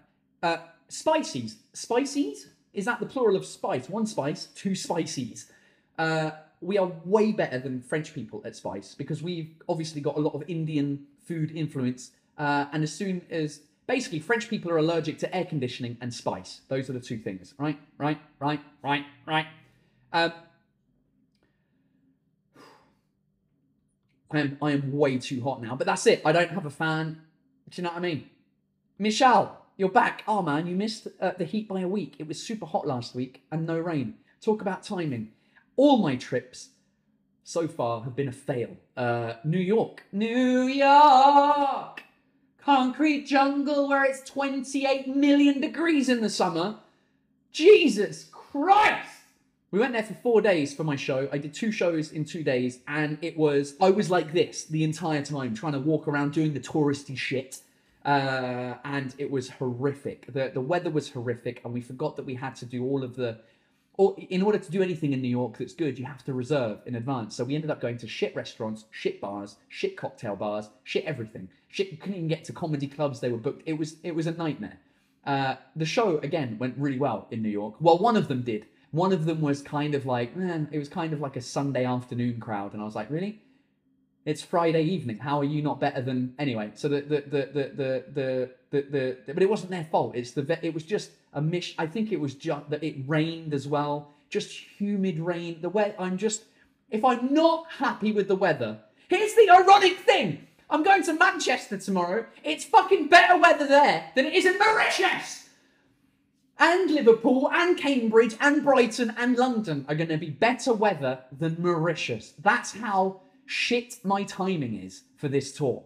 uh, 0.41 0.57
spices. 0.87 1.57
Spices 1.73 2.47
is 2.73 2.85
that 2.85 2.99
the 2.99 3.05
plural 3.05 3.35
of 3.35 3.45
spice? 3.45 3.89
One 3.89 4.05
spice, 4.05 4.45
two 4.55 4.75
spices. 4.75 5.51
Uh, 5.97 6.31
we 6.61 6.77
are 6.77 6.91
way 7.05 7.31
better 7.31 7.59
than 7.59 7.81
French 7.81 8.13
people 8.13 8.41
at 8.45 8.55
spice 8.55 8.95
because 8.95 9.23
we've 9.23 9.55
obviously 9.67 10.01
got 10.01 10.17
a 10.17 10.19
lot 10.19 10.33
of 10.33 10.43
Indian 10.47 11.05
food 11.25 11.51
influence. 11.51 12.11
Uh, 12.37 12.65
and 12.71 12.83
as 12.83 12.93
soon 12.93 13.21
as 13.29 13.61
basically 13.87 14.19
French 14.19 14.49
people 14.49 14.71
are 14.71 14.77
allergic 14.77 15.17
to 15.19 15.35
air 15.35 15.45
conditioning 15.45 15.97
and 15.99 16.13
spice. 16.13 16.61
Those 16.67 16.89
are 16.89 16.93
the 16.93 16.99
two 16.99 17.17
things. 17.17 17.53
Right, 17.57 17.77
right, 17.97 18.19
right, 18.39 18.61
right, 18.83 19.05
right. 19.25 19.47
Um, 20.13 20.33
I 24.31 24.39
am 24.39 24.57
I 24.61 24.71
am 24.71 24.91
way 24.91 25.17
too 25.17 25.41
hot 25.41 25.61
now, 25.61 25.75
but 25.75 25.87
that's 25.87 26.05
it. 26.07 26.21
I 26.25 26.31
don't 26.31 26.51
have 26.51 26.65
a 26.65 26.69
fan. 26.69 27.21
Do 27.69 27.81
you 27.81 27.83
know 27.83 27.89
what 27.89 27.97
I 27.97 28.01
mean? 28.01 28.29
Michelle, 28.97 29.65
you're 29.77 29.89
back. 29.89 30.23
Oh 30.27 30.41
man, 30.41 30.67
you 30.67 30.75
missed 30.75 31.07
uh, 31.19 31.31
the 31.37 31.45
heat 31.45 31.67
by 31.67 31.81
a 31.81 31.87
week. 31.87 32.15
It 32.19 32.27
was 32.27 32.41
super 32.41 32.65
hot 32.65 32.87
last 32.87 33.15
week 33.15 33.43
and 33.51 33.65
no 33.65 33.77
rain. 33.79 34.15
Talk 34.41 34.61
about 34.61 34.83
timing. 34.83 35.31
All 35.75 35.97
my 35.97 36.15
trips 36.15 36.69
so 37.43 37.67
far 37.67 38.01
have 38.01 38.15
been 38.15 38.27
a 38.27 38.33
fail. 38.33 38.77
Uh, 38.95 39.33
New 39.43 39.59
York, 39.59 40.03
New 40.11 40.63
York 40.67 42.03
concrete 42.69 43.25
jungle 43.25 43.89
where 43.89 44.03
it's 44.03 44.21
28 44.29 45.07
million 45.07 45.59
degrees 45.59 46.07
in 46.07 46.21
the 46.21 46.29
summer. 46.29 46.75
Jesus 47.51 48.25
Christ! 48.31 49.09
We 49.71 49.77
went 49.77 49.93
there 49.93 50.03
for 50.03 50.15
four 50.15 50.41
days 50.41 50.73
for 50.73 50.83
my 50.83 50.95
show. 50.95 51.29
I 51.31 51.37
did 51.37 51.53
two 51.53 51.71
shows 51.71 52.11
in 52.11 52.25
two 52.25 52.43
days, 52.43 52.79
and 52.87 53.19
it 53.21 53.37
was, 53.37 53.75
I 53.79 53.91
was 53.91 54.09
like 54.09 54.33
this 54.33 54.65
the 54.65 54.83
entire 54.83 55.23
time, 55.23 55.53
trying 55.53 55.73
to 55.73 55.79
walk 55.79 56.07
around 56.07 56.33
doing 56.33 56.53
the 56.53 56.59
touristy 56.59 57.15
shit. 57.15 57.61
Uh, 58.03 58.75
and 58.83 59.13
it 59.17 59.29
was 59.29 59.49
horrific. 59.49 60.33
The, 60.33 60.49
the 60.53 60.61
weather 60.61 60.89
was 60.89 61.11
horrific, 61.11 61.61
and 61.63 61.73
we 61.73 61.81
forgot 61.81 62.15
that 62.15 62.25
we 62.25 62.33
had 62.33 62.55
to 62.57 62.65
do 62.65 62.83
all 62.83 63.03
of 63.03 63.15
the 63.15 63.39
or 63.99 64.15
in 64.29 64.41
order 64.41 64.57
to 64.57 64.71
do 64.71 64.81
anything 64.81 65.11
in 65.11 65.21
New 65.21 65.27
York 65.27 65.57
that's 65.57 65.73
good, 65.73 65.99
you 65.99 66.05
have 66.05 66.23
to 66.23 66.33
reserve 66.33 66.79
in 66.85 66.95
advance. 66.95 67.35
So 67.35 67.43
we 67.43 67.53
ended 67.53 67.69
up 67.69 67.81
going 67.81 67.97
to 67.97 68.07
shit 68.07 68.33
restaurants, 68.33 68.85
shit 68.91 69.19
bars, 69.19 69.57
shit 69.67 69.97
cocktail 69.97 70.37
bars, 70.37 70.69
shit 70.85 71.03
everything. 71.03 71.49
Shit, 71.67 71.99
couldn't 71.99 72.15
even 72.15 72.29
get 72.29 72.45
to 72.45 72.53
comedy 72.53 72.87
clubs. 72.87 73.19
They 73.19 73.29
were 73.29 73.37
booked. 73.37 73.63
It 73.65 73.73
was 73.73 73.97
it 74.01 74.15
was 74.15 74.25
a 74.25 74.31
nightmare. 74.31 74.77
Uh, 75.25 75.55
the 75.75 75.85
show 75.85 76.17
again 76.19 76.57
went 76.57 76.77
really 76.77 76.97
well 76.97 77.27
in 77.29 77.43
New 77.43 77.49
York. 77.49 77.75
Well, 77.81 77.97
one 77.97 78.15
of 78.15 78.29
them 78.29 78.41
did. 78.41 78.67
One 78.91 79.13
of 79.13 79.25
them 79.25 79.41
was 79.41 79.61
kind 79.61 79.93
of 79.93 80.05
like, 80.05 80.35
man, 80.35 80.67
it 80.71 80.79
was 80.79 80.89
kind 80.89 81.13
of 81.13 81.19
like 81.19 81.35
a 81.35 81.41
Sunday 81.41 81.85
afternoon 81.85 82.39
crowd, 82.39 82.73
and 82.73 82.81
I 82.81 82.85
was 82.85 82.95
like, 82.95 83.09
really? 83.09 83.41
It's 84.25 84.41
Friday 84.41 84.83
evening. 84.83 85.17
How 85.17 85.39
are 85.39 85.45
you 85.45 85.61
not 85.61 85.79
better 85.79 86.01
than 86.01 86.33
anyway? 86.37 86.71
So 86.75 86.87
the 86.87 87.01
the 87.01 87.21
the 87.21 87.49
the 87.53 87.73
the 87.73 88.03
the, 88.13 88.81
the, 88.81 89.17
the 89.25 89.33
but 89.33 89.41
it 89.41 89.49
wasn't 89.49 89.71
their 89.71 89.85
fault. 89.85 90.15
It's 90.15 90.31
the 90.31 90.59
it 90.65 90.73
was 90.73 90.83
just 90.83 91.11
a 91.33 91.41
mish. 91.41 91.73
I 91.77 91.87
think 91.87 92.11
it 92.11 92.19
was 92.19 92.35
just 92.35 92.69
that 92.69 92.83
it 92.83 92.95
rained 93.07 93.53
as 93.53 93.67
well. 93.67 94.13
Just 94.29 94.51
humid 94.51 95.19
rain. 95.19 95.61
The 95.61 95.69
weather. 95.69 95.95
I'm 95.97 96.17
just 96.17 96.43
if 96.91 97.05
I'm 97.05 97.33
not 97.33 97.67
happy 97.77 98.11
with 98.11 98.27
the 98.27 98.35
weather. 98.35 98.79
Here's 99.07 99.33
the 99.35 99.49
ironic 99.49 99.99
thing. 99.99 100.47
I'm 100.69 100.83
going 100.83 101.01
to 101.03 101.13
Manchester 101.13 101.77
tomorrow. 101.77 102.25
It's 102.43 102.65
fucking 102.65 103.07
better 103.07 103.37
weather 103.37 103.65
there 103.65 104.11
than 104.15 104.25
it 104.25 104.33
is 104.33 104.45
in 104.45 104.59
Mauritius. 104.59 105.48
And 106.59 106.91
Liverpool 106.91 107.49
and 107.53 107.77
Cambridge 107.77 108.35
and 108.41 108.63
Brighton 108.63 109.13
and 109.17 109.37
London 109.37 109.85
are 109.87 109.95
going 109.95 110.09
to 110.09 110.17
be 110.17 110.29
better 110.29 110.73
weather 110.73 111.19
than 111.31 111.55
Mauritius. 111.57 112.33
That's 112.37 112.73
how 112.73 113.21
shit 113.45 113.95
my 114.03 114.23
timing 114.23 114.75
is 114.75 115.03
for 115.15 115.29
this 115.29 115.53
tour. 115.53 115.83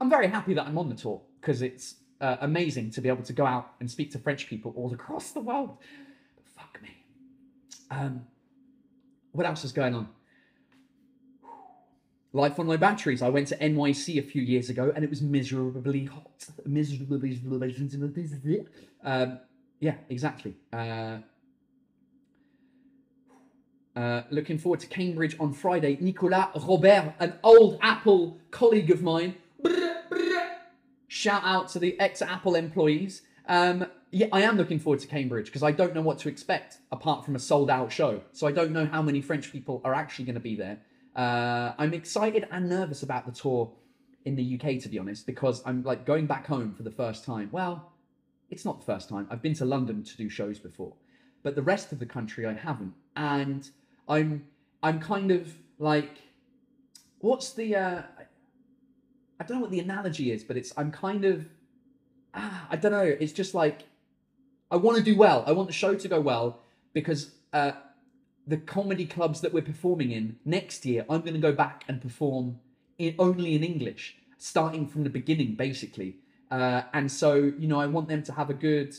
I'm 0.00 0.08
very 0.08 0.28
happy 0.28 0.54
that 0.54 0.66
I'm 0.66 0.78
on 0.78 0.88
the 0.88 0.94
tour 0.94 1.20
because 1.40 1.62
it's 1.62 1.96
uh, 2.20 2.36
amazing 2.40 2.92
to 2.92 3.00
be 3.00 3.08
able 3.08 3.24
to 3.24 3.32
go 3.32 3.44
out 3.44 3.72
and 3.80 3.90
speak 3.90 4.12
to 4.12 4.18
French 4.20 4.46
people 4.46 4.72
all 4.76 4.92
across 4.94 5.32
the 5.32 5.40
world. 5.40 5.76
But 6.36 6.46
fuck 6.46 6.80
me. 6.80 6.90
Um, 7.90 8.24
what 9.32 9.46
else 9.46 9.64
is 9.64 9.72
going 9.72 9.96
on? 9.96 10.08
Life 12.32 12.58
on 12.60 12.68
low 12.68 12.76
batteries. 12.76 13.20
I 13.20 13.28
went 13.28 13.48
to 13.48 13.56
NYC 13.56 14.18
a 14.18 14.22
few 14.22 14.42
years 14.42 14.70
ago 14.70 14.92
and 14.94 15.04
it 15.04 15.10
was 15.10 15.20
miserably 15.20 16.04
hot. 16.04 16.46
Miserably. 16.64 17.40
Um, 19.04 19.38
yeah, 19.82 19.96
exactly. 20.08 20.54
Uh, 20.72 21.18
uh, 23.96 24.22
looking 24.30 24.56
forward 24.56 24.78
to 24.78 24.86
Cambridge 24.86 25.36
on 25.40 25.52
Friday. 25.52 25.98
Nicolas 26.00 26.46
Robert, 26.54 27.14
an 27.18 27.34
old 27.42 27.80
Apple 27.82 28.38
colleague 28.52 28.92
of 28.92 29.02
mine. 29.02 29.34
Brr, 29.60 30.04
brr. 30.08 30.50
Shout 31.08 31.42
out 31.44 31.68
to 31.70 31.80
the 31.80 31.98
ex 31.98 32.22
Apple 32.22 32.54
employees. 32.54 33.22
Um, 33.48 33.86
yeah, 34.12 34.28
I 34.30 34.42
am 34.42 34.56
looking 34.56 34.78
forward 34.78 35.00
to 35.00 35.08
Cambridge 35.08 35.46
because 35.46 35.64
I 35.64 35.72
don't 35.72 35.96
know 35.96 36.00
what 36.00 36.20
to 36.20 36.28
expect 36.28 36.78
apart 36.92 37.24
from 37.24 37.34
a 37.34 37.40
sold 37.40 37.68
out 37.68 37.90
show. 37.90 38.22
So 38.32 38.46
I 38.46 38.52
don't 38.52 38.70
know 38.70 38.86
how 38.86 39.02
many 39.02 39.20
French 39.20 39.50
people 39.50 39.80
are 39.84 39.94
actually 39.94 40.26
going 40.26 40.34
to 40.34 40.40
be 40.40 40.54
there. 40.54 40.78
Uh, 41.16 41.72
I'm 41.76 41.92
excited 41.92 42.46
and 42.52 42.68
nervous 42.68 43.02
about 43.02 43.26
the 43.26 43.32
tour 43.32 43.72
in 44.24 44.36
the 44.36 44.54
UK, 44.54 44.80
to 44.82 44.88
be 44.88 45.00
honest, 45.00 45.26
because 45.26 45.60
I'm 45.66 45.82
like 45.82 46.06
going 46.06 46.26
back 46.26 46.46
home 46.46 46.72
for 46.72 46.84
the 46.84 46.90
first 46.92 47.24
time. 47.24 47.48
Well, 47.50 47.91
it's 48.52 48.66
not 48.66 48.80
the 48.80 48.84
first 48.84 49.08
time. 49.08 49.26
I've 49.30 49.40
been 49.40 49.54
to 49.54 49.64
London 49.64 50.04
to 50.04 50.16
do 50.16 50.28
shows 50.28 50.58
before, 50.58 50.92
but 51.42 51.54
the 51.56 51.62
rest 51.62 51.90
of 51.90 51.98
the 51.98 52.06
country 52.06 52.46
I 52.46 52.52
haven't. 52.52 52.92
And 53.16 53.68
I'm 54.06 54.44
I'm 54.82 55.00
kind 55.00 55.30
of 55.30 55.54
like, 55.78 56.18
what's 57.20 57.54
the? 57.54 57.74
Uh, 57.74 58.02
I 59.40 59.44
don't 59.44 59.56
know 59.56 59.62
what 59.62 59.70
the 59.70 59.80
analogy 59.80 60.30
is, 60.30 60.44
but 60.44 60.58
it's 60.58 60.72
I'm 60.76 60.92
kind 60.92 61.24
of, 61.24 61.46
ah, 62.34 62.66
I 62.70 62.76
don't 62.76 62.92
know. 62.92 63.16
It's 63.18 63.32
just 63.32 63.54
like, 63.54 63.84
I 64.70 64.76
want 64.76 64.98
to 64.98 65.02
do 65.02 65.16
well. 65.16 65.42
I 65.46 65.52
want 65.52 65.66
the 65.66 65.74
show 65.74 65.94
to 65.94 66.08
go 66.08 66.20
well 66.20 66.60
because 66.92 67.30
uh, 67.54 67.72
the 68.46 68.58
comedy 68.58 69.06
clubs 69.06 69.40
that 69.40 69.54
we're 69.54 69.62
performing 69.62 70.10
in 70.10 70.36
next 70.44 70.84
year, 70.84 71.06
I'm 71.08 71.22
going 71.22 71.34
to 71.34 71.40
go 71.40 71.52
back 71.52 71.84
and 71.88 72.02
perform 72.02 72.60
in 72.98 73.14
only 73.18 73.54
in 73.54 73.64
English, 73.64 74.16
starting 74.36 74.86
from 74.86 75.04
the 75.04 75.10
beginning, 75.10 75.54
basically. 75.54 76.18
Uh, 76.52 76.82
and 76.92 77.10
so, 77.10 77.34
you 77.58 77.66
know, 77.66 77.80
I 77.80 77.86
want 77.86 78.08
them 78.08 78.22
to 78.24 78.32
have 78.32 78.50
a 78.50 78.54
good. 78.54 78.94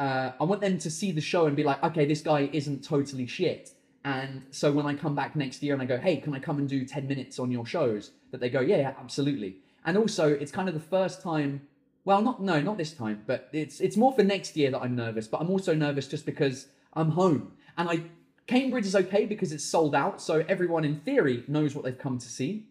Uh, 0.00 0.32
I 0.40 0.44
want 0.44 0.60
them 0.60 0.76
to 0.78 0.90
see 0.90 1.12
the 1.12 1.20
show 1.20 1.46
and 1.46 1.54
be 1.54 1.62
like, 1.62 1.80
okay, 1.84 2.04
this 2.04 2.20
guy 2.20 2.50
isn't 2.52 2.82
totally 2.82 3.26
shit. 3.26 3.70
And 4.04 4.42
so 4.50 4.72
when 4.72 4.86
I 4.86 4.94
come 4.94 5.14
back 5.14 5.36
next 5.36 5.62
year 5.62 5.74
and 5.74 5.82
I 5.82 5.86
go, 5.86 5.98
hey, 5.98 6.16
can 6.16 6.34
I 6.34 6.40
come 6.40 6.58
and 6.58 6.68
do 6.68 6.84
10 6.84 7.06
minutes 7.06 7.38
on 7.38 7.52
your 7.52 7.64
shows? 7.64 8.10
That 8.32 8.40
they 8.40 8.50
go, 8.50 8.60
yeah, 8.60 8.78
yeah, 8.78 8.94
absolutely. 8.98 9.58
And 9.84 9.96
also, 9.96 10.28
it's 10.28 10.50
kind 10.50 10.68
of 10.68 10.74
the 10.74 10.80
first 10.80 11.22
time. 11.22 11.68
Well, 12.04 12.22
not 12.22 12.42
no, 12.42 12.60
not 12.60 12.76
this 12.76 12.92
time, 12.92 13.22
but 13.26 13.48
it's 13.52 13.80
it's 13.80 13.96
more 13.96 14.12
for 14.12 14.24
next 14.24 14.56
year 14.56 14.70
that 14.72 14.80
I'm 14.80 14.96
nervous. 14.96 15.28
But 15.28 15.40
I'm 15.42 15.50
also 15.50 15.74
nervous 15.74 16.08
just 16.08 16.26
because 16.26 16.66
I'm 16.94 17.10
home 17.10 17.52
and 17.76 17.88
I 17.88 18.02
Cambridge 18.50 18.84
is 18.84 18.96
okay 18.96 19.26
because 19.26 19.52
it's 19.52 19.62
sold 19.62 19.94
out, 19.94 20.20
so 20.20 20.44
everyone 20.48 20.84
in 20.84 20.98
theory 21.00 21.44
knows 21.46 21.76
what 21.76 21.84
they've 21.84 21.96
come 21.96 22.18
to 22.18 22.28
see. 22.28 22.66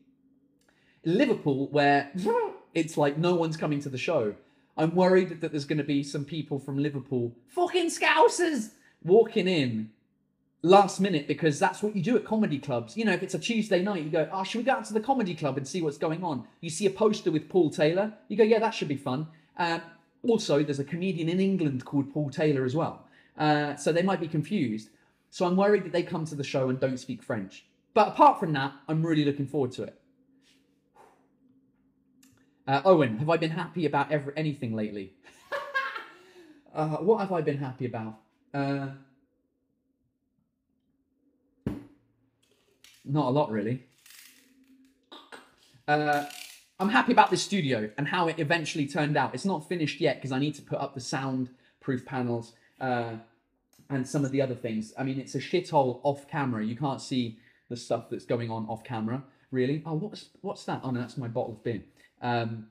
Liverpool, 1.05 1.69
where 1.69 2.12
it's 2.73 2.97
like 2.97 3.17
no 3.17 3.36
one's 3.36 3.58
coming 3.58 3.79
to 3.82 3.89
the 3.89 3.97
show. 3.97 4.36
I'm 4.77 4.95
worried 4.95 5.41
that 5.41 5.51
there's 5.51 5.65
going 5.65 5.77
to 5.79 5.84
be 5.84 6.03
some 6.03 6.23
people 6.23 6.60
from 6.60 6.77
Liverpool, 6.77 7.34
fucking 7.47 7.89
scousers, 7.89 8.69
walking 9.03 9.47
in 9.47 9.91
last 10.62 10.99
minute 10.99 11.27
because 11.27 11.60
that's 11.60 11.82
what 11.82 11.95
you 11.95 12.01
do 12.01 12.15
at 12.15 12.25
comedy 12.25 12.60
clubs. 12.60 12.95
You 12.95 13.05
know, 13.05 13.13
if 13.13 13.23
it's 13.23 13.34
a 13.34 13.39
Tuesday 13.39 13.82
night, 13.82 14.03
you 14.03 14.10
go, 14.10 14.29
oh, 14.32 14.43
should 14.43 14.60
we 14.60 14.63
go 14.63 14.73
out 14.73 14.86
to 14.86 14.93
the 14.93 14.99
comedy 14.99 15.36
club 15.36 15.58
and 15.58 15.67
see 15.67 15.82
what's 15.82 15.97
going 15.97 16.23
on? 16.23 16.45
You 16.62 16.69
see 16.69 16.86
a 16.86 16.89
poster 16.89 17.32
with 17.32 17.49
Paul 17.49 17.69
Taylor, 17.69 18.13
you 18.27 18.38
go, 18.38 18.43
yeah, 18.43 18.60
that 18.60 18.73
should 18.73 18.88
be 18.88 18.97
fun. 18.97 19.27
Uh, 19.58 19.79
also, 20.23 20.63
there's 20.63 20.79
a 20.79 20.86
comedian 20.86 21.29
in 21.29 21.39
England 21.39 21.86
called 21.86 22.13
Paul 22.13 22.29
Taylor 22.29 22.65
as 22.65 22.75
well. 22.75 23.05
Uh, 23.38 23.75
so 23.75 23.91
they 23.91 24.01
might 24.01 24.19
be 24.19 24.27
confused. 24.27 24.89
So 25.29 25.45
I'm 25.45 25.55
worried 25.55 25.86
that 25.86 25.91
they 25.91 26.03
come 26.03 26.25
to 26.25 26.36
the 26.36 26.43
show 26.43 26.69
and 26.69 26.79
don't 26.79 26.97
speak 26.97 27.23
French. 27.23 27.65
But 27.93 28.10
apart 28.10 28.39
from 28.39 28.53
that, 28.53 28.73
I'm 28.88 29.05
really 29.05 29.25
looking 29.25 29.47
forward 29.47 29.71
to 29.73 29.84
it. 29.84 29.99
Uh, 32.69 32.84
Owen, 32.86 33.17
have 33.17 33.32
I 33.32 33.38
been 33.38 33.49
happy 33.49 33.88
about 33.88 34.12
ever 34.12 34.32
anything 34.38 34.75
lately? 34.75 35.13
uh, 36.75 36.97
what 36.97 37.17
have 37.17 37.32
I 37.32 37.41
been 37.41 37.58
happy 37.58 37.88
about? 37.88 38.19
Uh, 38.53 38.89
not 43.03 43.25
a 43.25 43.29
lot, 43.32 43.49
really. 43.49 43.82
Uh, 45.88 46.25
I'm 46.79 46.89
happy 46.89 47.12
about 47.12 47.32
this 47.32 47.41
studio 47.41 47.89
and 47.97 48.08
how 48.08 48.27
it 48.27 48.38
eventually 48.38 48.86
turned 48.86 49.17
out. 49.17 49.34
It's 49.34 49.45
not 49.45 49.67
finished 49.67 49.99
yet 49.99 50.17
because 50.17 50.32
I 50.32 50.38
need 50.38 50.53
to 50.53 50.62
put 50.62 50.77
up 50.77 50.93
the 50.93 51.01
soundproof 51.01 52.05
panels. 52.05 52.53
Uh, 52.79 53.13
and 53.89 54.08
some 54.08 54.23
of 54.23 54.29
the 54.29 54.43
other 54.43 54.53
things. 54.53 54.93
I 54.95 55.01
mean, 55.01 55.19
it's 55.19 55.34
a 55.34 55.39
shithole 55.39 56.01
off 56.03 56.27
camera. 56.27 56.63
You 56.63 56.75
can't 56.75 57.01
see 57.01 57.39
the 57.67 57.75
stuff 57.75 58.12
that's 58.12 58.25
going 58.25 58.51
on 58.51 58.67
off 58.67 58.84
camera, 58.84 59.23
really. 59.49 59.82
Oh, 59.88 59.95
what's 59.95 60.29
what's 60.41 60.65
that? 60.65 60.82
Oh 60.84 60.91
no, 60.91 60.99
that's 60.99 61.17
my 61.17 61.27
bottle 61.27 61.53
of 61.53 61.63
beer. 61.63 61.82
Um, 62.21 62.67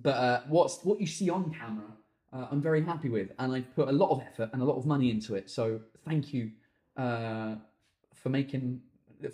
but 0.00 0.14
uh, 0.14 0.40
what's 0.48 0.84
what 0.84 1.00
you 1.00 1.06
see 1.06 1.28
on 1.30 1.52
camera, 1.52 1.86
uh, 2.32 2.46
I'm 2.50 2.60
very 2.60 2.84
happy 2.84 3.08
with, 3.08 3.30
and 3.38 3.52
I've 3.52 3.74
put 3.74 3.88
a 3.88 3.92
lot 3.92 4.10
of 4.10 4.20
effort 4.20 4.50
and 4.52 4.62
a 4.62 4.64
lot 4.64 4.76
of 4.76 4.86
money 4.86 5.10
into 5.10 5.34
it. 5.34 5.50
So 5.50 5.80
thank 6.06 6.32
you 6.32 6.52
uh, 6.96 7.56
for 8.14 8.28
making. 8.28 8.80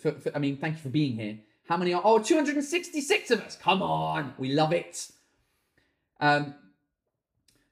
For, 0.00 0.12
for, 0.12 0.34
I 0.34 0.38
mean, 0.38 0.56
thank 0.56 0.76
you 0.76 0.82
for 0.82 0.88
being 0.88 1.16
here. 1.16 1.38
How 1.68 1.76
many 1.76 1.92
are? 1.92 2.02
Oh, 2.04 2.18
266 2.18 3.30
of 3.30 3.40
us. 3.40 3.56
Come 3.56 3.82
on, 3.82 4.34
we 4.38 4.52
love 4.52 4.72
it. 4.72 5.10
Um, 6.20 6.54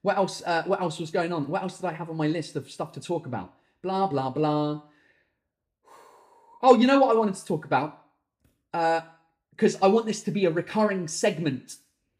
what 0.02 0.16
else? 0.16 0.42
Uh, 0.44 0.64
what 0.66 0.80
else 0.80 0.98
was 0.98 1.10
going 1.10 1.32
on? 1.32 1.48
What 1.48 1.62
else 1.62 1.78
did 1.78 1.86
I 1.86 1.92
have 1.92 2.10
on 2.10 2.16
my 2.16 2.26
list 2.26 2.56
of 2.56 2.70
stuff 2.70 2.92
to 2.92 3.00
talk 3.00 3.26
about? 3.26 3.54
Blah 3.82 4.08
blah 4.08 4.30
blah. 4.30 4.82
Oh, 6.64 6.76
you 6.76 6.86
know 6.86 7.00
what 7.00 7.10
I 7.10 7.18
wanted 7.18 7.34
to 7.34 7.44
talk 7.44 7.64
about? 7.64 8.04
Because 9.52 9.78
I 9.80 9.86
want 9.86 10.06
this 10.06 10.22
to 10.24 10.30
be 10.30 10.44
a 10.44 10.50
recurring 10.50 11.06
segment 11.08 11.76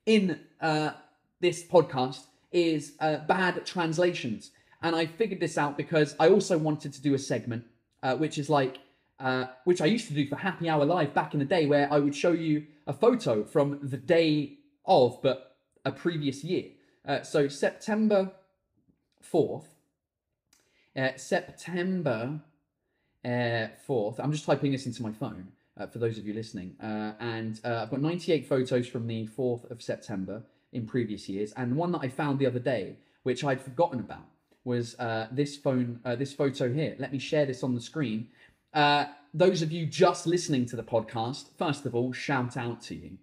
in 0.07 0.39
uh, 0.61 0.93
this 1.41 1.65
podcast 1.65 2.25
is 2.53 2.93
uh, 3.01 3.19
bad 3.27 3.67
translations, 3.67 4.53
and 4.83 4.95
I 4.95 5.07
figured 5.07 5.41
this 5.41 5.59
out 5.59 5.77
because 5.77 6.15
I 6.21 6.29
also 6.29 6.57
wanted 6.59 6.93
to 6.93 7.03
do 7.03 7.15
a 7.15 7.19
segment 7.19 7.65
uh, 8.03 8.17
which 8.17 8.39
is 8.39 8.49
like. 8.49 8.79
Uh, 9.21 9.47
which 9.63 9.81
I 9.81 9.85
used 9.87 10.09
to 10.09 10.15
do 10.15 10.27
for 10.27 10.35
Happy 10.35 10.69
Hour 10.69 10.85
Live 10.85 11.15
back 11.15 11.33
in 11.33 11.39
the 11.39 11.45
day, 11.45 11.67
where 11.67 11.87
I 11.93 12.01
would 12.01 12.17
show 12.17 12.33
you 12.33 12.67
a 12.89 12.93
photo 12.93 13.45
from 13.45 13.79
the 13.81 13.97
day 13.97 14.59
of, 14.85 15.23
but 15.23 15.59
a 15.85 15.93
previous 15.93 16.43
year. 16.43 16.71
Uh, 17.07 17.23
so 17.23 17.47
September 17.47 18.33
4th, 19.33 19.67
uh, 20.97 21.11
September 21.15 22.41
uh, 23.25 23.29
4th, 23.89 24.19
I'm 24.19 24.33
just 24.33 24.45
typing 24.45 24.73
this 24.73 24.87
into 24.87 25.05
my 25.05 25.13
phone 25.13 25.53
uh, 25.83 25.87
for 25.87 25.99
those 25.99 26.19
of 26.19 26.27
you 26.27 26.35
listening. 26.35 26.75
Uh, 26.83 27.13
and 27.21 27.61
uh, 27.65 27.83
I've 27.83 27.91
got 27.91 28.01
98 28.01 28.47
photos 28.47 28.87
from 28.87 29.07
the 29.07 29.27
4th 29.27 29.71
of 29.71 29.83
September 29.83 30.43
in 30.73 30.87
previous 30.87 31.29
years. 31.29 31.53
And 31.57 31.77
one 31.77 31.93
that 31.93 32.01
I 32.03 32.09
found 32.09 32.39
the 32.39 32.47
other 32.47 32.59
day, 32.59 32.97
which 33.25 33.45
I'd 33.45 33.61
forgotten 33.61 34.01
about, 34.01 34.27
was 34.65 34.97
this 35.33 35.57
phone, 35.57 35.99
this 36.19 36.33
photo 36.33 36.73
here. 36.73 36.95
Let 36.99 37.13
me 37.13 37.19
share 37.19 37.47
this 37.47 37.63
on 37.65 37.75
the 37.75 37.81
screen. 37.81 38.29
those 39.35 39.61
of 39.63 39.73
you 39.73 39.87
just 39.87 40.27
listening 40.27 40.67
to 40.67 40.77
the 40.77 40.85
podcast, 40.85 41.47
first 41.59 41.85
of 41.85 41.95
all, 41.97 42.13
shout 42.13 42.57
out 42.57 42.81
to 42.83 42.95
you 42.95 43.19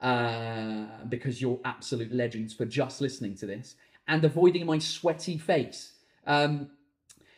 uh, 0.00 0.86
because 1.08 1.40
you're 1.40 1.60
absolute 1.64 2.12
legends 2.12 2.54
for 2.54 2.64
just 2.64 3.00
listening 3.00 3.36
to 3.36 3.46
this 3.46 3.76
and 4.08 4.24
avoiding 4.24 4.66
my 4.66 4.78
sweaty 4.78 5.38
face. 5.38 5.92
Um, 6.26 6.70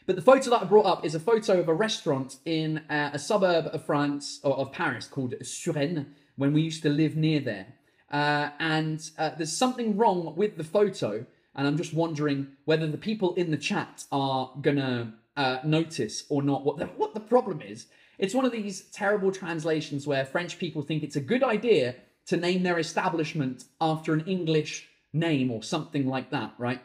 but 0.07 0.17
the 0.17 0.23
photo 0.23 0.51
that 0.51 0.62
I 0.62 0.65
brought 0.65 0.87
up 0.87 1.05
is 1.05 1.15
a 1.15 1.21
photo 1.21 1.61
of 1.61 1.69
a 1.69 1.75
restaurant 1.75 2.37
in 2.45 2.79
uh, 2.91 3.11
a 3.12 3.18
suburb 3.18 3.66
of 3.72 3.85
France 3.85 4.41
or 4.43 4.57
of 4.57 4.72
Paris 4.72 5.07
called 5.07 5.35
Suresnes 5.43 6.07
when 6.37 6.53
we 6.53 6.62
used 6.62 6.83
to 6.83 6.89
live 6.89 7.16
near 7.16 7.41
there. 7.41 7.66
Uh, 8.11 8.51
and 8.59 9.11
uh, 9.18 9.31
there's 9.37 9.57
something 9.57 9.97
wrong 9.97 10.35
with 10.37 10.57
the 10.57 10.64
photo, 10.64 11.24
and 11.55 11.66
I'm 11.66 11.76
just 11.76 11.95
wondering 11.95 12.49
whether 12.64 12.87
the 12.87 12.99
people 12.99 13.35
in 13.35 13.51
the 13.51 13.57
chat 13.57 14.05
are 14.12 14.51
gonna 14.61 15.14
uh, 15.37 15.59
notice 15.64 16.24
or 16.29 16.43
not 16.43 16.64
what 16.64 16.79
the, 16.79 16.87
what 16.87 17.14
the 17.14 17.20
problem 17.20 17.61
is. 17.62 17.87
It's 18.18 18.35
one 18.35 18.45
of 18.45 18.53
these 18.53 18.83
terrible 18.91 19.33
translations 19.33 20.07
where 20.07 20.24
French 20.24 20.59
people 20.59 20.83
think 20.83 21.03
it's 21.03 21.16
a 21.16 21.20
good 21.20 21.43
idea 21.43 21.97
to 22.26 22.37
name 22.37 22.62
their 22.62 22.79
establishment 22.79 23.64
after 23.81 24.12
an 24.12 24.24
English 24.26 24.89
name 25.12 25.51
or 25.51 25.62
something 25.62 26.07
like 26.07 26.31
that, 26.31 26.55
right? 26.59 26.81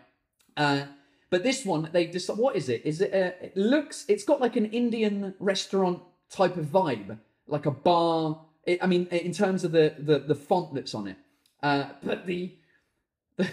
Uh, 0.56 0.84
but 1.30 1.44
this 1.44 1.66
one, 1.66 1.90
they 1.92 2.08
just 2.08 2.34
what 2.36 2.56
is 2.56 2.70
it? 2.70 2.82
Is 2.86 3.02
it? 3.02 3.14
A, 3.14 3.46
it 3.46 3.58
looks. 3.58 4.06
It's 4.08 4.24
got 4.24 4.40
like 4.40 4.56
an 4.56 4.68
Indian 4.68 5.34
restaurant 5.40 6.02
type 6.30 6.56
of 6.58 6.66
vibe, 6.66 7.18
like 7.48 7.66
a 7.66 7.72
bar. 7.72 8.40
It, 8.66 8.78
I 8.82 8.88
mean, 8.88 9.08
in 9.08 9.34
terms 9.34 9.64
of 9.64 9.72
the, 9.72 9.96
the, 9.98 10.20
the 10.20 10.36
font 10.36 10.74
that's 10.74 10.94
on 10.94 11.08
it. 11.08 11.16
Uh, 11.64 11.86
but 12.04 12.28
the, 12.28 12.54
the, 13.38 13.50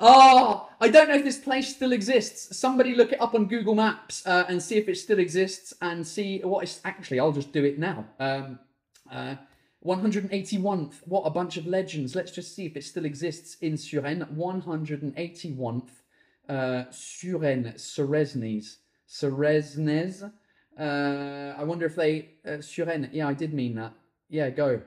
oh, 0.00 0.68
I 0.80 0.88
don't 0.88 1.08
know 1.08 1.14
if 1.14 1.24
this 1.24 1.38
place 1.38 1.74
still 1.74 1.92
exists. 1.92 2.58
Somebody 2.58 2.96
look 2.96 3.12
it 3.12 3.20
up 3.20 3.34
on 3.34 3.46
Google 3.46 3.76
Maps 3.76 4.26
uh, 4.26 4.44
and 4.48 4.60
see 4.60 4.76
if 4.76 4.88
it 4.88 4.96
still 4.96 5.20
exists 5.20 5.72
and 5.80 6.04
see 6.04 6.40
what 6.40 6.64
it's 6.64 6.80
actually. 6.84 7.20
I'll 7.20 7.32
just 7.32 7.52
do 7.52 7.64
it 7.64 7.78
now. 7.78 8.04
Um, 8.18 8.58
uh, 9.10 9.36
181th. 9.86 10.94
What 11.06 11.22
a 11.22 11.30
bunch 11.30 11.56
of 11.56 11.66
legends. 11.66 12.16
Let's 12.16 12.32
just 12.32 12.54
see 12.54 12.66
if 12.66 12.76
it 12.76 12.84
still 12.84 13.04
exists 13.04 13.56
in 13.60 13.74
Suresnes. 13.74 14.34
181th. 14.36 15.88
Uh, 16.50 16.84
Suresnes. 16.90 17.76
Suresnes. 17.76 18.78
Suresnes. 19.08 20.32
Uh, 20.76 21.54
I 21.56 21.62
wonder 21.62 21.86
if 21.86 21.94
they. 21.94 22.30
Uh, 22.44 22.58
Suresnes. 22.58 23.10
Yeah, 23.12 23.28
I 23.28 23.34
did 23.34 23.54
mean 23.54 23.76
that. 23.76 23.92
Yeah, 24.28 24.50
go. 24.50 24.82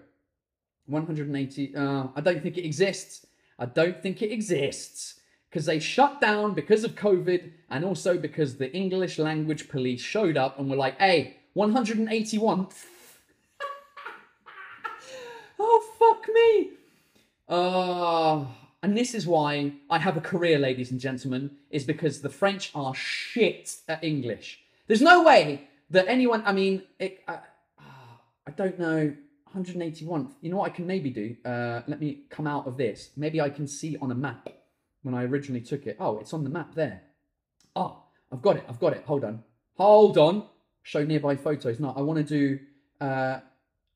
180. 0.88 1.76
Uh, 1.76 2.07
I 2.14 2.22
don't 2.22 2.43
think 2.43 2.57
it 2.57 2.66
exists. 2.66 3.26
I 3.57 3.66
don't 3.66 4.03
think 4.03 4.22
it 4.22 4.32
exists. 4.34 5.22
Because 5.49 5.66
they 5.66 5.80
shut 5.80 6.20
down 6.20 6.53
because 6.53 6.84
of 6.84 6.95
COVID 6.95 7.51
and 7.70 7.86
also 7.86 8.18
because 8.18 8.57
the 8.57 8.70
English 8.74 9.18
language 9.18 9.70
police 9.70 10.01
showed 10.01 10.36
up 10.36 10.59
and 10.59 10.70
were 10.70 10.76
like, 10.76 10.99
hey, 10.99 11.38
181th 11.55 12.74
Oh, 15.59 15.84
fuck 15.97 16.28
me. 16.34 16.72
Uh, 17.47 18.45
and 18.84 18.98
this 18.98 19.16
is 19.16 19.26
why 19.26 19.72
I 19.90 19.98
have 19.98 20.18
a 20.18 20.22
career, 20.22 20.60
ladies 20.60 20.92
and 20.92 21.00
gentlemen, 21.00 21.52
is 21.72 21.86
because 21.86 22.22
the 22.22 22.30
French 22.30 22.70
are 22.76 22.94
shit 22.94 23.78
at 23.88 24.04
English. 24.04 24.60
There's 24.88 25.02
no 25.02 25.24
way 25.24 25.70
that 25.90 26.06
anyone, 26.10 26.44
I 26.46 26.52
mean, 26.52 26.84
it, 27.00 27.24
uh, 27.26 27.38
I 28.46 28.52
don't 28.52 28.78
know, 28.78 29.16
181th. 29.56 30.32
You 30.42 30.50
know 30.52 30.58
what 30.58 30.70
I 30.70 30.76
can 30.76 30.86
maybe 30.86 31.10
do? 31.10 31.36
Uh, 31.46 31.82
let 31.88 32.02
me 32.02 32.24
come 32.30 32.46
out 32.46 32.68
of 32.68 32.76
this. 32.76 33.12
Maybe 33.16 33.40
I 33.40 33.50
can 33.50 33.68
see 33.68 33.96
on 34.02 34.12
a 34.12 34.16
map 34.16 34.50
when 35.04 35.16
I 35.16 35.24
originally 35.24 35.62
took 35.62 35.88
it. 35.88 35.96
Oh, 35.98 36.20
it's 36.20 36.34
on 36.34 36.44
the 36.44 36.50
map 36.50 36.76
there. 36.76 37.04
Oh, 37.78 38.04
I've 38.34 38.42
got 38.42 38.58
it. 38.58 38.66
I've 38.68 38.80
got 38.82 38.92
it. 38.92 39.04
Hold 39.06 39.24
on. 39.24 39.44
Hold 39.78 40.18
on. 40.18 40.46
Show 40.82 41.06
nearby 41.06 41.38
photos. 41.38 41.80
No, 41.80 41.94
I 41.96 42.02
want 42.02 42.18
to 42.18 42.24
do 42.26 42.60
uh, 43.00 43.40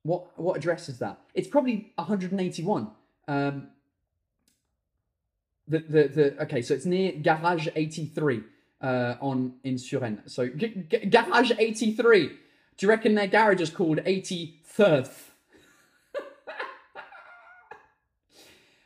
what 0.04 0.40
what 0.40 0.56
address 0.56 0.88
is 0.88 1.00
that? 1.00 1.20
It's 1.34 1.50
probably 1.50 1.92
181. 1.96 2.90
Um, 3.28 3.68
the, 5.68 5.80
the 5.80 6.08
the 6.08 6.44
okay, 6.44 6.62
so 6.62 6.74
it's 6.74 6.86
near 6.86 7.12
Garage 7.14 7.68
83 7.76 8.42
uh, 8.82 9.16
on 9.20 9.54
in 9.64 9.76
Suresnes. 9.76 10.30
So 10.32 10.48
G- 10.48 10.86
G- 10.90 11.06
Garage 11.06 11.52
83. 11.58 12.28
Do 12.28 12.86
you 12.86 12.90
reckon 12.90 13.16
their 13.16 13.28
garage 13.28 13.60
is 13.62 13.70
called 13.72 13.98
83rd? 14.00 15.10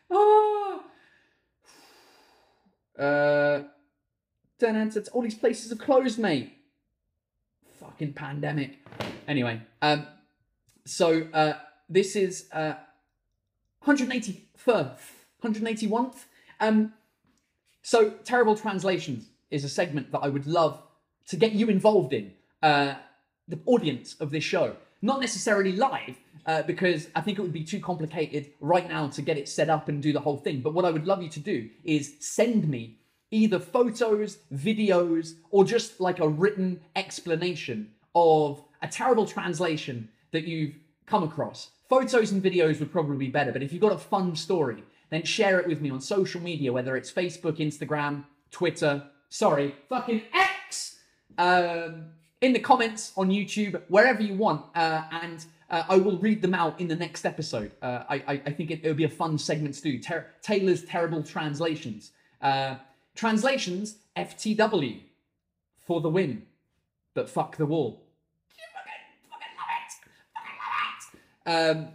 oh. 0.09 0.83
Uh, 2.99 3.63
don't 4.59 4.75
answer. 4.75 5.03
all 5.11 5.23
these 5.23 5.33
places 5.33 5.71
are 5.71 5.75
closed, 5.75 6.19
mate. 6.19 6.53
Fucking 7.79 8.13
pandemic. 8.13 8.77
Anyway, 9.27 9.59
um, 9.81 10.05
so 10.85 11.27
uh, 11.33 11.53
this 11.89 12.15
is 12.15 12.47
uh, 12.53 12.73
181st, 13.83 14.97
181th. 15.43 16.25
Um, 16.61 16.93
so 17.81 18.11
terrible 18.23 18.55
translations 18.55 19.25
is 19.49 19.63
a 19.65 19.69
segment 19.69 20.11
that 20.11 20.19
I 20.19 20.29
would 20.29 20.47
love 20.47 20.81
to 21.27 21.35
get 21.35 21.51
you 21.51 21.67
involved 21.67 22.13
in. 22.13 22.31
Uh, 22.61 22.93
the 23.47 23.59
audience 23.65 24.15
of 24.19 24.31
this 24.31 24.43
show, 24.43 24.75
not 25.01 25.19
necessarily 25.19 25.73
live, 25.73 26.15
uh, 26.45 26.61
because 26.61 27.09
I 27.15 27.21
think 27.21 27.39
it 27.39 27.41
would 27.41 27.51
be 27.51 27.63
too 27.63 27.79
complicated 27.79 28.51
right 28.61 28.87
now 28.87 29.07
to 29.09 29.21
get 29.21 29.37
it 29.37 29.49
set 29.49 29.69
up 29.69 29.89
and 29.89 30.01
do 30.01 30.13
the 30.13 30.19
whole 30.19 30.37
thing. 30.37 30.61
But 30.61 30.73
what 30.73 30.85
I 30.85 30.91
would 30.91 31.05
love 31.05 31.21
you 31.21 31.29
to 31.29 31.39
do 31.39 31.69
is 31.83 32.15
send 32.19 32.67
me 32.67 32.97
either 33.31 33.59
photos, 33.59 34.37
videos, 34.53 35.33
or 35.49 35.65
just 35.65 35.99
like 35.99 36.19
a 36.19 36.27
written 36.27 36.79
explanation 36.95 37.89
of 38.13 38.63
a 38.81 38.87
terrible 38.87 39.25
translation 39.25 40.07
that 40.31 40.43
you've 40.43 40.75
come 41.07 41.23
across. 41.23 41.71
Photos 41.89 42.31
and 42.31 42.43
videos 42.43 42.79
would 42.79 42.91
probably 42.91 43.17
be 43.17 43.29
better, 43.29 43.51
but 43.51 43.63
if 43.63 43.73
you've 43.73 43.81
got 43.81 43.91
a 43.91 43.97
fun 43.97 44.35
story, 44.35 44.83
then 45.11 45.23
share 45.23 45.59
it 45.59 45.67
with 45.67 45.81
me 45.81 45.91
on 45.91 46.01
social 46.01 46.41
media, 46.41 46.73
whether 46.73 46.95
it's 46.95 47.11
Facebook, 47.11 47.57
Instagram, 47.57 48.23
Twitter, 48.49 49.03
sorry, 49.29 49.75
fucking 49.89 50.21
X, 50.33 50.97
um, 51.37 52.05
in 52.41 52.53
the 52.53 52.59
comments 52.59 53.11
on 53.15 53.29
YouTube, 53.29 53.79
wherever 53.89 54.21
you 54.21 54.33
want, 54.33 54.65
uh, 54.73 55.03
and 55.11 55.45
uh, 55.69 55.83
I 55.87 55.97
will 55.97 56.17
read 56.17 56.41
them 56.41 56.53
out 56.53 56.79
in 56.79 56.87
the 56.87 56.95
next 56.95 57.25
episode. 57.25 57.71
Uh, 57.81 58.03
I, 58.09 58.15
I, 58.15 58.41
I, 58.47 58.51
think 58.51 58.71
it, 58.71 58.83
will 58.83 58.93
be 58.93 59.03
a 59.03 59.09
fun 59.09 59.37
segment 59.37 59.75
to 59.75 59.81
do. 59.81 59.99
Ter- 59.99 60.27
Taylor's 60.41 60.83
terrible 60.83 61.21
translations. 61.21 62.11
Uh, 62.41 62.75
translations, 63.13 63.97
FTW, 64.17 65.01
for 65.85 66.01
the 66.01 66.09
win, 66.09 66.43
but 67.13 67.29
fuck 67.29 67.57
the 67.57 67.65
wall. 67.65 68.03
um, 71.45 71.87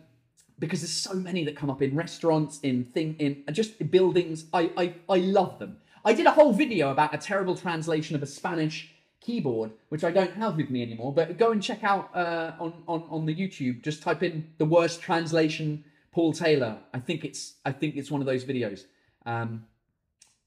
because 0.58 0.80
there's 0.80 0.92
so 0.92 1.14
many 1.14 1.44
that 1.44 1.56
come 1.56 1.70
up 1.70 1.82
in 1.82 1.94
restaurants, 1.94 2.60
in 2.60 2.84
thing, 2.84 3.16
in 3.18 3.44
just 3.52 3.90
buildings. 3.90 4.46
I, 4.52 4.70
I 4.76 4.94
I 5.08 5.18
love 5.18 5.58
them. 5.58 5.78
I 6.04 6.12
did 6.12 6.26
a 6.26 6.30
whole 6.30 6.52
video 6.52 6.90
about 6.90 7.14
a 7.14 7.18
terrible 7.18 7.56
translation 7.56 8.16
of 8.16 8.22
a 8.22 8.26
Spanish 8.26 8.92
keyboard, 9.20 9.72
which 9.88 10.04
I 10.04 10.10
don't 10.10 10.34
have 10.34 10.56
with 10.56 10.70
me 10.70 10.82
anymore. 10.82 11.12
But 11.12 11.36
go 11.36 11.50
and 11.50 11.62
check 11.62 11.84
out 11.84 12.14
uh, 12.14 12.52
on 12.58 12.72
on 12.86 13.04
on 13.10 13.26
the 13.26 13.34
YouTube. 13.34 13.82
Just 13.82 14.02
type 14.02 14.22
in 14.22 14.48
the 14.58 14.64
worst 14.64 15.00
translation 15.00 15.84
Paul 16.12 16.32
Taylor. 16.32 16.78
I 16.94 17.00
think 17.00 17.24
it's 17.24 17.56
I 17.64 17.72
think 17.72 17.96
it's 17.96 18.10
one 18.10 18.22
of 18.22 18.26
those 18.26 18.44
videos. 18.44 18.84
Um, 19.26 19.66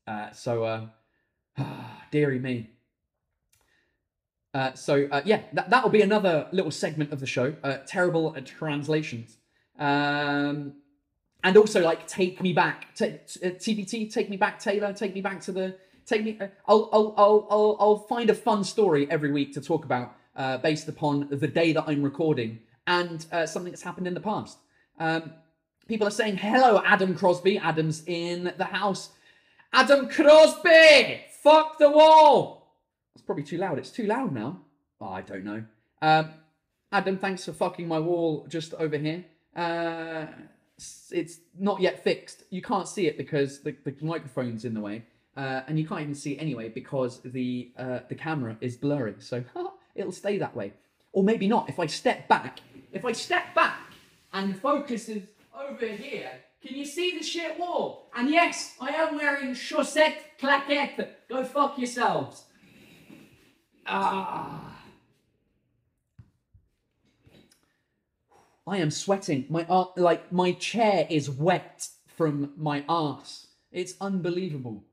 uh, 0.07 0.31
so, 0.31 0.63
uh, 0.63 0.87
dearie 2.11 2.39
me. 2.39 2.71
Uh, 4.53 4.73
so 4.73 5.07
uh, 5.11 5.21
yeah, 5.25 5.41
that 5.53 5.69
that'll 5.69 5.91
be 5.91 6.01
another 6.01 6.47
little 6.51 6.71
segment 6.71 7.13
of 7.13 7.19
the 7.19 7.27
show. 7.27 7.55
Uh, 7.63 7.77
terrible 7.85 8.33
translations, 8.41 9.37
um, 9.79 10.73
and 11.43 11.57
also 11.57 11.81
like 11.81 12.07
take 12.07 12.41
me 12.41 12.53
back 12.53 12.93
to 12.95 13.17
TBT. 13.27 14.07
Uh, 14.07 14.11
take 14.11 14.29
me 14.29 14.37
back, 14.37 14.59
Taylor. 14.59 14.93
Take 14.93 15.13
me 15.13 15.21
back 15.21 15.41
to 15.41 15.51
the. 15.51 15.75
Take 16.05 16.23
me. 16.23 16.37
Uh, 16.39 16.47
I'll 16.67 16.89
I'll 16.91 17.13
I'll 17.17 17.47
I'll, 17.49 17.77
I'll 17.79 17.97
find 17.97 18.29
a 18.29 18.35
fun 18.35 18.63
story 18.63 19.09
every 19.09 19.31
week 19.31 19.53
to 19.53 19.61
talk 19.61 19.85
about 19.85 20.15
uh, 20.35 20.57
based 20.57 20.87
upon 20.87 21.27
the 21.29 21.47
day 21.47 21.73
that 21.73 21.85
I'm 21.87 22.03
recording 22.03 22.59
and 22.87 23.21
something 23.45 23.71
that's 23.71 23.83
happened 23.83 24.07
in 24.07 24.15
the 24.15 24.19
past. 24.19 24.57
Um, 24.99 25.31
people 25.87 26.07
are 26.07 26.11
saying 26.11 26.37
hello, 26.37 26.81
Adam 26.85 27.15
Crosby. 27.15 27.57
Adam's 27.57 28.03
in 28.07 28.51
the 28.57 28.65
house. 28.65 29.11
Adam 29.71 30.09
Crosby, 30.09 31.21
fuck 31.43 31.77
the 31.77 31.89
wall. 31.89 32.75
It's 33.15 33.23
probably 33.23 33.43
too 33.43 33.57
loud. 33.57 33.77
It's 33.77 33.91
too 33.91 34.07
loud 34.07 34.33
now. 34.33 34.61
Oh, 34.99 35.09
I 35.09 35.21
don't 35.21 35.43
know. 35.43 35.63
Um, 36.01 36.31
Adam, 36.91 37.17
thanks 37.17 37.45
for 37.45 37.53
fucking 37.53 37.87
my 37.87 37.99
wall 37.99 38.47
just 38.49 38.73
over 38.73 38.97
here. 38.97 39.25
Uh, 39.59 40.27
it's 41.11 41.39
not 41.57 41.81
yet 41.81 42.03
fixed. 42.03 42.43
You 42.49 42.61
can't 42.61 42.87
see 42.87 43.07
it 43.07 43.17
because 43.17 43.59
the, 43.59 43.75
the 43.83 43.93
microphone's 44.01 44.63
in 44.63 44.73
the 44.73 44.79
way. 44.79 45.03
Uh, 45.35 45.61
and 45.67 45.77
you 45.77 45.87
can't 45.87 46.01
even 46.01 46.15
see 46.15 46.33
it 46.33 46.37
anyway 46.37 46.69
because 46.69 47.19
the 47.23 47.71
uh, 47.77 47.99
the 48.09 48.15
camera 48.15 48.57
is 48.61 48.77
blurry. 48.77 49.15
So 49.19 49.43
it'll 49.95 50.11
stay 50.11 50.37
that 50.37 50.55
way. 50.55 50.73
Or 51.11 51.23
maybe 51.23 51.47
not. 51.47 51.69
If 51.69 51.79
I 51.79 51.87
step 51.87 52.27
back, 52.27 52.59
if 52.93 53.03
I 53.03 53.11
step 53.11 53.53
back 53.53 53.93
and 54.33 54.53
the 54.53 54.57
focus 54.57 55.09
is 55.09 55.23
over 55.53 55.87
here, 55.87 56.31
can 56.61 56.75
you 56.75 56.85
see 56.85 57.17
the 57.17 57.23
shit 57.23 57.59
wall? 57.59 58.09
And 58.15 58.29
yes, 58.29 58.75
I 58.79 58.89
am 58.89 59.15
wearing 59.15 59.51
chaussette 59.51 60.17
claquette. 60.41 61.07
Go 61.29 61.43
fuck 61.43 61.77
yourselves. 61.77 62.43
Ah. 63.85 64.68
I 68.67 68.77
am 68.77 68.91
sweating. 68.91 69.45
My 69.49 69.65
uh, 69.69 69.85
like 69.95 70.31
my 70.31 70.51
chair 70.53 71.07
is 71.09 71.29
wet 71.29 71.87
from 72.07 72.53
my 72.57 72.83
ass. 72.87 73.47
It's 73.71 73.93
unbelievable. 74.01 74.83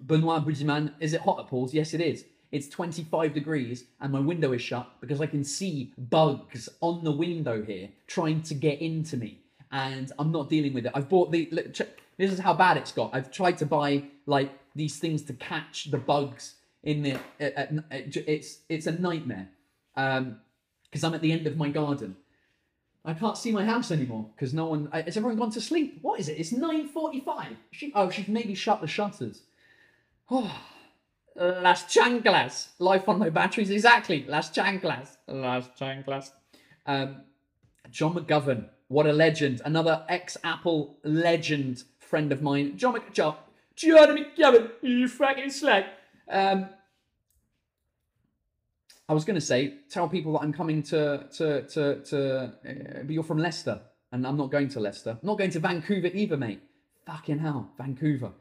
Benoit 0.00 0.44
Budiman, 0.44 0.92
is 1.00 1.14
it 1.14 1.20
hot 1.20 1.40
at 1.40 1.48
Paul's? 1.48 1.74
Yes, 1.74 1.92
it 1.94 2.00
is. 2.00 2.24
it's 2.52 2.68
25 2.68 3.34
degrees 3.34 3.84
and 4.00 4.12
my 4.12 4.20
window 4.20 4.52
is 4.52 4.62
shut 4.62 4.88
because 5.00 5.20
I 5.20 5.26
can 5.26 5.44
see 5.44 5.92
bugs 5.98 6.68
on 6.80 7.04
the 7.04 7.12
window 7.12 7.62
here 7.62 7.88
trying 8.06 8.42
to 8.42 8.54
get 8.54 8.80
into 8.80 9.16
me. 9.16 9.40
And 9.72 10.12
I'm 10.18 10.30
not 10.30 10.48
dealing 10.48 10.72
with 10.72 10.86
it. 10.86 10.92
I've 10.94 11.08
bought 11.08 11.32
the. 11.32 11.48
Look, 11.50 11.74
check, 11.74 11.88
this 12.16 12.32
is 12.32 12.38
how 12.38 12.54
bad 12.54 12.76
it's 12.76 12.92
got. 12.92 13.10
I've 13.12 13.30
tried 13.30 13.58
to 13.58 13.66
buy 13.66 14.04
like 14.26 14.52
these 14.74 14.98
things 14.98 15.22
to 15.22 15.32
catch 15.34 15.90
the 15.90 15.98
bugs 15.98 16.54
in 16.86 17.02
the. 17.02 17.18
At, 17.38 17.58
at, 17.90 18.16
it's 18.16 18.60
it's 18.70 18.86
a 18.86 18.92
nightmare. 18.92 19.48
Um, 19.96 20.38
because 20.84 21.04
I'm 21.04 21.14
at 21.14 21.20
the 21.20 21.32
end 21.32 21.46
of 21.46 21.58
my 21.58 21.68
garden. 21.68 22.16
I 23.04 23.12
can't 23.12 23.36
see 23.36 23.52
my 23.52 23.64
house 23.64 23.90
anymore 23.90 24.30
because 24.34 24.54
no 24.54 24.66
one. 24.66 24.88
Has 24.92 25.16
everyone 25.16 25.38
gone 25.38 25.50
to 25.50 25.60
sleep? 25.60 25.98
What 26.00 26.18
is 26.18 26.28
it? 26.28 26.38
It's 26.38 26.52
9:45. 26.52 27.56
She, 27.70 27.92
oh, 27.94 28.08
she's 28.08 28.28
maybe 28.28 28.54
shut 28.54 28.80
the 28.80 28.86
shutters. 28.86 29.42
Oh, 30.30 30.58
las 31.36 31.84
chanclas. 31.84 32.68
Life 32.78 33.08
on 33.08 33.18
no 33.18 33.30
batteries. 33.30 33.70
Exactly. 33.70 34.24
Las 34.26 34.50
chanclas. 34.50 35.18
Las 35.28 35.68
chanclas. 35.78 36.30
Um, 36.86 37.22
John 37.90 38.14
McGovern. 38.14 38.68
What 38.88 39.06
a 39.06 39.12
legend. 39.12 39.60
Another 39.64 40.04
ex-Apple 40.08 40.98
legend 41.04 41.82
friend 41.98 42.32
of 42.32 42.42
mine. 42.42 42.76
John 42.76 42.94
McGovern. 42.94 43.12
John, 43.12 43.36
John 43.76 44.16
McGovern. 44.16 44.70
You 44.82 45.08
fucking 45.08 45.50
slag. 45.50 45.84
Um, 46.28 46.68
I 49.08 49.14
was 49.14 49.24
going 49.24 49.36
to 49.36 49.40
say, 49.40 49.74
tell 49.88 50.08
people 50.08 50.32
that 50.32 50.40
I'm 50.40 50.52
coming 50.52 50.82
to 50.84 51.26
to 51.36 51.62
to 51.62 52.02
to. 52.02 52.44
Uh, 52.44 52.48
but 53.04 53.10
you're 53.10 53.22
from 53.22 53.38
Leicester, 53.38 53.80
and 54.10 54.26
I'm 54.26 54.36
not 54.36 54.50
going 54.50 54.68
to 54.70 54.80
Leicester. 54.80 55.10
I'm 55.10 55.26
not 55.26 55.38
going 55.38 55.50
to 55.50 55.60
Vancouver 55.60 56.08
either, 56.08 56.36
mate. 56.36 56.60
Fucking 57.06 57.38
hell, 57.38 57.70
Vancouver. 57.78 58.32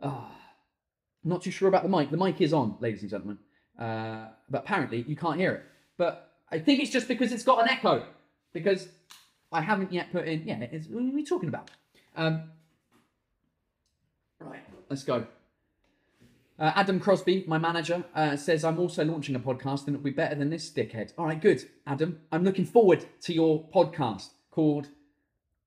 Oh, 0.00 0.30
not 1.24 1.42
too 1.42 1.50
sure 1.50 1.68
about 1.68 1.82
the 1.82 1.88
mic. 1.88 2.10
The 2.10 2.16
mic 2.16 2.40
is 2.40 2.52
on, 2.52 2.76
ladies 2.80 3.02
and 3.02 3.10
gentlemen, 3.10 3.38
uh, 3.78 4.28
but 4.48 4.62
apparently 4.62 5.04
you 5.08 5.16
can't 5.16 5.38
hear 5.38 5.52
it. 5.52 5.64
But 5.96 6.30
I 6.50 6.60
think 6.60 6.80
it's 6.80 6.90
just 6.90 7.08
because 7.08 7.32
it's 7.32 7.44
got 7.44 7.60
an 7.62 7.68
echo. 7.68 8.04
Because 8.52 8.86
I 9.50 9.62
haven't 9.62 9.92
yet 9.92 10.12
put 10.12 10.28
in. 10.28 10.46
Yeah, 10.46 10.58
what 10.90 11.02
are 11.02 11.14
we 11.14 11.24
talking 11.24 11.48
about? 11.48 11.72
Um, 12.16 12.50
right, 14.38 14.60
let's 14.88 15.02
go. 15.02 15.26
Uh, 16.56 16.70
Adam 16.76 17.00
Crosby, 17.00 17.44
my 17.48 17.58
manager, 17.58 18.04
uh, 18.14 18.36
says 18.36 18.64
I'm 18.64 18.78
also 18.78 19.04
launching 19.04 19.34
a 19.34 19.40
podcast 19.40 19.86
and 19.86 19.96
it'll 19.96 20.04
be 20.04 20.10
better 20.10 20.36
than 20.36 20.50
this 20.50 20.70
dickhead. 20.70 21.12
All 21.18 21.26
right, 21.26 21.40
good, 21.40 21.68
Adam. 21.86 22.20
I'm 22.30 22.44
looking 22.44 22.64
forward 22.64 23.04
to 23.22 23.34
your 23.34 23.64
podcast 23.74 24.28
called. 24.52 24.88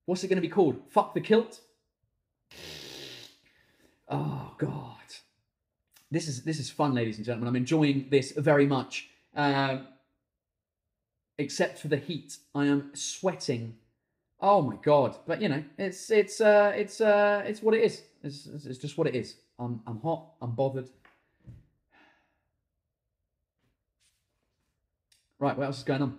What's 0.05 0.23
it 0.23 0.29
going 0.29 0.37
to 0.37 0.41
be 0.41 0.47
called? 0.47 0.79
Fuck 0.89 1.13
the 1.13 1.19
kilt. 1.19 1.59
Oh 4.07 4.53
God, 4.57 4.95
this 6.09 6.29
is 6.29 6.43
this 6.43 6.57
is 6.57 6.69
fun, 6.69 6.93
ladies 6.93 7.17
and 7.17 7.25
gentlemen. 7.25 7.49
I'm 7.49 7.57
enjoying 7.57 8.07
this 8.09 8.31
very 8.31 8.65
much. 8.65 9.09
Uh, 9.35 9.79
except 11.37 11.79
for 11.79 11.89
the 11.89 11.97
heat, 11.97 12.37
I 12.55 12.67
am 12.67 12.91
sweating. 12.93 13.75
Oh 14.39 14.61
my 14.61 14.77
God! 14.81 15.17
But 15.27 15.41
you 15.41 15.49
know, 15.49 15.61
it's 15.77 16.09
it's 16.09 16.39
uh, 16.39 16.71
it's 16.73 17.01
uh, 17.01 17.43
it's 17.45 17.61
what 17.61 17.73
it 17.75 17.83
is. 17.83 18.03
It's, 18.23 18.45
it's 18.45 18.77
just 18.77 18.97
what 18.97 19.07
it 19.07 19.15
is. 19.15 19.35
I'm, 19.59 19.81
I'm 19.87 19.99
hot, 20.01 20.33
I'm 20.41 20.51
bothered. 20.51 20.89
Right, 25.39 25.57
what 25.57 25.65
else 25.65 25.79
is 25.79 25.83
going 25.83 26.01
on? 26.01 26.17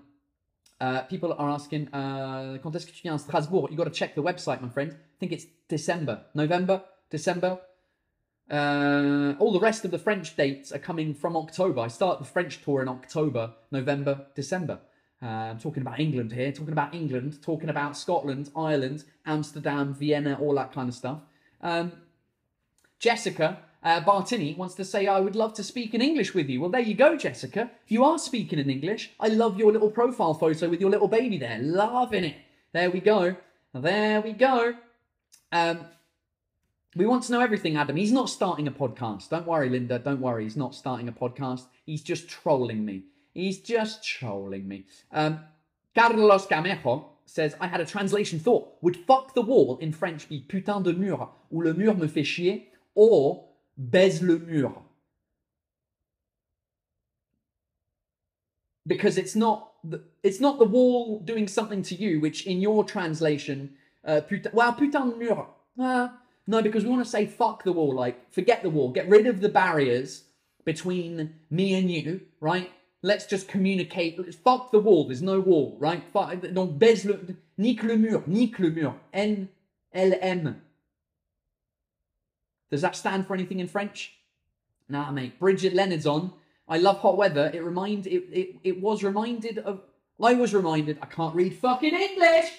Uh, 0.81 1.03
people 1.03 1.35
are 1.37 1.51
asking, 1.51 1.89
uh, 1.93 2.59
quand 2.63 2.75
est-ce 2.75 2.87
que 2.87 2.93
tu 2.93 3.03
viens 3.03 3.15
à 3.15 3.19
Strasbourg? 3.19 3.69
You 3.71 3.77
got 3.77 3.85
to 3.85 3.91
check 3.91 4.15
the 4.15 4.23
website, 4.23 4.61
my 4.61 4.69
friend. 4.69 4.93
I 4.93 5.19
think 5.19 5.33
it's 5.33 5.47
December, 5.69 6.21
November, 6.35 6.83
December. 7.11 7.59
Uh, 8.51 9.35
all 9.41 9.53
the 9.53 9.61
rest 9.61 9.85
of 9.85 9.91
the 9.91 9.99
French 9.99 10.37
dates 10.37 10.73
are 10.73 10.79
coming 10.79 11.15
from 11.15 11.37
October. 11.37 11.81
I 11.81 11.89
start 11.89 12.21
the 12.21 12.25
French 12.25 12.63
tour 12.63 12.81
in 12.81 12.89
October, 12.89 13.55
November, 13.73 14.27
December. 14.35 14.79
Uh, 15.21 15.27
I'm 15.51 15.59
talking 15.59 15.83
about 15.83 15.99
England 15.99 16.33
here, 16.33 16.53
talking 16.53 16.73
about 16.73 16.95
England, 16.95 17.43
talking 17.43 17.69
about 17.69 17.97
Scotland, 17.97 18.51
Ireland, 18.57 19.03
Amsterdam, 19.27 19.95
Vienna, 19.95 20.39
all 20.41 20.55
that 20.55 20.73
kind 20.73 20.89
of 20.89 20.95
stuff. 20.95 21.19
Um, 21.61 21.91
Jessica 22.99 23.59
uh, 23.83 24.01
Bartini 24.01 24.57
wants 24.57 24.75
to 24.75 24.85
say, 24.85 25.07
I 25.07 25.21
would 25.21 25.37
love 25.37 25.55
to 25.55 25.63
speak 25.63 25.95
in 25.95 26.03
English 26.03 26.35
with 26.35 26.49
you. 26.49 26.61
Well, 26.61 26.71
there 26.71 26.81
you 26.81 26.95
go, 26.95 27.17
Jessica. 27.17 27.71
You 27.87 28.05
are 28.05 28.19
speaking 28.19 28.59
in 28.59 28.69
English. 28.69 29.13
I 29.21 29.29
love 29.29 29.59
your 29.59 29.73
little 29.73 29.91
profile 29.91 30.35
photo 30.35 30.69
with 30.69 30.81
your 30.81 30.91
little 30.91 31.09
baby 31.09 31.39
there. 31.39 31.59
Loving 31.61 32.25
it. 32.25 32.37
There 32.73 32.91
we 32.91 33.01
go. 33.01 33.37
There 33.73 34.21
we 34.21 34.33
go. 34.33 34.75
Um, 35.53 35.87
we 36.97 37.07
want 37.07 37.23
to 37.25 37.33
know 37.33 37.41
everything, 37.41 37.77
Adam. 37.77 37.97
He's 37.97 38.13
not 38.13 38.29
starting 38.29 38.67
a 38.67 38.73
podcast. 38.73 39.29
Don't 39.29 39.47
worry, 39.47 39.69
Linda. 39.69 39.99
Don't 39.99 40.21
worry. 40.21 40.43
He's 40.45 40.57
not 40.57 40.75
starting 40.75 41.09
a 41.09 41.13
podcast. 41.13 41.63
He's 41.87 42.03
just 42.03 42.29
trolling 42.29 42.85
me. 42.85 43.05
He's 43.33 43.61
just 43.61 44.05
trolling 44.05 44.67
me. 44.67 44.87
Um, 45.13 45.41
Carlos 45.95 46.47
Camejo 46.47 47.05
says, 47.27 47.55
I 47.61 47.69
had 47.69 47.81
a 47.81 47.87
translation 47.87 48.41
thought. 48.41 48.73
Would 48.83 48.97
fuck 48.97 49.35
the 49.35 49.43
wall 49.43 49.79
in 49.79 49.93
French 49.93 50.29
be 50.29 50.41
putain 50.41 50.83
de 50.83 50.93
mur 50.93 51.29
ou 51.53 51.63
le 51.63 51.75
mur 51.75 51.95
me 51.95 52.09
fait 52.09 52.25
chier? 52.25 52.67
Or 52.99 53.45
baise 53.77 54.21
le 54.21 54.39
mur. 54.41 54.73
Because 58.85 59.17
it's 59.17 59.37
not 59.37 59.75
the, 59.85 60.03
it's 60.25 60.41
not 60.41 60.59
the 60.59 60.65
wall 60.65 61.21
doing 61.21 61.47
something 61.47 61.83
to 61.83 61.95
you, 61.95 62.21
which 62.21 62.45
in 62.45 62.61
your 62.61 62.83
translation, 62.83 63.75
uh, 64.05 64.21
putain, 64.23 64.51
well, 64.53 64.73
putain 64.73 65.11
de 65.11 65.17
mur. 65.17 65.47
Uh, 65.79 66.09
no, 66.49 66.61
because 66.61 66.83
we 66.83 66.91
want 66.91 67.05
to 67.05 67.11
say 67.11 67.25
fuck 67.25 67.63
the 67.63 67.73
wall, 67.73 67.95
like 67.95 68.17
forget 68.33 68.63
the 68.63 68.71
wall, 68.71 68.91
get 68.91 69.09
rid 69.09 69.29
of 69.29 69.41
the 69.41 69.49
barriers 69.49 70.25
between 70.65 71.35
me 71.51 71.75
and 71.75 71.91
you, 71.91 72.23
right? 72.41 72.73
Let's 73.03 73.27
just 73.27 73.47
communicate. 73.47 74.35
Fuck 74.35 74.73
the 74.73 74.81
wall. 74.81 75.07
There's 75.07 75.23
no 75.23 75.39
wall, 75.39 75.77
right? 75.79 76.03
Fuck, 76.13 76.43
donc 76.53 76.81
baise 76.81 77.05
le, 77.05 77.37
nique 77.57 77.85
le 77.85 77.97
mur, 77.97 78.25
nique 78.27 78.59
le 78.59 78.71
mur. 78.71 78.95
N 79.13 79.49
L 79.93 80.19
M. 80.21 80.63
Does 82.71 82.83
that 82.83 82.97
stand 82.97 83.27
for 83.27 83.35
anything 83.35 83.61
in 83.61 83.69
French? 83.69 84.15
Nah, 84.89 85.11
mate. 85.11 85.39
Bridget 85.39 85.75
Leonard's 85.75 86.07
on. 86.07 86.33
I 86.69 86.79
love 86.79 86.99
hot 86.99 87.17
weather. 87.17 87.51
It 87.53 87.63
remind 87.63 88.07
it, 88.07 88.25
it 88.31 88.57
it 88.63 88.81
was 88.81 89.03
reminded 89.03 89.59
of 89.59 89.81
I 90.23 90.35
was 90.35 90.53
reminded 90.55 90.99
I 91.01 91.07
can't 91.07 91.35
read 91.35 91.55
fucking 91.55 91.95
English 91.95 92.51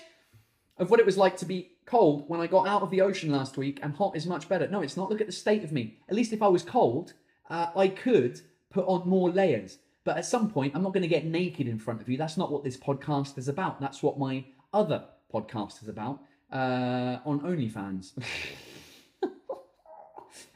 of 0.77 0.89
what 0.89 0.99
it 0.99 1.05
was 1.05 1.17
like 1.17 1.37
to 1.37 1.45
be 1.45 1.71
cold 1.85 2.23
when 2.27 2.39
I 2.39 2.47
got 2.47 2.67
out 2.67 2.81
of 2.81 2.89
the 2.89 3.01
ocean 3.01 3.31
last 3.31 3.57
week 3.57 3.79
and 3.83 3.93
hot 3.95 4.15
is 4.15 4.25
much 4.25 4.47
better. 4.47 4.67
No, 4.67 4.81
it's 4.81 4.97
not. 4.97 5.09
Look 5.09 5.21
at 5.21 5.27
the 5.27 5.33
state 5.33 5.63
of 5.63 5.71
me. 5.71 5.97
At 6.07 6.15
least 6.15 6.33
if 6.33 6.41
I 6.41 6.47
was 6.47 6.63
cold, 6.63 7.13
uh, 7.49 7.67
I 7.75 7.89
could 7.89 8.41
put 8.71 8.85
on 8.87 9.07
more 9.07 9.29
layers. 9.29 9.79
But 10.05 10.17
at 10.17 10.25
some 10.25 10.49
point, 10.49 10.75
I'm 10.75 10.81
not 10.81 10.93
going 10.93 11.03
to 11.03 11.09
get 11.09 11.25
naked 11.25 11.67
in 11.67 11.77
front 11.77 12.01
of 12.01 12.09
you. 12.09 12.17
That's 12.17 12.37
not 12.37 12.51
what 12.51 12.63
this 12.63 12.77
podcast 12.77 13.37
is 13.37 13.47
about. 13.47 13.81
That's 13.81 14.01
what 14.01 14.17
my 14.17 14.45
other 14.73 15.03
podcast 15.31 15.83
is 15.83 15.89
about 15.89 16.21
uh, 16.51 17.17
on 17.25 17.41
OnlyFans. 17.41 18.13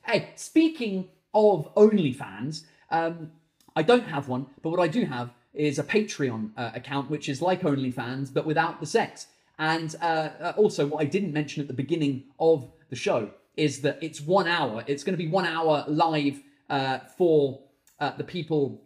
Hey, 0.05 0.31
speaking 0.35 1.07
of 1.33 1.73
OnlyFans, 1.75 2.63
um, 2.91 3.31
I 3.73 3.83
don't 3.83 4.05
have 4.05 4.27
one, 4.27 4.47
but 4.61 4.69
what 4.69 4.81
I 4.81 4.89
do 4.89 5.05
have 5.05 5.29
is 5.53 5.79
a 5.79 5.83
Patreon 5.83 6.51
uh, 6.57 6.71
account, 6.75 7.09
which 7.09 7.29
is 7.29 7.41
like 7.41 7.61
OnlyFans, 7.61 8.33
but 8.33 8.45
without 8.45 8.81
the 8.81 8.85
sex. 8.85 9.27
And 9.57 9.95
uh, 10.01 10.29
uh, 10.41 10.53
also, 10.57 10.85
what 10.87 11.01
I 11.01 11.05
didn't 11.05 11.31
mention 11.31 11.61
at 11.61 11.69
the 11.69 11.73
beginning 11.73 12.25
of 12.37 12.69
the 12.89 12.97
show 12.97 13.29
is 13.55 13.79
that 13.81 13.97
it's 14.01 14.19
one 14.19 14.45
hour. 14.45 14.83
It's 14.87 15.05
going 15.05 15.17
to 15.17 15.23
be 15.23 15.29
one 15.29 15.45
hour 15.45 15.85
live 15.87 16.41
uh, 16.69 16.99
for 17.17 17.61
uh, 18.01 18.11
the 18.17 18.25
people 18.25 18.81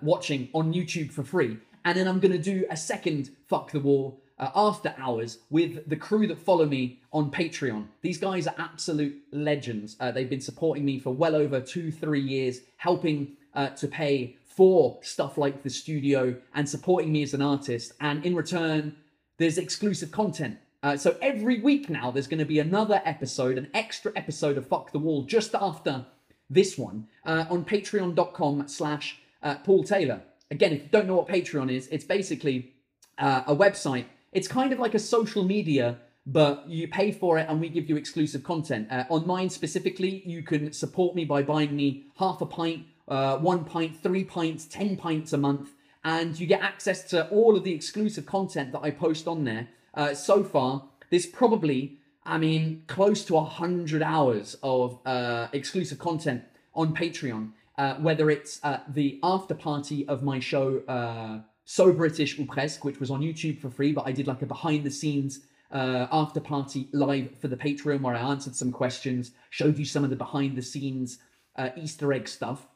watching 0.00 0.48
on 0.54 0.72
YouTube 0.72 1.12
for 1.12 1.22
free. 1.22 1.58
And 1.84 1.98
then 1.98 2.08
I'm 2.08 2.18
going 2.18 2.32
to 2.32 2.38
do 2.38 2.64
a 2.70 2.76
second 2.78 3.30
Fuck 3.46 3.72
the 3.72 3.80
Wall 3.80 4.22
uh, 4.38 4.50
after 4.54 4.94
hours 4.98 5.38
with 5.50 5.88
the 5.88 5.96
crew 5.96 6.26
that 6.26 6.38
follow 6.38 6.66
me 6.66 7.00
on 7.12 7.30
Patreon. 7.30 7.86
These 8.02 8.18
guys 8.18 8.46
are 8.46 8.54
absolute 8.58 9.16
legends. 9.30 9.96
Uh, 10.00 10.10
they've 10.10 10.28
been 10.28 10.40
supporting 10.40 10.84
me 10.84 10.98
for 10.98 11.10
well 11.10 11.36
over 11.36 11.60
two, 11.60 11.90
three 11.92 12.20
years, 12.20 12.60
helping 12.76 13.36
uh, 13.54 13.68
to 13.70 13.88
pay 13.88 14.36
for 14.44 14.98
stuff 15.02 15.38
like 15.38 15.62
the 15.62 15.70
studio 15.70 16.34
and 16.54 16.68
supporting 16.68 17.12
me 17.12 17.22
as 17.22 17.34
an 17.34 17.42
artist. 17.42 17.92
And 18.00 18.24
in 18.24 18.34
return, 18.34 18.96
there's 19.38 19.58
exclusive 19.58 20.10
content. 20.10 20.58
Uh, 20.82 20.96
so 20.96 21.16
every 21.22 21.60
week 21.60 21.88
now, 21.88 22.10
there's 22.10 22.26
going 22.26 22.38
to 22.38 22.44
be 22.44 22.58
another 22.58 23.00
episode, 23.04 23.56
an 23.56 23.68
extra 23.72 24.12
episode 24.16 24.58
of 24.58 24.66
Fuck 24.66 24.92
the 24.92 24.98
Wall 24.98 25.22
just 25.22 25.54
after 25.54 26.04
this 26.50 26.76
one 26.76 27.06
uh, 27.24 27.46
on 27.48 27.64
patreon.com 27.64 28.68
slash 28.68 29.18
uh, 29.42 29.56
Paul 29.64 29.82
Taylor. 29.82 30.22
Again, 30.50 30.72
if 30.72 30.82
you 30.82 30.88
don't 30.88 31.06
know 31.06 31.16
what 31.16 31.26
Patreon 31.26 31.72
is, 31.72 31.88
it's 31.88 32.04
basically 32.04 32.74
a 33.18 33.54
website 33.54 34.06
it's 34.34 34.48
kind 34.48 34.72
of 34.72 34.78
like 34.78 34.94
a 34.94 34.98
social 34.98 35.44
media, 35.44 35.98
but 36.26 36.68
you 36.68 36.88
pay 36.88 37.12
for 37.12 37.38
it 37.38 37.46
and 37.48 37.60
we 37.60 37.68
give 37.68 37.88
you 37.88 37.96
exclusive 37.96 38.42
content. 38.42 38.88
Uh, 38.90 39.04
on 39.10 39.26
mine 39.26 39.50
specifically, 39.50 40.22
you 40.26 40.42
can 40.42 40.72
support 40.72 41.14
me 41.14 41.24
by 41.24 41.42
buying 41.42 41.74
me 41.76 41.88
half 42.18 42.40
a 42.40 42.46
pint, 42.46 42.80
uh, 43.08 43.36
one 43.38 43.64
pint, 43.64 43.92
three 44.02 44.24
pints, 44.24 44.66
ten 44.66 44.96
pints 44.96 45.32
a 45.32 45.38
month, 45.38 45.70
and 46.02 46.38
you 46.40 46.46
get 46.46 46.62
access 46.62 47.02
to 47.10 47.28
all 47.28 47.56
of 47.56 47.62
the 47.64 47.72
exclusive 47.72 48.26
content 48.26 48.72
that 48.72 48.82
I 48.88 48.90
post 48.90 49.26
on 49.26 49.44
there. 49.44 49.68
Uh, 49.94 50.14
so 50.14 50.42
far, 50.42 50.70
there's 51.10 51.26
probably, 51.26 51.98
I 52.24 52.36
mean, 52.38 52.82
close 52.86 53.24
to 53.26 53.36
a 53.36 53.44
hundred 53.44 54.02
hours 54.02 54.56
of 54.62 54.98
uh, 55.06 55.48
exclusive 55.52 55.98
content 55.98 56.42
on 56.74 56.94
Patreon. 56.94 57.52
uh, 57.76 57.94
whether 57.94 58.30
it's 58.30 58.60
uh, 58.62 58.78
the 58.88 59.18
after 59.22 59.54
party 59.54 60.06
of 60.06 60.22
my 60.22 60.38
show, 60.38 60.82
uh, 60.88 61.40
So 61.64 61.92
British 61.92 62.38
ou 62.38 62.46
Presque, 62.46 62.84
which 62.84 63.00
was 63.00 63.10
on 63.10 63.20
YouTube 63.20 63.60
for 63.60 63.70
free, 63.70 63.92
but 63.92 64.06
I 64.06 64.12
did 64.12 64.26
like 64.26 64.42
a 64.42 64.46
behind 64.46 64.84
the 64.84 64.90
scenes 64.90 65.40
uh, 65.72 66.06
after 66.12 66.40
party 66.40 66.88
live 66.92 67.36
for 67.38 67.48
the 67.48 67.56
Patreon 67.56 68.00
where 68.00 68.14
I 68.14 68.20
answered 68.20 68.54
some 68.54 68.70
questions, 68.70 69.32
showed 69.50 69.78
you 69.78 69.84
some 69.84 70.04
of 70.04 70.10
the 70.10 70.16
behind 70.16 70.56
the 70.56 70.62
scenes 70.62 71.18
uh, 71.56 71.70
Easter 71.76 72.12
egg 72.12 72.28
stuff. 72.28 72.66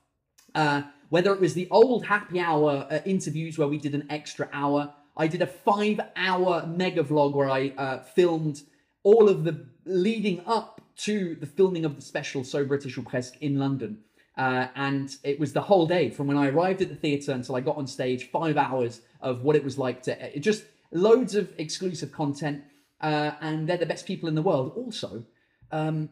Uh, 0.55 0.83
whether 1.11 1.33
it 1.33 1.41
was 1.41 1.55
the 1.55 1.69
old 1.71 2.07
happy 2.07 2.41
hour 2.41 2.87
uh, 2.91 3.01
interviews 3.05 3.59
where 3.59 3.69
we 3.69 3.79
did 3.79 3.95
an 3.95 4.07
extra 4.11 4.49
hour, 4.53 4.93
I 5.17 5.27
did 5.27 5.43
a 5.43 5.47
five 5.47 6.01
hour 6.17 6.67
mega 6.67 7.03
vlog 7.03 7.35
where 7.35 7.51
I 7.51 7.73
uh, 7.77 7.99
filmed 8.01 8.63
all 9.03 9.29
of 9.29 9.45
the 9.45 9.67
leading 9.85 10.43
up 10.47 10.81
to 10.97 11.37
the 11.37 11.47
filming 11.47 11.85
of 11.85 11.97
the 11.97 12.03
special 12.03 12.43
So 12.45 12.65
British 12.65 12.99
or 12.99 13.03
Presque 13.03 13.37
in 13.41 13.59
London. 13.59 13.99
Uh, 14.39 14.69
and 14.77 15.17
it 15.25 15.41
was 15.41 15.53
the 15.53 15.61
whole 15.61 15.87
day 15.87 16.09
from 16.09 16.29
when 16.29 16.39
I 16.39 16.49
arrived 16.49 16.81
at 16.81 16.89
the 16.89 16.95
theatre 16.95 17.33
until 17.33 17.57
I 17.57 17.61
got 17.61 17.77
on 17.77 17.89
stage, 17.89 18.31
five 18.31 18.57
hours 18.57 19.01
of 19.21 19.43
what 19.43 19.57
it 19.57 19.65
was 19.65 19.77
like 19.77 20.03
to 20.05 20.37
it 20.37 20.41
just 20.41 20.65
loads 20.93 21.35
of 21.35 21.53
exclusive 21.59 22.13
content. 22.13 22.63
Uh, 23.01 23.33
and 23.41 23.69
they're 23.69 23.77
the 23.77 23.87
best 23.87 24.07
people 24.07 24.29
in 24.29 24.35
the 24.35 24.43
world. 24.43 24.73
Also, 24.77 25.25
um, 25.73 26.09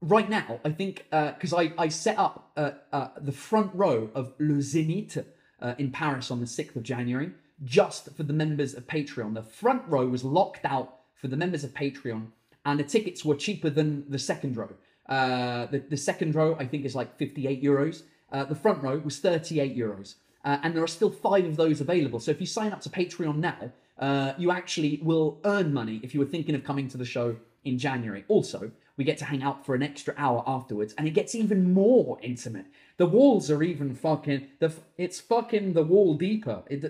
right 0.00 0.28
now, 0.28 0.60
I 0.64 0.70
think 0.70 1.04
because 1.10 1.52
I, 1.52 1.72
I 1.76 1.88
set 1.88 2.18
up 2.18 2.52
uh, 2.56 2.70
uh, 2.92 3.08
the 3.20 3.32
front 3.32 3.72
row 3.74 4.10
of 4.14 4.32
Le 4.38 4.58
Zénith 4.58 5.24
uh, 5.60 5.74
in 5.78 5.90
Paris 5.90 6.30
on 6.30 6.40
the 6.40 6.46
6th 6.46 6.76
of 6.76 6.82
January 6.82 7.32
just 7.62 8.10
for 8.16 8.22
the 8.22 8.32
members 8.32 8.74
of 8.74 8.86
Patreon. 8.86 9.34
The 9.34 9.42
front 9.42 9.82
row 9.86 10.06
was 10.06 10.24
locked 10.24 10.64
out 10.64 11.00
for 11.14 11.28
the 11.28 11.36
members 11.36 11.64
of 11.64 11.74
Patreon, 11.74 12.28
and 12.64 12.80
the 12.80 12.84
tickets 12.84 13.24
were 13.24 13.34
cheaper 13.34 13.70
than 13.70 14.08
the 14.08 14.18
second 14.18 14.56
row. 14.56 14.70
Uh, 15.10 15.66
the, 15.66 15.80
the 15.80 15.96
second 15.96 16.34
row, 16.34 16.56
I 16.58 16.66
think, 16.66 16.84
is 16.84 16.94
like 16.94 17.18
58 17.18 17.62
euros. 17.62 18.02
Uh, 18.32 18.44
the 18.44 18.54
front 18.54 18.82
row 18.82 18.98
was 18.98 19.18
38 19.18 19.76
euros. 19.76 20.14
Uh, 20.44 20.58
and 20.62 20.74
there 20.74 20.82
are 20.82 20.88
still 20.88 21.10
five 21.10 21.44
of 21.44 21.56
those 21.56 21.80
available. 21.80 22.20
So 22.20 22.30
if 22.30 22.40
you 22.40 22.46
sign 22.46 22.72
up 22.72 22.80
to 22.82 22.88
Patreon 22.88 23.36
now, 23.36 23.72
uh, 23.98 24.32
you 24.38 24.50
actually 24.50 25.00
will 25.02 25.38
earn 25.44 25.74
money 25.74 26.00
if 26.02 26.14
you 26.14 26.20
were 26.20 26.26
thinking 26.26 26.54
of 26.54 26.64
coming 26.64 26.88
to 26.88 26.96
the 26.96 27.04
show 27.04 27.36
in 27.64 27.78
January. 27.78 28.24
Also, 28.28 28.70
we 28.96 29.04
get 29.04 29.18
to 29.18 29.24
hang 29.24 29.42
out 29.42 29.66
for 29.66 29.74
an 29.74 29.82
extra 29.82 30.14
hour 30.16 30.42
afterwards, 30.46 30.94
and 30.96 31.06
it 31.06 31.12
gets 31.12 31.34
even 31.34 31.72
more 31.72 32.18
intimate. 32.22 32.66
The 32.96 33.06
walls 33.06 33.50
are 33.50 33.62
even 33.62 33.94
fucking. 33.94 34.46
The 34.58 34.72
it's 34.96 35.20
fucking 35.20 35.72
the 35.72 35.82
wall 35.82 36.14
deeper. 36.14 36.62
It, 36.68 36.84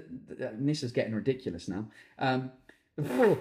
this 0.65 0.83
is 0.83 0.93
getting 0.93 1.15
ridiculous 1.15 1.69
now. 1.69 1.87
Um, 2.19 2.51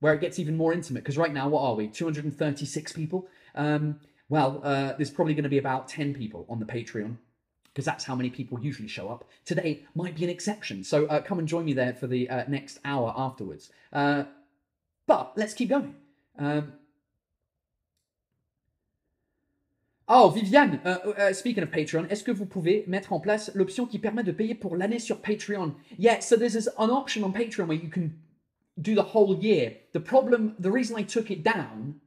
where 0.00 0.14
it 0.14 0.20
gets 0.20 0.38
even 0.38 0.56
more 0.56 0.72
intimate 0.72 1.02
because 1.02 1.18
right 1.18 1.32
now, 1.32 1.48
what 1.48 1.62
are 1.62 1.74
we? 1.74 1.88
Two 1.88 2.04
hundred 2.04 2.24
and 2.24 2.36
thirty-six 2.36 2.92
people. 2.92 3.26
Um, 3.54 4.00
well, 4.30 4.60
uh, 4.64 4.94
there's 4.96 5.10
probably 5.10 5.34
going 5.34 5.44
to 5.44 5.50
be 5.50 5.58
about 5.58 5.88
ten 5.88 6.14
people 6.14 6.46
on 6.48 6.58
the 6.58 6.64
Patreon 6.64 7.16
because 7.72 7.84
that's 7.84 8.04
how 8.04 8.14
many 8.14 8.30
people 8.30 8.58
usually 8.60 8.88
show 8.88 9.08
up. 9.08 9.24
Today 9.44 9.84
might 9.94 10.16
be 10.16 10.24
an 10.24 10.30
exception. 10.30 10.82
So 10.82 11.06
uh, 11.06 11.20
come 11.20 11.38
and 11.38 11.46
join 11.46 11.64
me 11.64 11.72
there 11.72 11.94
for 11.94 12.06
the 12.06 12.28
uh, 12.30 12.44
next 12.48 12.78
hour 12.84 13.12
afterwards. 13.16 13.70
Uh, 13.92 14.24
but 15.06 15.32
let's 15.36 15.54
keep 15.54 15.68
going. 15.68 15.94
Um, 16.38 16.72
oh, 20.08 20.32
Viviane, 20.34 20.80
uh, 20.84 21.10
uh, 21.10 21.32
speaking 21.32 21.62
of 21.62 21.70
Patreon, 21.70 22.10
est-ce 22.10 22.24
que 22.24 22.32
vous 22.32 22.46
pouvez 22.46 22.86
mettre 22.88 23.12
en 23.12 23.20
place 23.20 23.50
l'option 23.54 23.86
qui 23.86 23.98
permet 23.98 24.24
de 24.24 24.32
payer 24.32 24.54
pour 24.54 24.76
l'année 24.76 25.00
sur 25.00 25.18
Patreon? 25.18 25.74
Yeah, 25.96 26.20
so 26.20 26.36
there's 26.36 26.54
this, 26.54 26.68
an 26.78 26.90
option 26.90 27.24
on 27.24 27.32
Patreon 27.32 27.66
where 27.66 27.78
you 27.78 27.88
can 27.88 28.18
do 28.80 28.94
the 28.94 29.02
whole 29.02 29.36
year. 29.36 29.76
The 29.92 30.00
problem, 30.00 30.54
the 30.58 30.70
reason 30.70 30.96
I 30.96 31.02
took 31.02 31.30
it 31.30 31.42
down 31.42 32.00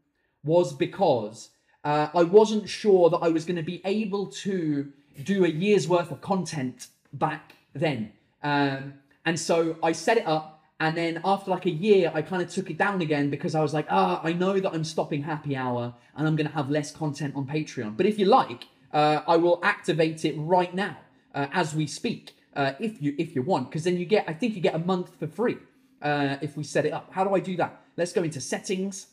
was 0.43 0.73
because 0.73 1.49
uh, 1.83 2.07
I 2.13 2.23
wasn't 2.23 2.69
sure 2.69 3.09
that 3.09 3.17
I 3.17 3.29
was 3.29 3.45
going 3.45 3.57
to 3.57 3.63
be 3.63 3.81
able 3.85 4.27
to 4.27 4.91
do 5.23 5.45
a 5.45 5.49
year's 5.49 5.87
worth 5.87 6.11
of 6.11 6.21
content 6.21 6.87
back 7.11 7.53
then. 7.73 8.11
Um, 8.41 8.95
and 9.25 9.39
so 9.39 9.77
I 9.83 9.91
set 9.91 10.17
it 10.17 10.27
up. 10.27 10.61
And 10.79 10.97
then 10.97 11.21
after 11.23 11.51
like 11.51 11.65
a 11.65 11.71
year, 11.71 12.11
I 12.13 12.21
kind 12.21 12.41
of 12.41 12.49
took 12.49 12.69
it 12.69 12.77
down 12.77 13.01
again 13.01 13.29
because 13.29 13.55
I 13.55 13.61
was 13.61 13.73
like, 13.73 13.87
ah, 13.89 14.19
I 14.23 14.33
know 14.33 14.59
that 14.59 14.73
I'm 14.73 14.83
stopping 14.83 15.23
happy 15.23 15.55
hour 15.55 15.93
and 16.15 16.27
I'm 16.27 16.35
going 16.35 16.47
to 16.47 16.53
have 16.53 16.69
less 16.69 16.91
content 16.91 17.35
on 17.35 17.45
Patreon. 17.45 17.95
But 17.95 18.05
if 18.05 18.19
you 18.19 18.25
like, 18.25 18.65
uh, 18.91 19.21
I 19.27 19.37
will 19.37 19.59
activate 19.63 20.25
it 20.25 20.35
right 20.37 20.73
now 20.73 20.97
uh, 21.33 21.47
as 21.53 21.73
we 21.73 21.87
speak, 21.87 22.35
uh, 22.55 22.73
if 22.79 23.01
you 23.01 23.15
if 23.17 23.33
you 23.35 23.41
want, 23.41 23.69
because 23.69 23.83
then 23.83 23.97
you 23.97 24.05
get, 24.05 24.25
I 24.27 24.33
think 24.33 24.55
you 24.55 24.61
get 24.61 24.75
a 24.75 24.79
month 24.79 25.15
for 25.17 25.27
free 25.27 25.57
uh, 26.01 26.37
if 26.41 26.55
we 26.57 26.63
set 26.63 26.85
it 26.85 26.93
up. 26.93 27.09
How 27.11 27.23
do 27.23 27.33
I 27.33 27.39
do 27.39 27.55
that? 27.57 27.81
Let's 27.97 28.13
go 28.13 28.23
into 28.23 28.41
settings 28.41 29.07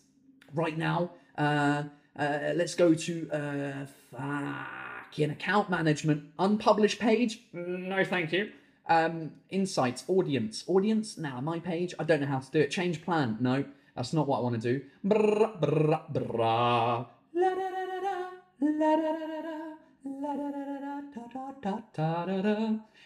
right 0.54 0.76
now. 0.76 1.10
Uh, 1.38 1.84
uh, 2.20 2.52
let's 2.54 2.74
go 2.74 2.92
to 2.92 3.30
uh, 3.30 3.86
fucking 4.12 5.30
account 5.30 5.70
management, 5.70 6.22
unpublished 6.38 6.98
page. 6.98 7.40
No, 7.54 8.04
thank 8.04 8.30
you. 8.30 8.50
Um, 8.86 9.32
insights, 9.48 10.04
audience, 10.06 10.62
audience. 10.66 11.16
Now, 11.16 11.36
nah, 11.36 11.40
my 11.40 11.58
page. 11.58 11.94
I 11.98 12.04
don't 12.04 12.20
know 12.20 12.26
how 12.26 12.40
to 12.40 12.50
do 12.50 12.60
it. 12.60 12.70
Change 12.70 13.02
plan. 13.02 13.38
No, 13.40 13.64
that's 13.96 14.12
not 14.12 14.26
what 14.26 14.36
I 14.36 14.40
want 14.42 14.60
to 14.60 14.72
do. 14.72 14.84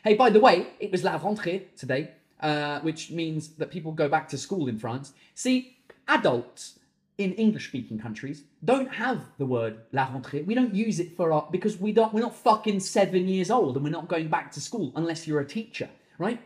Hey, 0.02 0.14
by 0.14 0.30
the 0.30 0.40
way, 0.40 0.66
it 0.80 0.90
was 0.90 1.04
La 1.04 1.20
Rentrée 1.20 1.62
today, 1.76 2.10
uh, 2.40 2.80
which 2.80 3.12
means 3.12 3.50
that 3.58 3.70
people 3.70 3.92
go 3.92 4.08
back 4.08 4.28
to 4.30 4.38
school 4.38 4.66
in 4.66 4.80
France. 4.80 5.12
See, 5.36 5.76
adults 6.08 6.80
in 7.18 7.32
English 7.34 7.68
speaking 7.68 7.98
countries 7.98 8.42
don't 8.64 8.92
have 8.92 9.20
the 9.38 9.46
word 9.46 9.78
la 9.92 10.06
rentrée. 10.06 10.44
We 10.44 10.54
don't 10.54 10.74
use 10.74 10.98
it 10.98 11.16
for 11.16 11.32
our 11.32 11.48
because 11.50 11.78
we 11.78 11.92
don't 11.92 12.12
we're 12.12 12.20
not 12.20 12.34
fucking 12.34 12.80
seven 12.80 13.28
years 13.28 13.50
old 13.50 13.76
and 13.76 13.84
we're 13.84 13.90
not 13.90 14.08
going 14.08 14.28
back 14.28 14.50
to 14.52 14.60
school 14.60 14.92
unless 14.96 15.26
you're 15.26 15.40
a 15.40 15.46
teacher, 15.46 15.88
right? 16.18 16.40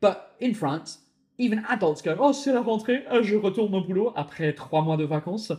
But 0.00 0.34
in 0.40 0.54
France, 0.54 0.98
even 1.36 1.64
adults 1.68 2.00
go, 2.00 2.16
oh 2.18 2.32
c'est 2.32 2.52
la 2.52 2.62
rentrée, 2.62 3.04
euh, 3.10 3.22
je 3.22 3.36
retourne 3.36 3.74
au 3.74 3.82
boulot 3.82 4.12
après 4.16 4.54
trois 4.54 4.82
mois 4.82 4.96
de 4.96 5.04
vacances. 5.04 5.52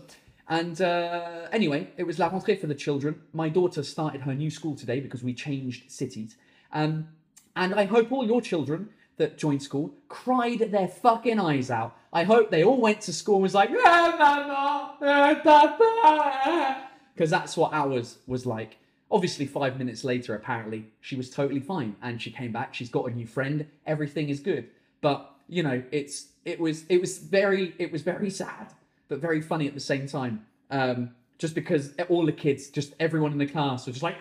And 0.48 0.80
uh, 0.80 1.48
anyway, 1.52 1.88
it 1.98 2.06
was 2.06 2.20
la 2.20 2.30
rentrée 2.30 2.60
for 2.60 2.68
the 2.68 2.76
children. 2.76 3.16
My 3.34 3.50
daughter 3.50 3.84
started 3.84 4.22
her 4.22 4.34
new 4.34 4.52
school 4.52 4.76
today 4.76 5.00
because 5.00 5.24
we 5.24 5.34
changed 5.34 5.90
cities. 5.90 6.38
Um, 6.72 7.08
and 7.56 7.74
I 7.74 7.86
hope 7.86 8.12
all 8.12 8.26
your 8.26 8.42
children 8.42 8.90
that 9.18 9.38
joined 9.38 9.64
school 9.64 9.94
cried 10.08 10.60
their 10.72 10.88
fucking 10.88 11.40
eyes 11.40 11.72
out. 11.72 11.96
I 12.12 12.24
hope 12.24 12.50
they 12.52 12.64
all 12.64 12.80
went 12.80 13.02
to 13.02 13.14
school 13.14 13.36
and 13.36 13.44
was 13.44 13.54
like, 13.54 13.70
because 17.14 17.30
that's 17.30 17.58
what 17.58 17.74
ours 17.74 18.18
was 18.28 18.46
like. 18.46 18.78
Obviously, 19.12 19.46
five 19.46 19.78
minutes 19.78 20.04
later, 20.04 20.36
apparently, 20.36 20.88
she 21.00 21.16
was 21.16 21.30
totally 21.30 21.60
fine 21.60 21.96
and 22.02 22.22
she 22.22 22.32
came 22.32 22.52
back. 22.52 22.74
She's 22.74 22.90
got 22.90 23.10
a 23.10 23.12
new 23.14 23.28
friend. 23.28 23.66
Everything 23.86 24.30
is 24.30 24.40
good. 24.40 24.68
But 25.02 25.32
you 25.48 25.64
know, 25.64 25.84
it's 25.92 26.28
it 26.44 26.60
was 26.60 26.86
it 26.90 27.00
was 27.00 27.20
very 27.20 27.76
it 27.78 27.92
was 27.92 28.02
very 28.02 28.30
sad, 28.30 28.74
but 29.08 29.20
very 29.20 29.42
funny 29.42 29.68
at 29.68 29.74
the 29.74 29.80
same 29.80 30.08
time. 30.08 30.46
Um, 30.72 31.12
just 31.38 31.54
because 31.54 31.94
all 32.10 32.26
the 32.26 32.32
kids, 32.32 32.70
just 32.70 32.94
everyone 33.00 33.32
in 33.32 33.38
the 33.38 33.46
class 33.46 33.86
was 33.86 33.96
just 33.96 34.04
like. 34.04 34.16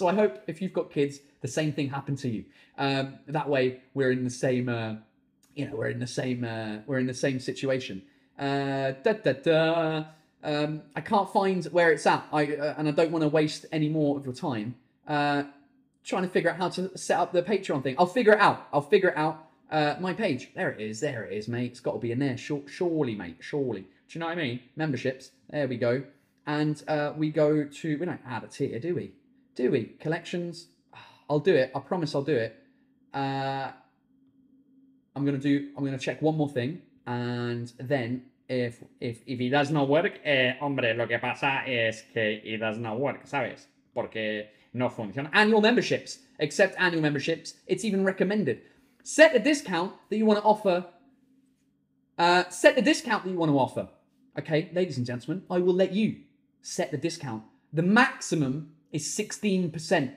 So 0.00 0.08
I 0.08 0.14
hope 0.14 0.38
if 0.46 0.62
you've 0.62 0.72
got 0.72 0.90
kids, 0.90 1.20
the 1.42 1.48
same 1.48 1.74
thing 1.74 1.90
happened 1.90 2.16
to 2.20 2.28
you. 2.30 2.46
Um, 2.78 3.18
that 3.26 3.46
way, 3.50 3.82
we're 3.92 4.12
in 4.12 4.24
the 4.24 4.30
same, 4.30 4.70
uh, 4.70 4.94
you 5.54 5.68
know, 5.68 5.76
we're 5.76 5.90
in 5.90 5.98
the 5.98 6.06
same, 6.06 6.42
uh, 6.42 6.78
we're 6.86 7.00
in 7.00 7.06
the 7.06 7.12
same 7.12 7.38
situation. 7.38 8.00
Uh, 8.38 8.92
da, 9.04 9.12
da, 9.12 9.32
da. 9.34 10.04
Um, 10.42 10.80
I 10.96 11.02
can't 11.02 11.30
find 11.30 11.62
where 11.66 11.92
it's 11.92 12.06
at, 12.06 12.26
I, 12.32 12.46
uh, 12.46 12.76
and 12.78 12.88
I 12.88 12.92
don't 12.92 13.12
want 13.12 13.24
to 13.24 13.28
waste 13.28 13.66
any 13.72 13.90
more 13.90 14.16
of 14.16 14.24
your 14.24 14.32
time 14.32 14.74
uh, 15.06 15.42
trying 16.02 16.22
to 16.22 16.30
figure 16.30 16.48
out 16.48 16.56
how 16.56 16.70
to 16.70 16.96
set 16.96 17.18
up 17.18 17.34
the 17.34 17.42
Patreon 17.42 17.82
thing. 17.82 17.96
I'll 17.98 18.06
figure 18.06 18.32
it 18.32 18.40
out. 18.40 18.68
I'll 18.72 18.80
figure 18.80 19.10
it 19.10 19.18
out. 19.18 19.50
Uh, 19.70 19.96
my 20.00 20.14
page, 20.14 20.50
there 20.54 20.70
it 20.70 20.80
is. 20.80 21.00
There 21.00 21.24
it 21.24 21.36
is, 21.36 21.46
mate. 21.46 21.72
It's 21.72 21.80
got 21.80 21.92
to 21.92 21.98
be 21.98 22.10
in 22.10 22.20
there. 22.20 22.38
Sure, 22.38 22.62
surely, 22.66 23.14
mate. 23.14 23.36
Surely. 23.40 23.82
Do 23.82 23.88
you 24.12 24.20
know 24.20 24.28
what 24.28 24.38
I 24.38 24.42
mean? 24.42 24.60
Memberships. 24.76 25.32
There 25.50 25.68
we 25.68 25.76
go. 25.76 26.04
And 26.46 26.82
uh, 26.88 27.12
we 27.18 27.28
go 27.28 27.64
to. 27.64 27.98
We 27.98 28.06
don't 28.06 28.22
add 28.26 28.44
a 28.44 28.46
tier, 28.46 28.78
do 28.78 28.94
we? 28.94 29.12
Do 29.54 29.70
we? 29.70 29.84
Collections? 30.00 30.66
I'll 31.28 31.40
do 31.40 31.54
it. 31.54 31.70
I 31.74 31.78
promise 31.80 32.14
I'll 32.14 32.22
do 32.22 32.36
it. 32.36 32.56
Uh, 33.12 33.70
I'm 35.14 35.24
gonna 35.24 35.38
do. 35.38 35.70
I'm 35.76 35.84
gonna 35.84 35.98
check 35.98 36.22
one 36.22 36.36
more 36.36 36.48
thing, 36.48 36.82
and 37.06 37.72
then 37.78 38.22
if 38.48 38.82
if 39.00 39.22
if 39.26 39.40
it 39.40 39.50
does 39.50 39.70
not 39.70 39.88
work, 39.88 40.20
eh, 40.24 40.54
hombre, 40.60 40.94
lo 40.94 41.06
que 41.06 41.18
pasa 41.18 41.62
es 41.66 42.02
que 42.12 42.40
it 42.44 42.58
does 42.58 42.78
not 42.78 42.98
work, 42.98 43.26
¿sabes? 43.26 43.66
Porque 43.94 44.48
no 44.72 44.88
funciona. 44.88 45.30
Annual 45.32 45.60
memberships, 45.60 46.18
except 46.38 46.74
annual 46.78 47.02
memberships, 47.02 47.54
it's 47.66 47.84
even 47.84 48.04
recommended. 48.04 48.60
Set 49.02 49.34
a 49.34 49.38
discount 49.38 49.92
that 50.08 50.16
you 50.16 50.26
want 50.26 50.38
to 50.38 50.44
offer. 50.44 50.86
Uh, 52.18 52.44
set 52.50 52.74
the 52.76 52.82
discount 52.82 53.24
that 53.24 53.30
you 53.30 53.38
want 53.38 53.50
to 53.50 53.58
offer. 53.58 53.88
Okay, 54.38 54.70
ladies 54.72 54.98
and 54.98 55.06
gentlemen, 55.06 55.44
I 55.50 55.58
will 55.58 55.74
let 55.74 55.92
you 55.92 56.16
set 56.62 56.90
the 56.90 56.98
discount. 56.98 57.42
The 57.72 57.82
maximum 57.82 58.72
is 58.92 59.04
16%. 59.04 60.12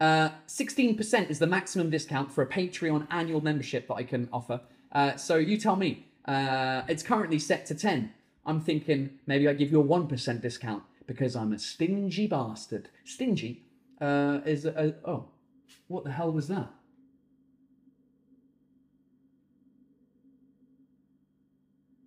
Uh, 0.00 0.30
16% 0.46 1.30
is 1.30 1.38
the 1.38 1.46
maximum 1.46 1.90
discount 1.90 2.32
for 2.32 2.42
a 2.42 2.46
Patreon 2.46 3.06
annual 3.10 3.40
membership 3.42 3.86
that 3.88 3.94
I 3.94 4.02
can 4.02 4.28
offer. 4.32 4.60
Uh, 4.92 5.16
so 5.16 5.36
you 5.36 5.56
tell 5.56 5.76
me. 5.76 6.06
Uh, 6.24 6.82
it's 6.88 7.02
currently 7.02 7.38
set 7.38 7.66
to 7.66 7.74
10. 7.74 8.12
I'm 8.46 8.60
thinking 8.60 9.18
maybe 9.26 9.48
I 9.48 9.52
give 9.52 9.70
you 9.70 9.80
a 9.80 9.84
1% 9.84 10.40
discount 10.40 10.82
because 11.06 11.36
I'm 11.36 11.52
a 11.52 11.58
stingy 11.58 12.26
bastard. 12.26 12.88
Stingy 13.04 13.62
uh, 14.00 14.40
is 14.44 14.64
a, 14.64 14.94
a 15.04 15.10
oh, 15.10 15.28
what 15.88 16.04
the 16.04 16.12
hell 16.12 16.32
was 16.32 16.48
that? 16.48 16.70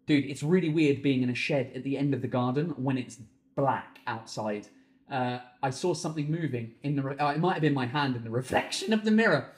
Dude, 0.05 0.25
it's 0.25 0.43
really 0.43 0.69
weird 0.69 1.01
being 1.01 1.23
in 1.23 1.29
a 1.29 1.35
shed 1.35 1.71
at 1.75 1.83
the 1.83 1.97
end 1.97 2.13
of 2.13 2.21
the 2.21 2.27
garden 2.27 2.69
when 2.77 2.97
it's 2.97 3.19
black 3.55 3.99
outside. 4.05 4.67
Uh, 5.13 5.39
I 5.61 5.69
saw 5.69 5.93
something 5.93 6.29
moving 6.31 6.71
in 6.81 6.95
the. 6.95 7.03
Re- 7.03 7.17
uh, 7.17 7.29
it 7.29 7.39
might 7.39 7.53
have 7.53 7.61
been 7.61 7.73
my 7.73 7.85
hand 7.85 8.15
in 8.15 8.23
the 8.23 8.29
reflection 8.41 8.91
of 8.93 9.05
the 9.05 9.11
mirror 9.11 9.51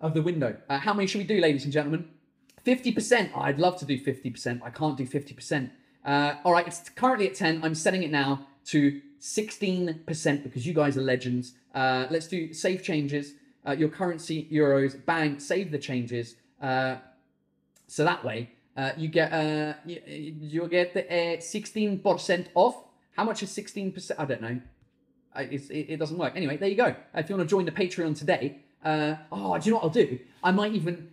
of 0.00 0.14
the 0.14 0.22
window. 0.22 0.56
Uh, 0.68 0.78
how 0.78 0.94
many 0.94 1.08
should 1.08 1.18
we 1.18 1.24
do, 1.24 1.40
ladies 1.40 1.64
and 1.64 1.72
gentlemen? 1.72 2.08
50%. 2.64 3.36
I'd 3.36 3.58
love 3.58 3.78
to 3.78 3.84
do 3.84 3.98
50%. 3.98 4.62
I 4.62 4.70
can't 4.70 4.96
do 4.96 5.06
50%. 5.06 5.70
Uh, 6.04 6.34
all 6.44 6.52
right, 6.52 6.66
it's 6.66 6.88
currently 6.90 7.28
at 7.28 7.34
10. 7.34 7.64
I'm 7.64 7.74
setting 7.74 8.04
it 8.04 8.10
now 8.10 8.46
to 8.66 9.00
16% 9.20 10.42
because 10.44 10.66
you 10.66 10.72
guys 10.72 10.96
are 10.96 11.02
legends. 11.02 11.54
Uh, 11.74 12.06
let's 12.10 12.28
do 12.28 12.52
save 12.52 12.82
changes. 12.82 13.34
Uh, 13.66 13.72
your 13.72 13.88
currency, 13.88 14.48
euros, 14.52 15.04
bang, 15.04 15.40
save 15.40 15.72
the 15.72 15.78
changes. 15.78 16.36
Uh, 16.62 16.96
so 17.88 18.04
that 18.04 18.24
way, 18.24 18.50
uh, 18.76 18.92
you 18.96 19.08
get 19.08 19.32
uh, 19.32 19.74
you, 19.84 20.00
you 20.06 20.68
get 20.68 20.94
the 20.94 21.04
uh, 21.06 21.36
16% 21.38 22.46
off. 22.54 22.84
How 23.16 23.24
much 23.24 23.42
is 23.42 23.50
16%? 23.50 24.12
I 24.18 24.24
don't 24.24 24.42
know. 24.42 24.60
It, 25.36 25.70
it 25.70 25.98
doesn't 25.98 26.18
work. 26.18 26.34
Anyway, 26.36 26.56
there 26.56 26.68
you 26.68 26.76
go. 26.76 26.94
If 27.14 27.28
you 27.28 27.36
want 27.36 27.48
to 27.48 27.52
join 27.52 27.64
the 27.64 27.72
Patreon 27.72 28.18
today, 28.18 28.58
uh, 28.84 29.16
oh, 29.32 29.58
do 29.58 29.66
you 29.66 29.70
know 29.72 29.78
what 29.78 29.84
I'll 29.84 29.90
do? 29.90 30.18
I 30.42 30.50
might 30.50 30.72
even 30.74 31.10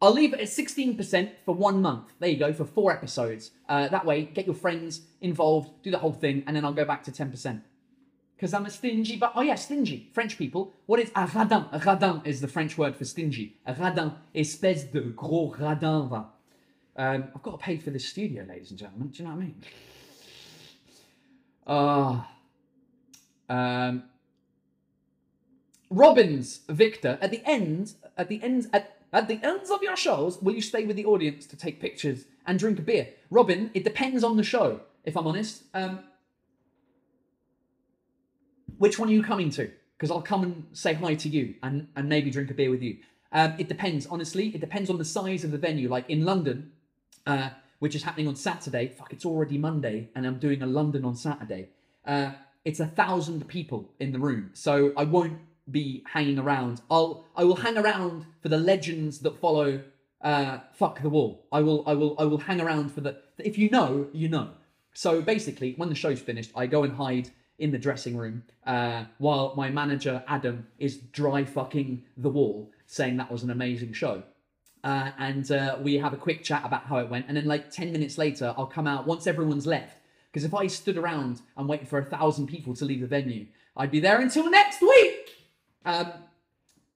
I'll 0.00 0.12
leave 0.12 0.34
it 0.34 0.40
at 0.40 0.48
16% 0.48 1.30
for 1.44 1.54
one 1.54 1.80
month. 1.80 2.12
There 2.18 2.28
you 2.28 2.36
go, 2.36 2.52
for 2.52 2.66
four 2.66 2.92
episodes. 2.92 3.52
Uh, 3.68 3.88
that 3.88 4.04
way, 4.04 4.24
get 4.24 4.44
your 4.44 4.54
friends 4.54 5.02
involved, 5.22 5.82
do 5.82 5.90
the 5.90 5.98
whole 5.98 6.12
thing, 6.12 6.42
and 6.46 6.54
then 6.54 6.64
I'll 6.64 6.74
go 6.74 6.84
back 6.84 7.02
to 7.04 7.10
10%. 7.10 7.62
Because 8.36 8.52
I'm 8.52 8.66
a 8.66 8.70
stingy, 8.70 9.16
but 9.16 9.32
oh 9.34 9.40
yeah, 9.40 9.54
stingy. 9.54 10.10
French 10.12 10.36
people. 10.36 10.74
What 10.84 11.00
is 11.00 11.08
a 11.14 11.26
radin? 11.26 11.72
A 11.72 11.80
radin 11.80 12.26
is 12.26 12.42
the 12.42 12.48
French 12.48 12.76
word 12.76 12.94
for 12.94 13.06
stingy. 13.06 13.56
A 13.64 13.72
radin, 13.72 14.14
espèce 14.34 14.92
de 14.92 15.00
gros 15.00 15.56
radin, 15.56 16.10
va. 16.10 16.26
Um, 16.98 17.24
I've 17.34 17.42
got 17.42 17.52
to 17.52 17.58
pay 17.58 17.78
for 17.78 17.88
this 17.88 18.06
studio, 18.06 18.44
ladies 18.46 18.68
and 18.70 18.78
gentlemen. 18.78 19.08
Do 19.08 19.22
you 19.22 19.28
know 19.28 19.34
what 19.34 19.40
I 19.40 19.44
mean? 19.44 19.62
Ah. 21.66 22.35
Um, 23.48 24.04
Robbins, 25.90 26.60
Victor, 26.68 27.18
at 27.20 27.30
the 27.30 27.42
end, 27.44 27.94
at 28.16 28.28
the 28.28 28.42
end, 28.42 28.68
at, 28.72 28.98
at 29.12 29.28
the 29.28 29.40
ends 29.42 29.70
of 29.70 29.82
your 29.82 29.96
shows, 29.96 30.40
will 30.42 30.54
you 30.54 30.60
stay 30.60 30.84
with 30.84 30.96
the 30.96 31.04
audience 31.04 31.46
to 31.46 31.56
take 31.56 31.80
pictures 31.80 32.24
and 32.46 32.58
drink 32.58 32.78
a 32.78 32.82
beer? 32.82 33.08
Robin, 33.30 33.70
it 33.74 33.84
depends 33.84 34.24
on 34.24 34.36
the 34.36 34.42
show, 34.42 34.80
if 35.04 35.16
I'm 35.16 35.26
honest. 35.26 35.62
Um, 35.74 36.00
which 38.78 38.98
one 38.98 39.08
are 39.08 39.12
you 39.12 39.22
coming 39.22 39.50
to? 39.50 39.70
Because 39.96 40.10
I'll 40.10 40.22
come 40.22 40.42
and 40.42 40.66
say 40.72 40.92
hi 40.92 41.14
to 41.14 41.28
you 41.28 41.54
and, 41.62 41.88
and 41.96 42.08
maybe 42.08 42.30
drink 42.30 42.50
a 42.50 42.54
beer 42.54 42.70
with 42.70 42.82
you. 42.82 42.98
Um, 43.32 43.54
it 43.58 43.68
depends, 43.68 44.06
honestly. 44.06 44.48
It 44.48 44.60
depends 44.60 44.90
on 44.90 44.98
the 44.98 45.04
size 45.04 45.44
of 45.44 45.50
the 45.50 45.58
venue. 45.58 45.88
Like 45.88 46.10
in 46.10 46.24
London, 46.24 46.72
uh, 47.26 47.50
which 47.78 47.94
is 47.94 48.02
happening 48.02 48.28
on 48.28 48.36
Saturday. 48.36 48.88
Fuck, 48.88 49.12
it's 49.12 49.24
already 49.24 49.58
Monday, 49.58 50.10
and 50.14 50.26
I'm 50.26 50.38
doing 50.38 50.62
a 50.62 50.66
London 50.66 51.04
on 51.04 51.14
Saturday. 51.14 51.68
Uh, 52.04 52.32
it's 52.66 52.80
a 52.80 52.86
thousand 52.86 53.46
people 53.48 53.88
in 54.00 54.12
the 54.12 54.18
room, 54.18 54.50
so 54.52 54.92
I 54.96 55.04
won't 55.04 55.38
be 55.70 56.04
hanging 56.12 56.38
around. 56.38 56.82
I'll 56.90 57.24
I 57.36 57.44
will 57.44 57.56
hang 57.56 57.78
around 57.78 58.26
for 58.42 58.48
the 58.48 58.58
legends 58.58 59.20
that 59.20 59.38
follow. 59.40 59.82
Uh, 60.20 60.58
fuck 60.72 61.00
the 61.00 61.08
wall. 61.08 61.46
I 61.52 61.60
will 61.60 61.84
I 61.86 61.94
will 61.94 62.16
I 62.18 62.24
will 62.24 62.38
hang 62.38 62.60
around 62.60 62.92
for 62.92 63.00
the. 63.00 63.16
If 63.38 63.56
you 63.56 63.70
know, 63.70 64.08
you 64.12 64.28
know. 64.28 64.50
So 64.94 65.22
basically, 65.22 65.74
when 65.76 65.88
the 65.88 65.94
show's 65.94 66.20
finished, 66.20 66.50
I 66.56 66.66
go 66.66 66.82
and 66.82 66.92
hide 66.96 67.30
in 67.58 67.70
the 67.70 67.78
dressing 67.78 68.16
room 68.16 68.42
uh, 68.66 69.04
while 69.18 69.54
my 69.56 69.70
manager 69.70 70.24
Adam 70.26 70.66
is 70.78 70.96
dry 70.96 71.44
fucking 71.44 72.02
the 72.16 72.30
wall, 72.30 72.70
saying 72.86 73.16
that 73.18 73.30
was 73.30 73.44
an 73.44 73.50
amazing 73.50 73.92
show. 73.92 74.24
Uh, 74.82 75.10
and 75.18 75.50
uh, 75.50 75.78
we 75.80 75.94
have 75.96 76.12
a 76.12 76.16
quick 76.16 76.42
chat 76.42 76.62
about 76.64 76.84
how 76.84 76.98
it 76.98 77.08
went. 77.08 77.26
And 77.28 77.36
then, 77.36 77.46
like 77.46 77.70
10 77.70 77.92
minutes 77.92 78.18
later, 78.18 78.54
I'll 78.56 78.66
come 78.66 78.86
out 78.86 79.06
once 79.06 79.26
everyone's 79.26 79.66
left. 79.66 79.95
Because 80.36 80.44
if 80.44 80.52
I 80.52 80.66
stood 80.66 80.98
around 80.98 81.40
and 81.56 81.66
waited 81.66 81.88
for 81.88 81.98
a 81.98 82.04
thousand 82.04 82.48
people 82.48 82.74
to 82.74 82.84
leave 82.84 83.00
the 83.00 83.06
venue, 83.06 83.46
I'd 83.74 83.90
be 83.90 84.00
there 84.00 84.20
until 84.20 84.50
next 84.50 84.82
week. 84.82 85.30
Um, 85.86 86.12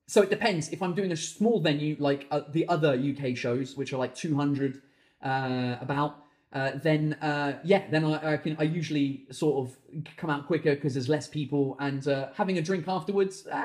so 0.07 0.21
it 0.21 0.29
depends. 0.29 0.69
If 0.69 0.83
I'm 0.83 0.95
doing 0.95 1.11
a 1.11 1.17
small 1.17 1.59
venue 1.59 1.97
like 1.99 2.27
uh, 2.31 2.43
the 2.53 2.69
other 2.69 2.93
UK 2.93 3.35
shows, 3.35 3.79
which 3.79 3.95
are 3.95 3.97
like 3.97 4.15
200 4.15 4.83
uh, 5.25 5.77
about, 5.81 6.17
uh, 6.53 6.73
then 6.83 7.15
uh, 7.23 7.59
yeah, 7.65 7.85
then 7.91 8.05
I, 8.05 8.35
I 8.35 8.37
can 8.37 8.57
I 8.59 8.65
usually 8.65 9.25
sort 9.31 9.67
of 9.67 10.15
come 10.19 10.29
out 10.29 10.47
quicker 10.47 10.75
because 10.75 10.93
there's 10.93 11.09
less 11.09 11.27
people 11.27 11.79
and 11.81 12.07
uh, 12.09 12.29
having 12.35 12.59
a 12.59 12.63
drink 12.63 12.89
afterwards. 12.89 13.47
Uh, 13.47 13.63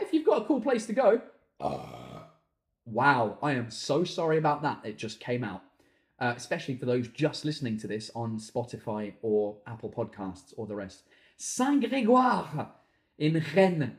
if 0.00 0.12
you've 0.12 0.26
got 0.26 0.42
a 0.42 0.44
cool 0.46 0.60
place 0.60 0.84
to 0.86 0.94
go, 0.94 1.20
Wow, 2.86 3.38
I 3.40 3.52
am 3.52 3.70
so 3.70 4.02
sorry 4.02 4.38
about 4.38 4.62
that. 4.62 4.80
It 4.82 4.98
just 4.98 5.20
came 5.20 5.44
out. 5.44 5.62
Uh, 6.22 6.34
especially 6.36 6.76
for 6.76 6.86
those 6.86 7.08
just 7.08 7.44
listening 7.44 7.76
to 7.76 7.88
this 7.88 8.08
on 8.14 8.38
Spotify 8.38 9.12
or 9.22 9.56
Apple 9.66 9.90
Podcasts 9.90 10.54
or 10.56 10.68
the 10.68 10.76
rest. 10.76 11.02
Saint 11.36 11.82
Grégoire 11.82 12.68
in 13.18 13.44
Rennes. 13.56 13.90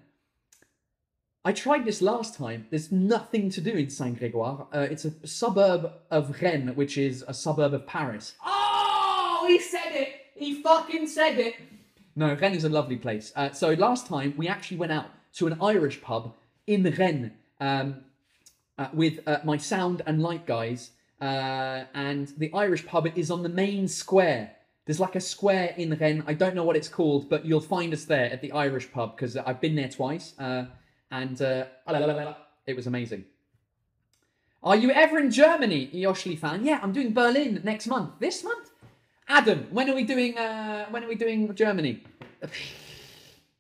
I 1.44 1.52
tried 1.52 1.84
this 1.84 2.02
last 2.02 2.38
time. 2.38 2.68
There's 2.70 2.94
nothing 2.94 3.50
to 3.50 3.60
do 3.60 3.72
in 3.72 3.90
Saint 3.90 4.22
Grégoire. 4.22 4.68
Uh, 4.74 4.88
it's 4.90 5.04
a 5.04 5.28
suburb 5.28 5.92
of 6.10 6.42
Rennes, 6.42 6.78
which 6.78 6.98
is 6.98 7.26
a 7.28 7.34
suburb 7.34 7.74
of 7.74 7.86
Paris. 7.86 8.36
Oh, 8.46 9.44
he 9.46 9.60
said 9.60 9.92
it! 9.92 10.28
He 10.34 10.62
fucking 10.62 11.08
said 11.08 11.38
it! 11.38 11.56
No, 12.16 12.36
Rennes 12.36 12.60
is 12.60 12.64
a 12.64 12.70
lovely 12.70 12.96
place. 12.96 13.34
Uh, 13.36 13.52
so 13.52 13.74
last 13.74 14.08
time 14.08 14.34
we 14.38 14.48
actually 14.48 14.78
went 14.78 14.94
out 14.94 15.08
to 15.34 15.48
an 15.48 15.58
Irish 15.62 16.02
pub 16.02 16.34
in 16.68 16.84
Rennes. 16.84 17.32
Um, 17.60 18.06
uh, 18.78 18.88
with 18.94 19.20
uh, 19.28 19.40
my 19.44 19.58
sound 19.58 20.02
and 20.06 20.22
light 20.22 20.46
guys. 20.46 20.92
Uh, 21.24 21.86
and 21.94 22.34
the 22.38 22.52
Irish 22.54 22.86
pub 22.86 23.08
is 23.16 23.32
on 23.32 23.44
the 23.44 23.50
main 23.50 23.88
square. 23.88 24.52
There's 24.86 25.00
like 25.00 25.16
a 25.16 25.22
square 25.22 25.74
in 25.78 25.96
Rennes. 25.96 26.24
I 26.28 26.34
don't 26.34 26.54
know 26.54 26.66
what 26.66 26.76
it's 26.76 26.90
called, 26.90 27.30
but 27.30 27.46
you'll 27.46 27.62
find 27.62 27.94
us 27.94 28.04
there 28.04 28.30
at 28.30 28.42
the 28.42 28.52
Irish 28.52 28.92
pub 28.92 29.16
because 29.16 29.38
I've 29.38 29.62
been 29.62 29.76
there 29.76 29.88
twice. 29.88 30.38
Uh, 30.38 30.66
and 31.12 31.42
uh, 31.42 31.64
it 32.68 32.76
was 32.76 32.88
amazing. 32.88 33.24
Are 34.62 34.76
you 34.76 34.92
ever 34.92 35.18
in 35.18 35.32
Germany, 35.32 35.90
Yoshli 35.94 36.38
fan? 36.38 36.66
Yeah, 36.66 36.82
I'm 36.84 36.92
doing 36.92 37.14
Berlin 37.14 37.62
next 37.64 37.88
month. 37.88 38.20
This 38.20 38.44
month? 38.44 38.72
Adam, 39.30 39.68
when 39.72 39.90
are 39.90 39.96
we 39.96 40.04
doing? 40.04 40.38
Uh, 40.38 40.88
when 40.90 41.06
are 41.06 41.08
we 41.08 41.16
doing 41.16 41.56
Germany? 41.56 42.04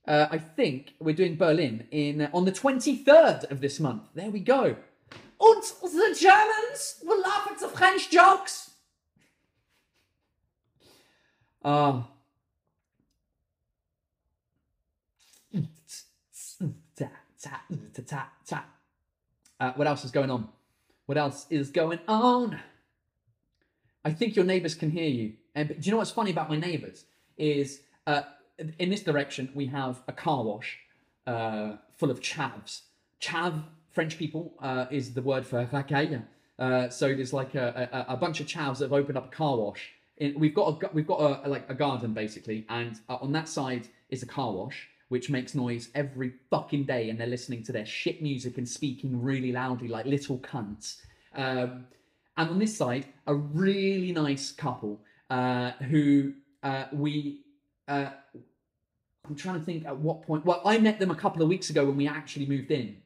Uh, 0.05 0.27
I 0.29 0.37
think 0.37 0.95
we're 0.99 1.15
doing 1.15 1.37
Berlin 1.37 1.87
in 1.91 2.27
on 2.33 2.43
the 2.43 2.51
23rd 2.51 3.49
of 3.49 3.61
this 3.61 3.79
month. 3.79 4.03
There 4.13 4.29
we 4.29 4.41
go. 4.41 4.75
And 5.39 5.63
the 5.63 6.17
Germans 6.19 7.01
will 7.03 7.21
laugh 7.21 7.47
at 7.51 7.59
the 7.59 7.67
French 7.67 8.09
jokes. 8.09 8.71
Ah. 11.63 12.09
Uh, 19.59 19.71
what 19.75 19.87
else 19.87 20.03
is 20.03 20.11
going 20.11 20.29
on? 20.29 20.49
What 21.05 21.17
else 21.17 21.45
is 21.49 21.69
going 21.69 21.99
on? 22.07 22.59
I 24.03 24.11
think 24.11 24.35
your 24.35 24.45
neighbours 24.45 24.75
can 24.75 24.91
hear 24.91 25.07
you. 25.07 25.33
And 25.55 25.69
do 25.69 25.75
you 25.81 25.91
know 25.91 25.97
what's 25.97 26.11
funny 26.11 26.31
about 26.31 26.49
my 26.49 26.57
neighbours 26.57 27.05
is 27.37 27.81
uh, 28.05 28.23
in 28.79 28.89
this 28.89 29.03
direction 29.03 29.49
we 29.53 29.67
have 29.67 30.01
a 30.07 30.11
car 30.11 30.43
wash 30.43 30.79
uh, 31.25 31.77
full 31.97 32.11
of 32.11 32.19
chavs. 32.19 32.81
Chav, 33.21 33.63
French 33.93 34.17
people, 34.17 34.53
uh, 34.61 34.85
is 34.91 35.13
the 35.13 35.21
word 35.21 35.45
for 35.45 35.65
racaille. 35.65 36.23
Uh, 36.59 36.89
so 36.89 37.13
there's 37.15 37.33
like 37.33 37.55
a, 37.55 38.05
a, 38.09 38.13
a 38.13 38.17
bunch 38.17 38.39
of 38.39 38.47
chavs 38.47 38.79
that 38.79 38.85
have 38.85 38.93
opened 38.93 39.17
up 39.17 39.27
a 39.27 39.35
car 39.35 39.57
wash. 39.57 39.93
In, 40.17 40.39
we've 40.39 40.53
got 40.53 40.83
a, 40.83 40.89
we've 40.93 41.07
got 41.07 41.45
a, 41.45 41.49
like 41.49 41.69
a 41.69 41.73
garden 41.73 42.13
basically, 42.13 42.65
and 42.69 42.99
uh, 43.09 43.15
on 43.15 43.31
that 43.31 43.47
side 43.47 43.87
is 44.09 44.21
a 44.21 44.27
car 44.27 44.51
wash 44.51 44.89
which 45.13 45.29
makes 45.29 45.53
noise 45.53 45.89
every 45.93 46.33
fucking 46.49 46.85
day, 46.85 47.11
and 47.11 47.19
they're 47.19 47.27
listening 47.27 47.61
to 47.61 47.71
their 47.71 47.85
shit 47.85 48.19
music 48.19 48.57
and 48.57 48.67
speaking 48.67 49.21
really 49.21 49.51
loudly 49.51 49.87
like 49.87 50.07
little 50.07 50.39
cunts. 50.39 51.01
Um, 51.35 51.85
and 52.35 52.49
on 52.49 52.57
this 52.57 52.75
side, 52.75 53.05
a 53.27 53.35
really 53.35 54.11
nice 54.11 54.51
couple 54.51 54.99
uh, 55.29 55.71
who 55.71 56.33
uh, 56.63 56.85
we. 56.91 57.41
Uh, 57.87 58.09
I'm 59.29 59.35
trying 59.35 59.59
to 59.59 59.63
think 59.63 59.85
at 59.85 59.95
what 59.95 60.23
point. 60.23 60.45
Well, 60.45 60.63
I 60.65 60.79
met 60.79 60.99
them 60.99 61.11
a 61.11 61.15
couple 61.15 61.43
of 61.43 61.47
weeks 61.47 61.69
ago 61.69 61.85
when 61.85 61.95
we 61.95 62.07
actually 62.07 62.47
moved 62.47 62.71
in, 62.71 62.97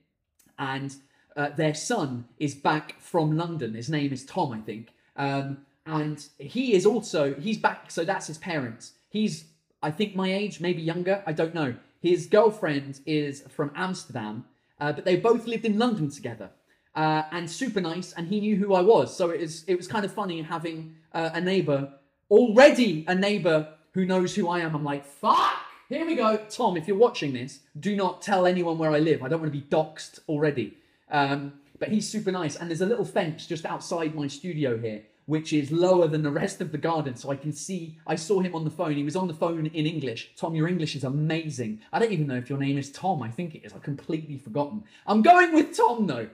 and 0.57 0.95
uh, 1.35 1.49
their 1.49 1.73
son 1.73 2.25
is 2.39 2.55
back 2.55 2.99
from 2.99 3.37
London. 3.37 3.73
His 3.73 3.89
name 3.89 4.11
is 4.11 4.25
Tom, 4.25 4.51
I 4.51 4.59
think, 4.59 4.89
um, 5.15 5.59
and 5.85 6.25
he 6.37 6.73
is 6.73 6.85
also 6.85 7.33
he's 7.35 7.57
back. 7.57 7.91
So 7.91 8.03
that's 8.03 8.27
his 8.27 8.37
parents. 8.37 8.93
He's 9.09 9.45
I 9.81 9.91
think 9.91 10.15
my 10.15 10.33
age, 10.33 10.59
maybe 10.59 10.81
younger. 10.81 11.23
I 11.25 11.33
don't 11.33 11.53
know. 11.53 11.75
His 12.01 12.27
girlfriend 12.27 13.01
is 13.05 13.41
from 13.49 13.71
Amsterdam, 13.75 14.45
uh, 14.79 14.93
but 14.93 15.05
they 15.05 15.15
both 15.15 15.47
lived 15.47 15.65
in 15.65 15.77
London 15.77 16.09
together. 16.09 16.49
Uh, 16.95 17.23
and 17.31 17.49
super 17.49 17.79
nice, 17.79 18.13
and 18.13 18.27
he 18.27 18.39
knew 18.39 18.55
who 18.55 18.73
I 18.73 18.81
was. 18.81 19.15
So 19.15 19.29
it 19.29 19.39
was 19.41 19.63
it 19.65 19.75
was 19.75 19.87
kind 19.87 20.03
of 20.03 20.11
funny 20.11 20.41
having 20.41 20.95
uh, 21.13 21.29
a 21.33 21.41
neighbor 21.41 21.93
already 22.29 23.05
a 23.07 23.15
neighbor 23.15 23.67
who 23.91 24.05
knows 24.05 24.35
who 24.35 24.47
I 24.49 24.59
am. 24.59 24.75
I'm 24.75 24.83
like, 24.83 25.05
fuck. 25.05 25.56
Here 25.89 26.05
we 26.05 26.15
go, 26.15 26.35
Tom. 26.49 26.75
If 26.75 26.85
you're 26.85 26.97
watching 26.97 27.31
this, 27.31 27.61
do 27.79 27.95
not 27.95 28.21
tell 28.21 28.45
anyone 28.45 28.77
where 28.77 28.91
I 28.91 28.99
live. 28.99 29.23
I 29.23 29.29
don't 29.29 29.39
want 29.39 29.53
to 29.53 29.57
be 29.57 29.65
doxxed 29.65 30.19
already. 30.27 30.77
Um, 31.09 31.53
but 31.79 31.87
he's 31.87 32.09
super 32.09 32.29
nice, 32.29 32.57
and 32.57 32.69
there's 32.69 32.81
a 32.81 32.85
little 32.85 33.05
fence 33.05 33.47
just 33.47 33.65
outside 33.65 34.13
my 34.13 34.27
studio 34.27 34.77
here, 34.77 35.03
which 35.27 35.53
is 35.53 35.71
lower 35.71 36.09
than 36.09 36.23
the 36.23 36.31
rest 36.31 36.59
of 36.59 36.73
the 36.73 36.77
garden, 36.77 37.15
so 37.15 37.31
I 37.31 37.37
can 37.37 37.53
see. 37.53 37.99
I 38.05 38.15
saw 38.15 38.41
him 38.41 38.53
on 38.53 38.65
the 38.65 38.69
phone. 38.69 38.95
He 38.95 39.03
was 39.05 39.15
on 39.15 39.29
the 39.29 39.33
phone 39.33 39.65
in 39.67 39.85
English. 39.85 40.31
Tom, 40.35 40.55
your 40.55 40.67
English 40.67 40.93
is 40.97 41.05
amazing. 41.05 41.79
I 41.93 41.99
don't 41.99 42.11
even 42.11 42.27
know 42.27 42.35
if 42.35 42.49
your 42.49 42.59
name 42.59 42.77
is 42.77 42.91
Tom. 42.91 43.23
I 43.23 43.29
think 43.29 43.55
it 43.55 43.63
is. 43.63 43.71
I've 43.71 43.83
completely 43.83 44.37
forgotten. 44.37 44.83
I'm 45.05 45.21
going 45.21 45.53
with 45.53 45.77
Tom 45.77 46.05
though. 46.05 46.27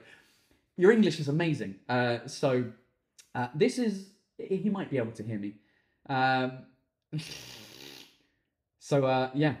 Your 0.76 0.90
English 0.90 1.20
is 1.20 1.28
amazing. 1.28 1.76
Uh, 1.88 2.26
so 2.26 2.64
uh, 3.36 3.48
this 3.54 3.78
is. 3.78 4.08
He 4.36 4.68
might 4.68 4.90
be 4.90 4.98
able 4.98 5.12
to 5.12 5.22
hear 5.22 5.38
me. 5.38 5.54
Um, 6.08 6.58
so 8.84 9.06
uh, 9.06 9.30
yeah. 9.32 9.54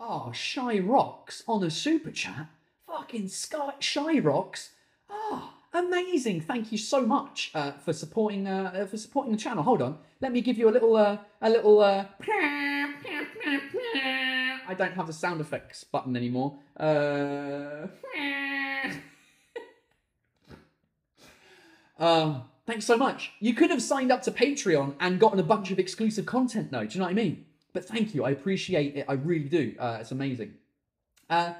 Oh, 0.00 0.32
Shy 0.32 0.80
Rocks 0.80 1.44
on 1.46 1.62
a 1.62 1.70
super 1.70 2.10
chat. 2.10 2.48
Fucking 2.84 3.28
Sky 3.28 3.74
Shy 3.78 4.18
Rocks. 4.18 4.70
Oh, 5.08 5.52
amazing! 5.72 6.40
Thank 6.40 6.72
you 6.72 6.78
so 6.78 7.06
much 7.06 7.52
uh, 7.54 7.70
for 7.74 7.92
supporting 7.92 8.48
uh, 8.48 8.72
uh, 8.74 8.86
for 8.86 8.96
supporting 8.96 9.30
the 9.30 9.38
channel. 9.38 9.62
Hold 9.62 9.82
on, 9.82 9.98
let 10.20 10.32
me 10.32 10.40
give 10.40 10.58
you 10.58 10.68
a 10.68 10.72
little 10.72 10.96
uh, 10.96 11.18
a 11.40 11.48
little. 11.48 11.78
Uh... 11.78 12.06
I 14.68 14.74
don't 14.76 14.94
have 14.94 15.06
the 15.06 15.12
sound 15.12 15.40
effects 15.40 15.84
button 15.84 16.16
anymore. 16.16 16.58
Uh... 16.76 17.86
uh, 22.00 22.40
thanks 22.66 22.84
so 22.84 22.96
much. 22.96 23.30
You 23.38 23.54
could 23.54 23.70
have 23.70 23.80
signed 23.80 24.10
up 24.10 24.22
to 24.22 24.32
Patreon 24.32 24.96
and 24.98 25.20
gotten 25.20 25.38
a 25.38 25.44
bunch 25.44 25.70
of 25.70 25.78
exclusive 25.78 26.26
content, 26.26 26.72
though. 26.72 26.84
Do 26.84 26.94
you 26.94 26.98
know 26.98 27.04
what 27.04 27.12
I 27.12 27.14
mean? 27.14 27.44
But 27.72 27.84
thank 27.84 28.14
you. 28.14 28.24
I 28.24 28.30
appreciate 28.30 28.96
it. 28.96 29.06
I 29.08 29.14
really 29.14 29.48
do. 29.48 29.74
Uh, 29.78 29.98
it's 30.00 30.10
amazing. 30.10 30.54
Uh, 31.28 31.54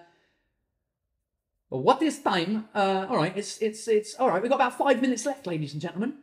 is 2.00 2.18
time? 2.20 2.68
Uh, 2.74 3.06
all 3.08 3.16
right, 3.16 3.36
it's 3.36 3.58
it's 3.58 3.86
it's 3.86 4.14
all 4.16 4.28
right. 4.28 4.42
We've 4.42 4.50
got 4.50 4.56
about 4.56 4.76
five 4.76 5.00
minutes 5.00 5.24
left, 5.24 5.46
ladies 5.46 5.72
and 5.72 5.80
gentlemen. 5.80 6.14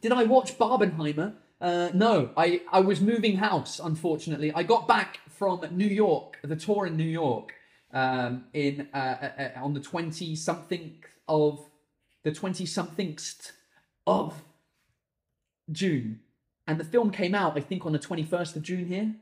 Did 0.00 0.12
I 0.12 0.24
watch 0.24 0.58
Barbenheimer? 0.58 1.34
Uh, 1.60 1.90
no, 1.94 2.30
I 2.36 2.60
I 2.70 2.80
was 2.80 3.00
moving 3.00 3.36
house. 3.36 3.80
Unfortunately, 3.82 4.52
I 4.54 4.62
got 4.62 4.86
back 4.86 5.20
from 5.30 5.64
New 5.70 5.86
York, 5.86 6.38
the 6.42 6.56
tour 6.56 6.86
in 6.86 6.96
New 6.96 7.04
York, 7.04 7.54
um, 7.92 8.44
in 8.52 8.88
uh, 8.92 8.96
uh, 8.96 9.30
uh 9.38 9.64
on 9.64 9.72
the 9.72 9.80
twenty 9.80 10.36
something 10.36 11.02
of 11.26 11.60
the 12.22 12.32
twenty 12.32 12.66
somethingst 12.66 13.52
of 14.06 14.42
June, 15.72 16.20
and 16.66 16.78
the 16.78 16.84
film 16.84 17.10
came 17.10 17.34
out. 17.34 17.56
I 17.56 17.60
think 17.60 17.86
on 17.86 17.92
the 17.92 17.98
twenty 17.98 18.22
first 18.24 18.56
of 18.56 18.62
June 18.62 18.86
here 18.86 19.14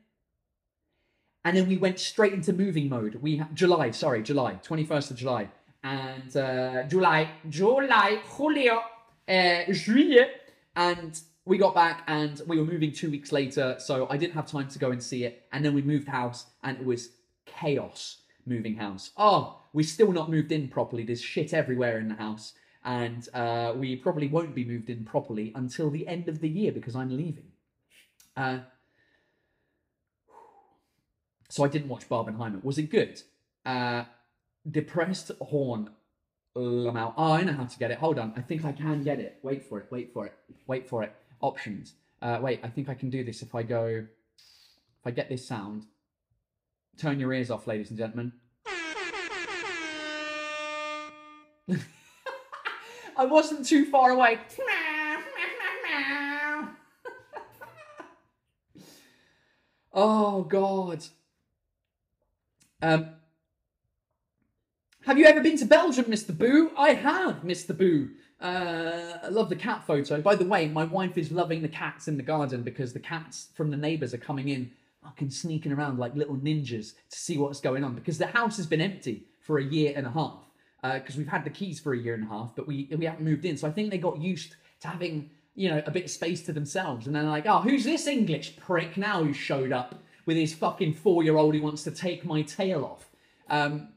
and 1.45 1.57
then 1.57 1.69
we 1.69 1.77
went 1.77 1.99
straight 1.99 2.33
into 2.33 2.53
moving 2.53 2.89
mode. 2.89 3.17
We 3.17 3.39
ha- 3.39 3.49
July, 3.55 3.91
sorry, 3.91 4.23
July, 4.23 4.55
twenty 4.63 4.85
first 4.85 5.11
of 5.11 5.17
July, 5.17 5.49
and 5.83 6.37
uh, 6.37 6.85
July, 6.85 7.31
July, 7.49 8.21
Julio, 8.25 8.83
uh, 9.29 9.65
Juillet, 9.69 10.29
and 10.77 11.21
we 11.45 11.59
got 11.59 11.75
back 11.75 12.05
and 12.07 12.41
we 12.47 12.59
were 12.59 12.65
moving 12.65 12.93
two 12.93 13.11
weeks 13.11 13.33
later, 13.33 13.77
so 13.79 14.07
I 14.09 14.17
didn't 14.17 14.35
have 14.35 14.47
time 14.47 14.69
to 14.69 14.79
go 14.79 14.93
and 14.93 15.03
see 15.03 15.25
it. 15.25 15.47
And 15.53 15.65
then 15.65 15.75
we 15.75 15.83
moved 15.83 16.07
house, 16.09 16.47
and 16.63 16.79
it 16.79 16.87
was 16.87 17.11
chaos 17.47 18.19
moving 18.47 18.77
house. 18.77 19.11
Oh, 19.17 19.59
we 19.73 19.83
still 19.83 20.13
not 20.13 20.31
moved 20.31 20.53
in 20.53 20.69
properly. 20.69 21.03
There's 21.05 21.23
shit 21.23 21.53
everywhere 21.53 21.99
in 21.99 22.09
the 22.09 22.15
house, 22.15 22.53
and 22.85 23.29
uh, 23.35 23.73
we 23.77 23.97
probably 23.97 24.29
won't 24.29 24.55
be 24.55 24.65
moved 24.65 24.91
in 24.91 25.05
properly 25.05 25.53
until 25.55 25.91
the 25.91 26.07
end 26.09 26.29
of 26.29 26.41
the 26.41 26.49
year 26.49 26.73
because 26.73 26.97
I'm 26.97 27.17
leaving. 27.17 27.53
Uh, 28.37 28.59
so 31.49 31.65
I 31.65 31.69
didn't 31.69 31.89
watch 31.89 32.09
Barbenheimer. 32.09 32.65
Was 32.65 32.79
it 32.79 32.91
good? 32.91 33.21
Uh, 33.65 34.05
depressed 34.69 35.31
horn 35.41 35.91
Lamau. 36.57 37.15
Oh, 37.17 37.33
I 37.33 37.43
know 37.43 37.53
how 37.53 37.65
to 37.65 37.79
get 37.79 37.91
it. 37.91 37.99
Hold 37.99 38.19
on. 38.19 38.33
I 38.37 38.41
think 38.41 38.65
I 38.65 38.73
can 38.73 39.03
get 39.03 39.21
it. 39.21 39.39
Wait 39.43 39.69
for 39.69 39.79
it. 39.79 39.87
Wait 39.91 40.13
for 40.13 40.27
it. 40.27 40.35
Wait 40.67 40.89
for 40.89 41.03
it. 41.03 41.15
Options. 41.41 41.95
Uh, 42.21 42.39
wait, 42.41 42.61
I 42.63 42.69
think 42.69 42.89
I 42.89 42.95
can 42.95 43.11
do 43.11 43.25
this 43.25 43.43
if 43.43 43.55
I 43.55 43.63
go. 43.63 43.87
If 43.87 45.07
I 45.07 45.11
get 45.11 45.29
this 45.29 45.47
sound. 45.47 45.87
Turn 46.99 47.19
your 47.19 47.33
ears 47.33 47.51
off, 47.51 47.67
ladies 47.67 47.91
and 47.91 47.99
gentlemen. 47.99 48.33
I 53.23 53.25
wasn't 53.25 53.65
too 53.65 53.85
far 53.85 54.11
away. 54.11 54.41
oh, 59.93 60.43
God. 60.43 61.05
Um, 62.83 63.11
have 65.07 65.19
you 65.19 65.27
ever 65.27 65.41
been 65.41 65.57
to 65.59 65.65
Belgium, 65.67 66.07
Mr. 66.07 66.37
Boo? 66.37 66.73
I 66.77 66.95
have, 66.95 67.45
Mr. 67.45 67.79
Boo. 67.79 68.11
Uh, 68.41 69.19
I 69.23 69.29
love 69.29 69.51
the 69.51 69.55
cat 69.55 69.87
photo. 69.87 70.21
By 70.21 70.35
the 70.35 70.45
way, 70.45 70.67
my 70.67 70.83
wife 70.83 71.17
is 71.17 71.31
loving 71.31 71.63
the 71.63 71.69
cats 71.69 72.09
in 72.09 72.17
the 72.17 72.25
garden 72.25 72.65
because 72.65 72.93
the 72.93 72.99
cats 72.99 73.51
from 73.55 73.71
the 73.71 73.77
neighbours 73.77 74.13
are 74.13 74.19
coming 74.19 74.49
in, 74.49 74.73
fucking 75.05 75.31
sneaking 75.31 75.71
around 75.71 76.01
like 76.01 76.17
little 76.17 76.39
ninjas 76.39 76.95
to 77.09 77.19
see 77.21 77.39
what's 77.39 77.61
going 77.61 77.85
on 77.85 77.95
because 77.95 78.19
the 78.19 78.27
house 78.27 78.57
has 78.57 78.67
been 78.67 78.81
empty 78.81 79.23
for 79.39 79.59
a 79.59 79.65
year 79.65 79.93
and 79.95 80.09
a 80.09 80.11
half 80.11 80.43
because 80.83 81.15
uh, 81.15 81.19
we've 81.19 81.29
had 81.29 81.45
the 81.45 81.51
keys 81.51 81.79
for 81.79 81.95
a 81.95 81.99
year 81.99 82.15
and 82.15 82.25
a 82.25 82.29
half, 82.29 82.55
but 82.57 82.67
we 82.67 82.89
we 82.97 83.05
haven't 83.05 83.25
moved 83.25 83.45
in. 83.45 83.57
So 83.57 83.69
I 83.69 83.71
think 83.71 83.91
they 83.91 83.99
got 83.99 84.21
used 84.21 84.57
to 84.81 84.89
having 84.89 85.31
you 85.55 85.71
know 85.71 85.83
a 85.87 85.91
bit 85.91 86.05
of 86.05 86.11
space 86.11 86.43
to 86.43 86.53
themselves, 86.53 87.07
and 87.07 87.15
then 87.15 87.29
like, 87.29 87.47
oh, 87.47 87.61
who's 87.61 87.85
this 87.85 88.07
English 88.07 88.57
prick 88.57 88.97
now 88.97 89.23
who 89.23 89.33
showed 89.33 89.73
up? 89.73 90.03
with 90.27 90.37
his 90.37 90.55
fucking 90.55 90.95
four 90.95 91.23
year 91.23 91.37
old 91.37 91.55
who 91.55 91.63
wants 91.63 91.83
to 91.85 91.91
take 91.91 92.25
my 92.25 92.43
tail 92.43 92.85
off. 92.85 93.09
Um, 93.49 93.89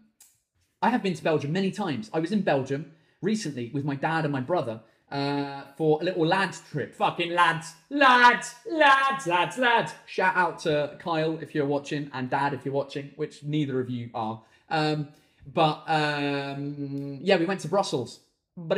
I 0.81 0.89
have 0.89 1.01
been 1.01 1.13
to 1.13 1.23
Belgium 1.23 1.51
many 1.51 1.71
times. 1.71 2.09
I 2.13 2.19
was 2.19 2.31
in 2.31 2.41
Belgium 2.41 2.91
recently 3.21 3.71
with 3.73 3.86
my 3.86 3.95
dad 3.95 4.25
and 4.25 4.31
my 4.31 4.41
brother 4.41 4.81
uh, 5.11 5.63
for 5.77 6.01
a 6.01 6.03
little 6.03 6.25
lads 6.25 6.61
trip. 6.71 6.93
Fucking 6.95 7.31
lads, 7.31 7.73
lads, 7.89 8.55
lads, 8.69 9.27
lads, 9.27 9.57
lads. 9.57 9.93
Shout 10.05 10.36
out 10.36 10.59
to 10.59 10.95
Kyle 10.99 11.38
if 11.41 11.55
you're 11.55 11.65
watching 11.65 12.09
and 12.13 12.29
Dad 12.29 12.53
if 12.53 12.65
you're 12.65 12.73
watching, 12.73 13.11
which 13.15 13.43
neither 13.43 13.79
of 13.79 13.89
you 13.89 14.09
are. 14.13 14.41
Um, 14.69 15.09
but 15.54 15.84
um, 15.88 17.20
yeah, 17.22 17.38
we 17.38 17.46
went 17.46 17.60
to 17.62 17.68
Brussels. 17.68 18.22
But 18.58 18.78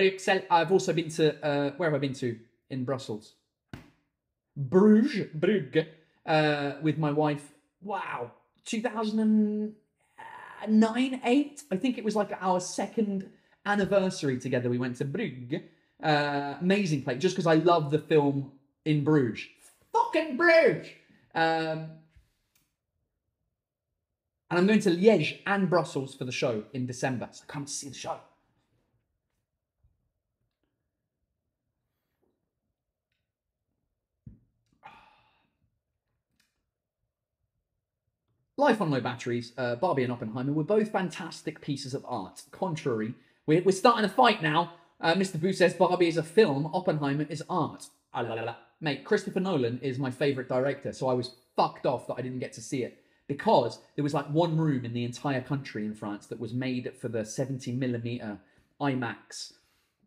I've 0.50 0.72
also 0.72 0.92
been 0.92 1.10
to 1.10 1.46
uh, 1.46 1.70
where 1.78 1.88
have 1.90 1.96
I 1.96 2.00
been 2.00 2.16
to 2.16 2.38
in 2.70 2.84
Brussels? 2.84 3.34
Bruges, 4.56 5.28
Brugge 5.38 5.86
uh, 6.26 6.74
with 6.82 6.98
my 6.98 7.12
wife. 7.12 7.54
Wow, 7.84 8.32
2009, 8.66 11.22
8? 11.24 11.64
I 11.72 11.76
think 11.76 12.00
it 12.00 12.04
was 12.04 12.16
like 12.16 12.32
our 12.42 12.60
second 12.60 13.30
anniversary 13.66 14.40
together. 14.40 14.70
We 14.70 14.80
went 14.80 14.96
to 14.98 15.06
Brugge. 15.06 15.64
Uh, 16.02 16.56
amazing 16.60 17.04
place, 17.04 17.22
just 17.22 17.36
because 17.36 17.48
I 17.48 17.56
love 17.56 17.92
the 17.92 18.00
film 18.00 18.52
in 18.86 19.04
Bruges. 19.04 19.48
Fucking 19.94 20.38
Bruges! 20.38 20.88
Um, 21.36 21.88
and 24.50 24.60
I'm 24.60 24.68
going 24.68 24.80
to 24.82 24.92
Liège 24.92 25.40
and 25.46 25.70
Brussels 25.70 26.16
for 26.16 26.24
the 26.24 26.32
show 26.32 26.64
in 26.74 26.86
December. 26.86 27.28
So 27.32 27.44
come 27.48 27.68
see 27.68 27.90
the 27.90 27.96
show. 27.96 28.18
Life 38.60 38.82
on 38.82 38.90
Low 38.90 39.02
Batteries, 39.02 39.52
uh, 39.58 39.76
Barbie 39.76 40.02
and 40.02 40.12
Oppenheimer 40.12 40.52
were 40.52 40.64
both 40.64 40.92
fantastic 40.92 41.62
pieces 41.62 41.94
of 41.94 42.04
art. 42.08 42.42
Contrary, 42.50 43.14
we're, 43.46 43.62
we're 43.62 43.72
starting 43.72 44.04
a 44.04 44.10
fight 44.10 44.42
now. 44.42 44.74
Uh, 45.00 45.14
Mr. 45.14 45.40
Boo 45.40 45.54
says 45.54 45.76
Barbie 45.76 46.08
is 46.08 46.18
a 46.18 46.24
film, 46.24 46.72
Oppenheimer 46.74 47.28
is 47.30 47.44
art. 47.52 47.86
Ah, 48.16 48.22
la, 48.22 48.34
la, 48.34 48.42
la. 48.42 48.56
Mate, 48.82 49.06
Christopher 49.06 49.42
Nolan 49.42 49.80
is 49.84 50.00
my 50.00 50.10
favourite 50.10 50.50
director, 50.50 50.92
so 50.92 51.08
I 51.08 51.14
was 51.14 51.36
fucked 51.56 51.86
off 51.86 52.08
that 52.08 52.16
I 52.18 52.22
didn't 52.24 52.40
get 52.40 52.54
to 52.54 52.62
see 52.62 52.84
it 52.84 53.04
because 53.28 53.80
there 53.96 54.04
was 54.04 54.14
like 54.14 54.28
one 54.28 54.58
room 54.58 54.86
in 54.86 54.94
the 54.94 55.04
entire 55.04 55.42
country 55.42 55.86
in 55.86 55.94
France 55.94 56.28
that 56.28 56.40
was 56.40 56.54
made 56.54 56.94
for 57.00 57.10
the 57.10 57.26
70 57.26 57.74
millimeter 57.74 58.40
IMAX, 58.80 59.54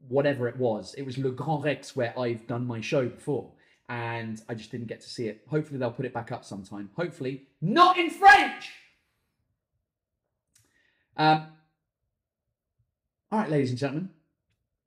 whatever 0.09 0.49
it 0.49 0.57
was. 0.57 0.95
It 0.95 1.03
was 1.03 1.19
Le 1.19 1.31
Grand 1.31 1.65
Rex 1.65 1.95
where 1.95 2.19
I've 2.19 2.47
done 2.47 2.67
my 2.67 2.81
show 2.81 3.09
before 3.09 3.51
and 3.91 4.41
I 4.49 4.55
just 4.55 4.71
didn't 4.71 4.87
get 4.87 5.01
to 5.01 5.09
see 5.09 5.27
it. 5.27 5.43
Hopefully, 5.49 5.79
they'll 5.79 5.91
put 5.91 6.07
it 6.07 6.15
back 6.15 6.31
up 6.31 6.45
sometime. 6.45 6.91
Hopefully, 6.97 7.49
not 7.61 7.99
in 7.99 8.09
French. 8.09 8.71
Um, 11.17 11.49
all 13.33 13.41
right, 13.41 13.51
ladies 13.51 13.71
and 13.71 13.79
gentlemen, 13.79 14.11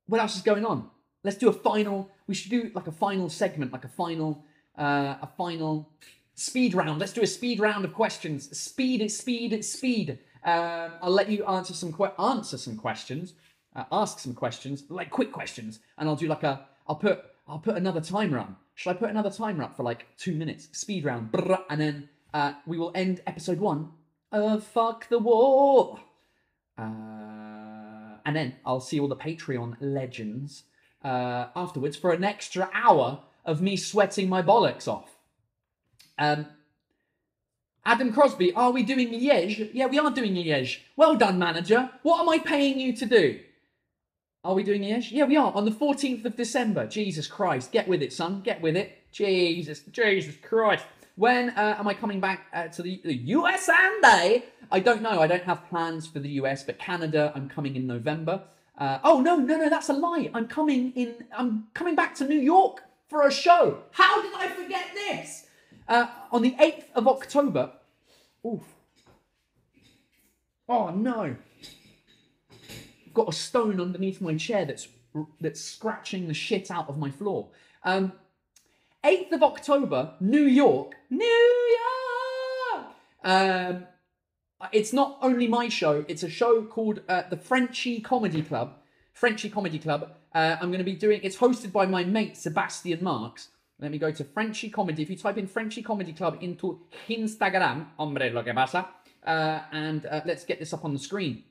what 0.06 0.20
else 0.20 0.36
is 0.36 0.42
going 0.42 0.64
on? 0.64 0.88
Let's 1.22 1.36
do 1.36 1.50
a 1.50 1.52
final. 1.52 2.10
We 2.26 2.34
should 2.34 2.50
do 2.50 2.70
like 2.74 2.86
a 2.86 2.92
final 2.92 3.28
segment, 3.28 3.72
like 3.72 3.84
a 3.84 3.88
final, 3.88 4.42
uh, 4.76 5.16
a 5.20 5.28
final 5.36 5.90
speed 6.34 6.74
round. 6.74 7.00
Let's 7.00 7.12
do 7.12 7.22
a 7.22 7.26
speed 7.26 7.60
round 7.60 7.84
of 7.84 7.92
questions. 7.92 8.56
Speed, 8.56 9.08
speed, 9.10 9.64
speed. 9.64 10.18
Um, 10.44 10.92
I'll 11.02 11.10
let 11.10 11.30
you 11.30 11.44
answer 11.46 11.72
some 11.72 11.92
que- 11.92 12.12
answer 12.18 12.58
some 12.58 12.76
questions, 12.76 13.32
uh, 13.74 13.84
ask 13.90 14.18
some 14.18 14.34
questions, 14.34 14.84
like 14.88 15.10
quick 15.10 15.32
questions, 15.32 15.80
and 15.98 16.08
I'll 16.08 16.16
do 16.16 16.28
like 16.28 16.42
a. 16.42 16.66
I'll 16.86 16.96
put 16.96 17.24
I'll 17.48 17.58
put 17.58 17.76
another 17.76 18.00
timer 18.00 18.38
on. 18.38 18.56
Should 18.74 18.90
I 18.90 18.94
put 18.94 19.10
another 19.10 19.30
timer 19.30 19.64
up 19.64 19.76
for 19.76 19.82
like 19.82 20.06
two 20.18 20.34
minutes? 20.34 20.68
Speed 20.72 21.04
round, 21.04 21.34
and 21.70 21.80
then 21.80 22.08
uh, 22.34 22.54
we 22.66 22.78
will 22.78 22.92
end 22.94 23.22
episode 23.26 23.58
one 23.58 23.90
of 24.32 24.64
Fuck 24.64 25.08
the 25.08 25.18
Wall. 25.18 26.00
Uh, 26.76 28.18
and 28.26 28.34
then 28.34 28.56
I'll 28.66 28.80
see 28.80 28.98
all 28.98 29.08
the 29.08 29.16
Patreon 29.16 29.76
legends 29.80 30.64
uh, 31.04 31.46
afterwards 31.54 31.96
for 31.96 32.12
an 32.12 32.24
extra 32.24 32.68
hour 32.74 33.20
of 33.44 33.62
me 33.62 33.76
sweating 33.76 34.28
my 34.28 34.42
bollocks 34.42 34.88
off. 34.88 35.13
Um, 36.18 36.46
Adam 37.84 38.12
Crosby, 38.12 38.52
are 38.54 38.70
we 38.70 38.82
doing 38.82 39.10
Liège? 39.10 39.70
Yeah, 39.74 39.86
we 39.86 39.98
are 39.98 40.10
doing 40.10 40.34
Liège. 40.34 40.78
Well 40.96 41.16
done, 41.16 41.38
manager. 41.38 41.90
What 42.02 42.20
am 42.20 42.28
I 42.28 42.38
paying 42.38 42.80
you 42.80 42.94
to 42.96 43.06
do? 43.06 43.40
Are 44.42 44.54
we 44.54 44.62
doing 44.62 44.82
Liège? 44.82 45.10
Yeah, 45.10 45.24
we 45.24 45.36
are. 45.36 45.52
On 45.52 45.64
the 45.64 45.70
14th 45.70 46.24
of 46.24 46.36
December. 46.36 46.86
Jesus 46.86 47.26
Christ. 47.26 47.72
Get 47.72 47.86
with 47.86 48.02
it, 48.02 48.12
son. 48.12 48.40
Get 48.40 48.60
with 48.62 48.76
it. 48.76 49.10
Jesus. 49.12 49.80
Jesus 49.80 50.36
Christ. 50.42 50.84
When 51.16 51.50
uh, 51.50 51.76
am 51.78 51.86
I 51.86 51.94
coming 51.94 52.20
back 52.20 52.46
uh, 52.52 52.68
to 52.68 52.82
the, 52.82 53.00
the 53.04 53.14
US 53.14 53.68
and 53.68 54.04
I 54.70 54.80
don't 54.80 55.02
know. 55.02 55.20
I 55.20 55.26
don't 55.26 55.44
have 55.44 55.68
plans 55.68 56.06
for 56.06 56.18
the 56.18 56.30
US, 56.40 56.62
but 56.64 56.78
Canada, 56.78 57.32
I'm 57.34 57.48
coming 57.48 57.76
in 57.76 57.86
November. 57.86 58.42
Uh, 58.76 58.98
oh 59.04 59.20
no, 59.20 59.36
no, 59.36 59.56
no, 59.56 59.68
that's 59.68 59.88
a 59.88 59.92
lie. 59.92 60.30
I'm 60.34 60.48
coming 60.48 60.92
in. 60.92 61.14
I'm 61.36 61.68
coming 61.74 61.94
back 61.94 62.14
to 62.16 62.24
New 62.26 62.40
York 62.40 62.82
for 63.08 63.26
a 63.26 63.30
show. 63.30 63.78
How 63.92 64.20
did 64.22 64.32
I 64.34 64.48
forget 64.48 64.86
this? 64.94 65.46
Uh, 65.88 66.06
on 66.32 66.42
the 66.42 66.52
8th 66.52 66.84
of 66.94 67.06
October. 67.06 67.72
Oof. 68.46 68.62
Oh 70.68 70.90
no. 70.90 71.36
I've 73.06 73.14
got 73.14 73.28
a 73.28 73.32
stone 73.32 73.80
underneath 73.80 74.20
my 74.20 74.36
chair 74.36 74.64
that's 74.64 74.88
that's 75.40 75.60
scratching 75.60 76.26
the 76.26 76.34
shit 76.34 76.70
out 76.70 76.88
of 76.88 76.98
my 76.98 77.10
floor. 77.10 77.48
Um, 77.84 78.12
8th 79.04 79.32
of 79.32 79.42
October, 79.42 80.14
New 80.20 80.42
York. 80.42 80.94
New 81.10 81.76
York! 82.74 82.86
Um, 83.22 83.86
it's 84.72 84.92
not 84.92 85.18
only 85.20 85.46
my 85.46 85.68
show, 85.68 86.04
it's 86.08 86.22
a 86.22 86.30
show 86.30 86.64
called 86.64 87.00
uh, 87.08 87.22
the 87.28 87.36
Frenchy 87.36 88.00
Comedy 88.00 88.42
Club. 88.42 88.78
Frenchy 89.12 89.50
Comedy 89.50 89.78
Club. 89.78 90.10
Uh, 90.34 90.56
I'm 90.60 90.68
going 90.68 90.78
to 90.78 90.84
be 90.84 90.94
doing, 90.94 91.20
it's 91.22 91.36
hosted 91.36 91.70
by 91.70 91.86
my 91.86 92.02
mate 92.02 92.36
Sebastian 92.36 93.04
Marx. 93.04 93.48
Let 93.80 93.90
me 93.90 93.98
go 93.98 94.12
to 94.12 94.24
Frenchy 94.24 94.70
Comedy. 94.70 95.02
If 95.02 95.10
you 95.10 95.16
type 95.16 95.36
in 95.36 95.46
Frenchy 95.46 95.82
Comedy 95.82 96.12
Club 96.12 96.38
into 96.40 96.80
Instagram, 97.08 97.86
hombre 97.98 98.30
lo 98.32 98.42
que 98.42 98.54
pasa, 98.54 98.88
uh, 99.26 99.60
and 99.72 100.06
uh, 100.06 100.20
let's 100.24 100.44
get 100.44 100.60
this 100.60 100.72
up 100.72 100.84
on 100.84 100.92
the 100.92 100.98
screen. 100.98 101.42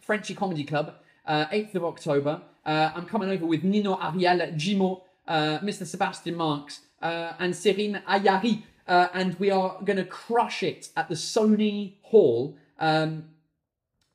Frenchy 0.00 0.34
Comedy 0.34 0.64
Club, 0.64 0.94
uh, 1.26 1.46
8th 1.46 1.76
of 1.76 1.84
October. 1.84 2.42
Uh, 2.66 2.90
I'm 2.94 3.06
coming 3.06 3.30
over 3.30 3.46
with 3.46 3.62
Nino 3.62 3.96
Arial, 4.00 4.38
Jimo, 4.52 5.02
uh, 5.28 5.58
Mr. 5.60 5.86
Sebastian 5.86 6.34
Marx, 6.34 6.80
uh, 7.00 7.34
and 7.38 7.54
Serine 7.54 8.02
Ayari. 8.04 8.62
And 8.86 9.38
we 9.38 9.50
are 9.50 9.76
going 9.84 9.98
to 9.98 10.04
crush 10.04 10.62
it 10.62 10.88
at 10.96 11.08
the 11.08 11.14
Sony 11.14 11.94
Hall. 12.02 12.56
Um, 12.78 13.28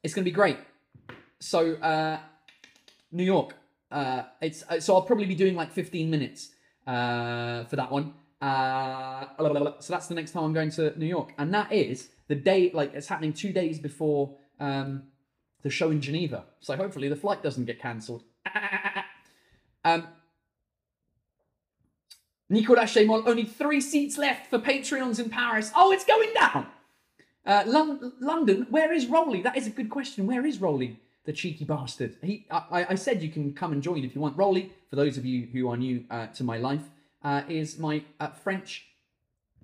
it's 0.02 0.14
going 0.14 0.26
to 0.26 0.30
be 0.30 0.36
great. 0.36 0.58
So, 1.40 2.20
New 3.12 3.24
York. 3.24 3.56
Uh, 3.92 4.24
it's 4.42 4.64
so 4.80 4.96
I'll 4.96 5.04
probably 5.04 5.28
be 5.28 5.36
doing 5.36 5.54
like 5.54 5.72
15 5.72 6.10
minutes 6.10 6.50
uh, 6.88 7.64
for 7.66 7.76
that 7.76 7.92
one. 7.92 8.14
Uh, 8.42 9.26
so 9.80 9.94
that's 9.94 10.08
the 10.08 10.16
next 10.16 10.32
time 10.32 10.44
I'm 10.44 10.54
going 10.54 10.72
to 10.72 10.98
New 11.00 11.06
York, 11.06 11.34
and 11.38 11.54
that 11.54 11.72
is 11.72 12.10
the 12.28 12.36
day. 12.36 12.72
Like 12.74 12.94
it's 12.94 13.08
happening 13.08 13.34
two 13.34 13.54
days 13.54 13.80
before 13.80 14.36
um, 14.60 15.04
the 15.62 15.70
show 15.70 15.92
in 15.92 16.02
Geneva. 16.02 16.46
So 16.60 16.76
hopefully 16.76 17.08
the 17.08 17.16
flight 17.16 17.42
doesn't 17.42 17.66
get 17.66 17.80
cancelled. 17.80 18.24
um, 19.86 20.08
Nicolas 22.50 22.94
Chemol, 22.94 23.26
only 23.28 23.46
three 23.46 23.82
seats 23.82 24.18
left 24.18 24.50
for 24.50 24.60
Patreons 24.60 25.20
in 25.20 25.30
Paris. 25.30 25.72
Oh, 25.76 25.92
it's 25.92 26.06
going 26.06 26.34
down. 26.34 26.68
Uh, 27.46 27.64
Lon- 27.66 28.14
London, 28.20 28.68
where 28.70 28.94
is 28.94 29.08
Rolly? 29.08 29.42
That 29.42 29.58
is 29.58 29.68
a 29.68 29.72
good 29.72 29.90
question. 29.90 30.28
Where 30.28 30.46
is 30.46 30.62
Rolly, 30.62 31.00
the 31.26 31.34
cheeky 31.34 31.66
bastard? 31.66 32.18
He, 32.22 32.46
I, 32.52 32.88
I 32.90 32.96
said 32.96 33.22
you 33.22 33.30
can 33.30 33.54
come 33.54 33.72
and 33.72 33.82
join 33.82 34.04
if 34.04 34.16
you 34.16 34.22
want. 34.22 34.38
Rolly, 34.38 34.72
for 34.90 34.96
those 34.96 35.18
of 35.18 35.26
you 35.26 35.48
who 35.52 35.70
are 35.70 35.78
new 35.78 36.04
uh, 36.10 36.28
to 36.28 36.44
my 36.44 36.58
life, 36.58 36.84
uh, 37.24 37.42
is 37.48 37.80
my 37.80 38.04
uh, 38.20 38.28
French, 38.28 38.86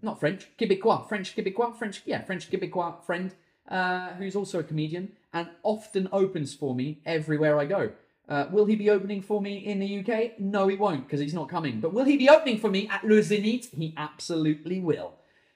not 0.01 0.20
French, 0.20 0.47
Québécois, 0.57 1.07
French 1.07 1.36
Québécois, 1.36 1.78
French, 1.78 2.01
yeah, 2.05 2.22
French 2.22 2.49
Québécois 2.49 3.03
friend, 3.05 3.34
uh, 3.70 4.10
who's 4.14 4.36
also 4.36 4.60
a 4.60 4.64
comedian 4.64 5.12
and 5.34 5.47
often 5.64 6.10
opens 6.12 6.53
for 6.53 6.74
me 6.74 7.01
everywhere 7.05 7.60
I 7.60 7.66
go. 7.66 7.91
Uh, 8.28 8.45
will 8.51 8.66
he 8.66 8.76
be 8.76 8.89
opening 8.89 9.22
for 9.22 9.41
me 9.41 9.57
in 9.57 9.80
the 9.80 9.99
UK? 9.99 10.39
No, 10.39 10.68
he 10.68 10.76
won't 10.76 11.05
because 11.05 11.20
he's 11.20 11.34
not 11.34 11.49
coming. 11.49 11.80
But 11.80 11.93
will 11.93 12.05
he 12.05 12.16
be 12.16 12.30
opening 12.30 12.60
for 12.60 12.70
me 12.70 12.88
at 12.88 13.03
Le 13.03 13.16
Zénith? 13.22 13.74
He 13.74 13.93
absolutely 13.97 14.80
will. 14.80 15.14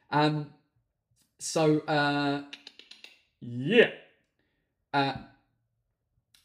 Um, 0.09 0.49
so, 1.37 1.79
uh, 1.81 2.43
yeah. 3.41 3.91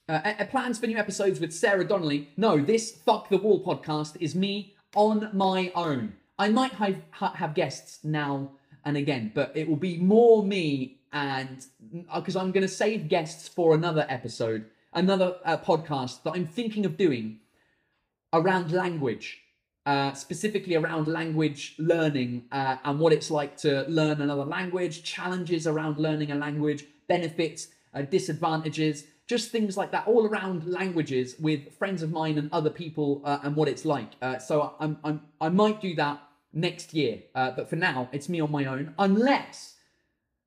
Uh, 0.09 0.21
uh, 0.25 0.45
plans 0.47 0.79
for 0.79 0.87
new 0.87 0.97
episodes 0.97 1.39
with 1.39 1.53
Sarah 1.53 1.87
Donnelly. 1.87 2.31
No, 2.37 2.59
this 2.59 2.93
Fuck 2.93 3.29
the 3.29 3.37
Wall 3.37 3.63
podcast 3.63 4.17
is 4.21 4.35
me 4.35 4.75
on 4.95 5.29
my 5.35 5.71
own. 5.75 6.15
I 6.39 6.49
might 6.49 6.73
have, 6.73 7.03
have 7.11 7.55
guests 7.55 8.03
now 8.05 8.53
and 8.85 8.97
again, 8.97 9.33
but 9.35 9.53
it 9.55 9.69
will 9.69 9.77
be 9.77 9.99
more 9.99 10.43
me 10.43 11.01
and 11.13 11.67
because 12.15 12.37
I'm 12.37 12.53
going 12.53 12.67
to 12.67 12.73
save 12.73 13.09
guests 13.09 13.49
for 13.49 13.75
another 13.75 14.07
episode 14.09 14.65
another 14.95 15.37
uh, 15.45 15.57
podcast 15.57 16.23
that 16.23 16.33
I'm 16.33 16.47
thinking 16.47 16.87
of 16.87 16.97
doing 16.97 17.41
around 18.33 18.73
language, 18.73 19.41
uh, 19.87 20.13
specifically 20.13 20.75
around 20.75 21.09
language 21.09 21.75
learning 21.79 22.45
uh, 22.53 22.77
and 22.85 22.99
what 22.99 23.13
it's 23.13 23.31
like 23.31 23.57
to 23.59 23.83
learn 23.89 24.21
another 24.21 24.45
language, 24.45 25.03
challenges 25.03 25.67
around 25.67 25.99
learning 25.99 26.31
a 26.31 26.35
language, 26.35 26.85
benefits, 27.09 27.69
uh, 27.95 28.03
disadvantages, 28.03 29.05
just 29.29 29.53
things 29.53 29.77
like 29.77 29.93
that, 29.93 30.09
all 30.09 30.27
around 30.27 30.67
languages 30.67 31.37
with 31.39 31.73
friends 31.75 32.03
of 32.03 32.11
mine 32.11 32.37
and 32.39 32.51
other 32.51 32.71
people 32.71 33.23
uh, 33.25 33.39
and 33.45 33.55
what 33.55 33.69
it's 33.69 33.85
like. 33.85 34.11
Uh, 34.21 34.39
so 34.39 34.75
I'm, 34.81 34.99
I'm, 35.05 35.21
I 35.41 35.51
might 35.51 35.81
do 35.81 35.95
that 35.95 36.21
next 36.53 36.95
year, 36.95 37.21
but 37.35 37.69
for 37.71 37.77
now, 37.77 38.09
it's 38.11 38.29
me 38.29 38.41
on 38.41 38.51
my 38.51 38.65
own, 38.65 38.95
unless 38.99 39.75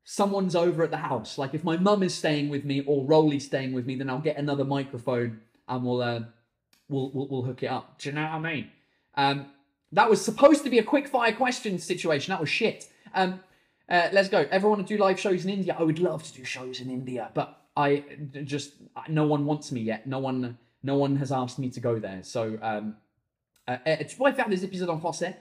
someone's 0.03 0.55
over 0.55 0.84
at 0.84 0.91
the 0.91 0.97
house. 0.97 1.38
Like 1.38 1.53
if 1.53 1.63
my 1.63 1.77
mum 1.77 2.03
is 2.03 2.13
staying 2.13 2.49
with 2.49 2.65
me 2.65 2.82
or 2.86 3.05
Rolly's 3.05 3.45
staying 3.45 3.71
with 3.71 3.86
me, 3.86 3.95
then 3.95 4.09
I'll 4.09 4.19
get 4.19 4.38
another 4.38 4.65
microphone 4.65 5.39
and 5.69 5.86
we'll 5.86 6.01
uh, 6.01 6.21
we'll, 6.89 7.11
we'll, 7.11 7.27
we'll 7.27 7.41
hook 7.43 7.63
it 7.63 7.67
up. 7.67 7.99
Do 7.99 8.09
you 8.09 8.15
know 8.15 8.23
what 8.23 8.32
I 8.32 8.39
mean? 8.39 8.69
Um, 9.15 9.45
that 9.93 10.09
was 10.09 10.23
supposed 10.23 10.63
to 10.63 10.69
be 10.69 10.79
a 10.79 10.84
quick 10.84 11.07
fire 11.07 11.32
question 11.32 11.79
situation. 11.79 12.32
That 12.32 12.39
was 12.39 12.49
shit. 12.49 12.89
Um, 13.13 13.41
uh, 13.89 14.09
let's 14.11 14.29
go. 14.29 14.45
Everyone 14.51 14.79
want 14.79 14.88
to 14.88 14.97
do 14.97 15.01
live 15.01 15.19
shows 15.19 15.43
in 15.43 15.49
India? 15.49 15.75
I 15.77 15.84
would 15.84 15.99
love 15.99 16.23
to 16.23 16.34
do 16.34 16.43
shows 16.43 16.79
in 16.79 16.89
India, 16.89 17.29
but 17.34 17.61
I 17.76 18.03
just 18.43 18.74
no 19.07 19.26
one 19.26 19.45
wants 19.45 19.72
me 19.72 19.82
yet. 19.82 20.07
No 20.07 20.19
one 20.19 20.57
no 20.84 20.97
one 20.97 21.15
has 21.17 21.32
asked 21.32 21.59
me 21.59 21.69
to 21.69 21.80
go 21.80 21.99
there. 21.99 22.24
So 22.24 22.57
um, 22.61 22.95
uh, 23.67 23.78
uh 23.86 23.95
tu 23.97 24.15
pourrais 24.17 24.36
faire 24.36 24.49
des 24.49 24.63
épisodes 24.63 24.89
en 24.89 24.99
français. 24.99 25.36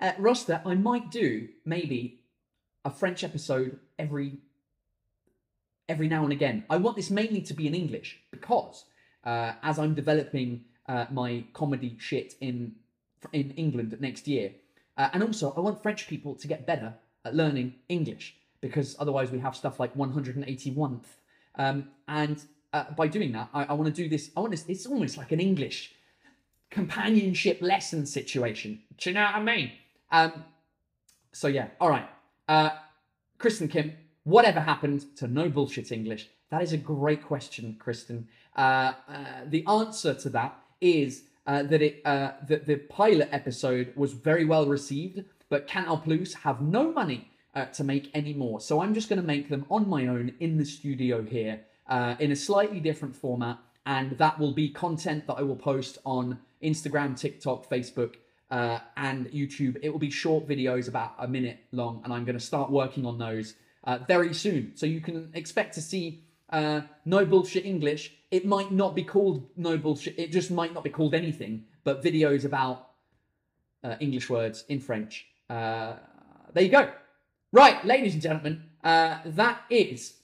Uh, 0.00 0.12
Roster, 0.18 0.60
I 0.66 0.74
might 0.74 1.10
do 1.10 1.48
maybe 1.64 2.20
a 2.84 2.90
French 2.90 3.22
episode 3.22 3.78
every 3.98 4.38
every 5.88 6.08
now 6.08 6.24
and 6.24 6.32
again. 6.32 6.64
I 6.70 6.76
want 6.76 6.96
this 6.96 7.10
mainly 7.10 7.42
to 7.42 7.54
be 7.54 7.66
in 7.66 7.74
English 7.74 8.20
because 8.30 8.84
uh, 9.24 9.52
as 9.62 9.78
I'm 9.78 9.94
developing 9.94 10.64
uh, 10.88 11.06
my 11.10 11.44
comedy 11.52 11.96
shit 11.98 12.34
in 12.40 12.74
in 13.32 13.52
England 13.52 13.96
next 14.00 14.26
year, 14.26 14.52
uh, 14.96 15.08
and 15.12 15.22
also 15.22 15.52
I 15.56 15.60
want 15.60 15.82
French 15.82 16.08
people 16.08 16.34
to 16.36 16.48
get 16.48 16.66
better 16.66 16.94
at 17.24 17.34
learning 17.34 17.74
English 17.88 18.36
because 18.60 18.96
otherwise 18.98 19.30
we 19.30 19.38
have 19.38 19.54
stuff 19.54 19.78
like 19.78 19.94
181th. 19.94 21.04
Um, 21.56 21.88
and 22.08 22.42
uh, 22.72 22.84
by 22.96 23.06
doing 23.08 23.32
that, 23.32 23.48
I, 23.52 23.64
I 23.64 23.72
want 23.74 23.94
to 23.94 24.02
do 24.02 24.08
this. 24.08 24.30
I 24.36 24.40
want 24.40 24.52
this. 24.52 24.64
It's 24.68 24.86
almost 24.86 25.16
like 25.16 25.32
an 25.32 25.40
English 25.40 25.92
companionship 26.70 27.60
lesson 27.60 28.06
situation. 28.06 28.80
Do 28.98 29.10
you 29.10 29.14
know 29.14 29.22
what 29.22 29.34
I 29.34 29.42
mean? 29.42 29.72
Um, 30.10 30.44
so 31.32 31.48
yeah, 31.48 31.68
all 31.80 31.90
right. 31.90 32.08
Uh, 32.48 32.70
Kristen 33.38 33.68
Kim, 33.68 33.92
whatever 34.24 34.60
happened 34.60 35.04
to 35.16 35.26
no 35.26 35.48
bullshit 35.48 35.92
English? 35.92 36.28
That 36.50 36.62
is 36.62 36.72
a 36.72 36.76
great 36.76 37.24
question, 37.24 37.76
Kristen. 37.78 38.28
Uh, 38.56 38.92
uh, 39.08 39.24
the 39.46 39.64
answer 39.66 40.14
to 40.14 40.28
that 40.30 40.58
is 40.80 41.24
uh, 41.46 41.62
that 41.64 41.82
it 41.82 42.02
uh, 42.04 42.32
that 42.48 42.66
the 42.66 42.76
pilot 42.76 43.28
episode 43.32 43.92
was 43.96 44.12
very 44.12 44.44
well 44.44 44.66
received, 44.66 45.24
but 45.48 45.66
Canal 45.66 45.98
Plus 45.98 46.34
have 46.34 46.60
no 46.60 46.92
money 46.92 47.28
uh, 47.54 47.66
to 47.66 47.84
make 47.84 48.10
any 48.14 48.32
more. 48.32 48.60
So 48.60 48.80
I'm 48.80 48.94
just 48.94 49.08
going 49.08 49.20
to 49.20 49.26
make 49.26 49.48
them 49.48 49.66
on 49.70 49.88
my 49.88 50.06
own 50.06 50.32
in 50.40 50.56
the 50.56 50.64
studio 50.64 51.22
here 51.22 51.60
uh, 51.86 52.14
in 52.18 52.32
a 52.32 52.36
slightly 52.36 52.80
different 52.80 53.14
format, 53.14 53.58
and 53.86 54.16
that 54.18 54.38
will 54.38 54.52
be 54.52 54.68
content 54.68 55.26
that 55.26 55.34
I 55.34 55.42
will 55.42 55.56
post 55.56 55.98
on 56.04 56.38
Instagram, 56.62 57.18
TikTok, 57.18 57.68
Facebook, 57.68 58.14
uh, 58.50 58.78
and 58.96 59.26
YouTube. 59.26 59.78
It 59.82 59.90
will 59.90 59.98
be 59.98 60.10
short 60.10 60.46
videos, 60.46 60.88
about 60.88 61.14
a 61.18 61.28
minute 61.28 61.58
long, 61.72 62.00
and 62.04 62.12
I'm 62.12 62.24
going 62.24 62.38
to 62.38 62.44
start 62.44 62.70
working 62.70 63.04
on 63.04 63.18
those 63.18 63.54
uh, 63.84 63.98
very 64.06 64.32
soon. 64.32 64.72
So 64.74 64.86
you 64.86 65.00
can 65.00 65.30
expect 65.34 65.74
to 65.74 65.82
see 65.82 66.24
uh, 66.50 66.82
No 67.04 67.24
Bullshit 67.24 67.64
English. 67.64 68.14
It 68.30 68.46
might 68.46 68.70
not 68.70 68.94
be 68.94 69.04
called 69.04 69.48
No 69.56 69.76
Bullshit, 69.76 70.18
it 70.18 70.32
just 70.32 70.50
might 70.50 70.72
not 70.72 70.84
be 70.84 70.90
called 70.90 71.14
anything, 71.14 71.64
but 71.84 72.02
videos 72.02 72.44
about 72.44 72.90
uh, 73.84 73.96
English 74.00 74.30
words 74.30 74.64
in 74.68 74.80
French. 74.80 75.26
There 75.48 75.98
you 76.64 76.68
go. 76.68 76.92
Right, 77.54 77.84
ladies 77.84 78.14
and 78.14 78.22
gentlemen, 78.22 78.62
uh, 78.82 79.18
that 79.26 79.60
is 79.68 80.14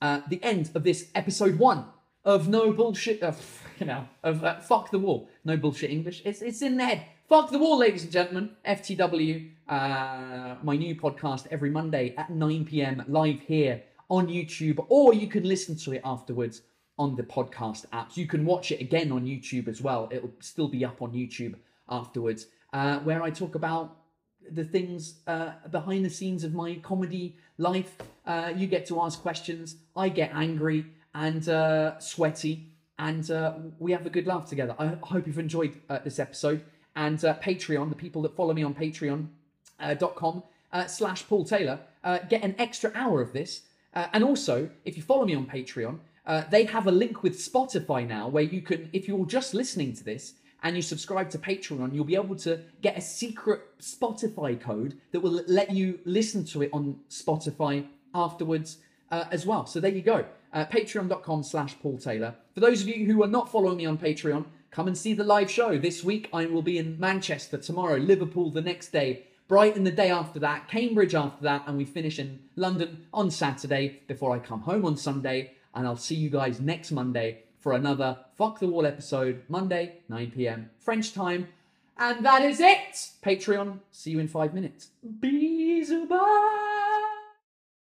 uh, 0.00 0.20
the 0.28 0.40
end 0.44 0.70
of 0.76 0.84
this 0.84 1.08
episode 1.12 1.58
one 1.58 1.86
of 2.24 2.48
No 2.48 2.72
Bullshit. 2.72 3.20
Uh, 3.20 3.32
you 3.80 3.86
know, 3.86 4.06
of 4.22 4.44
uh, 4.44 4.60
Fuck 4.60 4.92
the 4.92 4.98
Wall. 5.00 5.28
No 5.44 5.56
bullshit 5.56 5.90
English. 5.90 6.22
It's 6.24 6.40
it's 6.40 6.62
in 6.62 6.76
the 6.76 6.84
head. 6.84 7.04
Fuck 7.28 7.50
the 7.50 7.58
Wall, 7.58 7.78
ladies 7.78 8.04
and 8.04 8.12
gentlemen. 8.12 8.50
FTW, 8.64 9.50
uh, 9.68 10.54
my 10.62 10.76
new 10.76 10.94
podcast 10.94 11.48
every 11.50 11.68
Monday 11.68 12.14
at 12.16 12.30
9 12.30 12.64
p.m. 12.64 13.04
live 13.08 13.40
here 13.40 13.82
on 14.08 14.28
YouTube, 14.28 14.86
or 14.88 15.14
you 15.14 15.26
can 15.26 15.42
listen 15.42 15.76
to 15.78 15.94
it 15.94 16.02
afterwards 16.04 16.62
on 16.96 17.16
the 17.16 17.24
podcast 17.24 17.86
apps. 17.88 18.16
You 18.16 18.28
can 18.28 18.44
watch 18.44 18.70
it 18.70 18.80
again 18.80 19.10
on 19.10 19.24
YouTube 19.24 19.66
as 19.66 19.82
well. 19.82 20.08
It'll 20.12 20.30
still 20.38 20.68
be 20.68 20.84
up 20.84 21.02
on 21.02 21.10
YouTube 21.10 21.56
afterwards, 21.88 22.46
uh, 22.72 23.00
where 23.00 23.20
I 23.20 23.30
talk 23.30 23.56
about 23.56 23.96
the 24.50 24.64
things 24.64 25.20
uh, 25.26 25.52
behind 25.70 26.04
the 26.04 26.10
scenes 26.10 26.44
of 26.44 26.54
my 26.54 26.74
comedy 26.82 27.36
life. 27.58 27.96
Uh, 28.26 28.52
you 28.54 28.66
get 28.66 28.86
to 28.86 29.00
ask 29.00 29.20
questions. 29.20 29.76
I 29.96 30.08
get 30.08 30.32
angry 30.34 30.86
and 31.14 31.48
uh, 31.48 31.98
sweaty, 31.98 32.68
and 32.98 33.30
uh, 33.30 33.54
we 33.78 33.92
have 33.92 34.06
a 34.06 34.10
good 34.10 34.26
laugh 34.26 34.48
together. 34.48 34.74
I 34.78 34.96
hope 35.02 35.26
you've 35.26 35.38
enjoyed 35.38 35.80
uh, 35.88 35.98
this 36.04 36.18
episode. 36.18 36.62
And 36.94 37.24
uh, 37.24 37.34
Patreon, 37.38 37.88
the 37.88 37.96
people 37.96 38.22
that 38.22 38.36
follow 38.36 38.52
me 38.52 38.62
on 38.62 38.74
Patreon.com 38.74 40.42
slash 40.86 41.26
Paul 41.26 41.44
Taylor, 41.44 41.80
get 42.28 42.42
an 42.42 42.54
extra 42.58 42.92
hour 42.94 43.20
of 43.20 43.32
this. 43.32 43.62
And 43.94 44.22
also, 44.22 44.70
if 44.84 44.96
you 44.96 45.02
follow 45.02 45.24
me 45.24 45.34
on 45.34 45.46
Patreon, 45.46 45.98
they 46.50 46.64
have 46.64 46.86
a 46.86 46.92
link 46.92 47.22
with 47.22 47.38
Spotify 47.38 48.06
now 48.06 48.28
where 48.28 48.42
you 48.42 48.60
can, 48.60 48.90
if 48.92 49.08
you're 49.08 49.26
just 49.26 49.54
listening 49.54 49.94
to 49.94 50.04
this 50.04 50.34
and 50.62 50.76
you 50.76 50.82
subscribe 50.82 51.28
to 51.30 51.38
Patreon, 51.38 51.92
you'll 51.92 52.04
be 52.04 52.14
able 52.14 52.36
to 52.36 52.60
get 52.80 52.96
a 52.96 53.00
secret 53.00 53.62
Spotify 53.80 54.60
code 54.60 54.98
that 55.10 55.20
will 55.20 55.42
let 55.46 55.70
you 55.70 55.98
listen 56.04 56.44
to 56.46 56.62
it 56.62 56.70
on 56.72 56.98
Spotify 57.10 57.86
afterwards 58.14 58.78
uh, 59.10 59.24
as 59.30 59.44
well. 59.44 59.66
So 59.66 59.80
there 59.80 59.90
you 59.90 60.02
go. 60.02 60.24
Uh, 60.52 60.64
Patreon.com 60.66 61.42
slash 61.42 61.76
Paul 61.80 61.98
Taylor. 61.98 62.34
For 62.54 62.60
those 62.60 62.82
of 62.82 62.88
you 62.88 63.06
who 63.06 63.22
are 63.22 63.28
not 63.28 63.50
following 63.50 63.78
me 63.78 63.86
on 63.86 63.98
Patreon, 63.98 64.44
come 64.70 64.86
and 64.86 64.96
see 64.96 65.14
the 65.14 65.24
live 65.24 65.50
show. 65.50 65.78
This 65.78 66.04
week 66.04 66.28
I 66.32 66.46
will 66.46 66.62
be 66.62 66.78
in 66.78 66.98
Manchester, 67.00 67.58
tomorrow, 67.58 67.96
Liverpool 67.96 68.50
the 68.50 68.60
next 68.60 68.92
day, 68.92 69.24
Brighton 69.48 69.84
the 69.84 69.90
day 69.90 70.10
after 70.10 70.38
that, 70.40 70.68
Cambridge 70.68 71.14
after 71.14 71.42
that, 71.44 71.64
and 71.66 71.76
we 71.76 71.84
finish 71.84 72.18
in 72.18 72.40
London 72.56 73.06
on 73.12 73.30
Saturday 73.30 74.00
before 74.06 74.32
I 74.34 74.38
come 74.38 74.60
home 74.60 74.84
on 74.84 74.96
Sunday. 74.96 75.52
And 75.74 75.86
I'll 75.86 75.96
see 75.96 76.14
you 76.14 76.28
guys 76.28 76.60
next 76.60 76.90
Monday 76.90 77.44
for 77.62 77.72
another 77.72 78.18
Fuck 78.36 78.58
the 78.58 78.66
Wall 78.66 78.84
episode, 78.84 79.42
Monday, 79.48 80.00
9 80.08 80.32
pm, 80.32 80.68
French 80.80 81.14
time. 81.14 81.48
And 81.96 82.26
that 82.26 82.42
is 82.42 82.58
it. 82.60 83.10
Patreon, 83.24 83.78
see 83.92 84.10
you 84.10 84.18
in 84.18 84.26
five 84.26 84.52
minutes. 84.52 84.88
Bisous, 85.20 86.08
bye. 86.08 86.91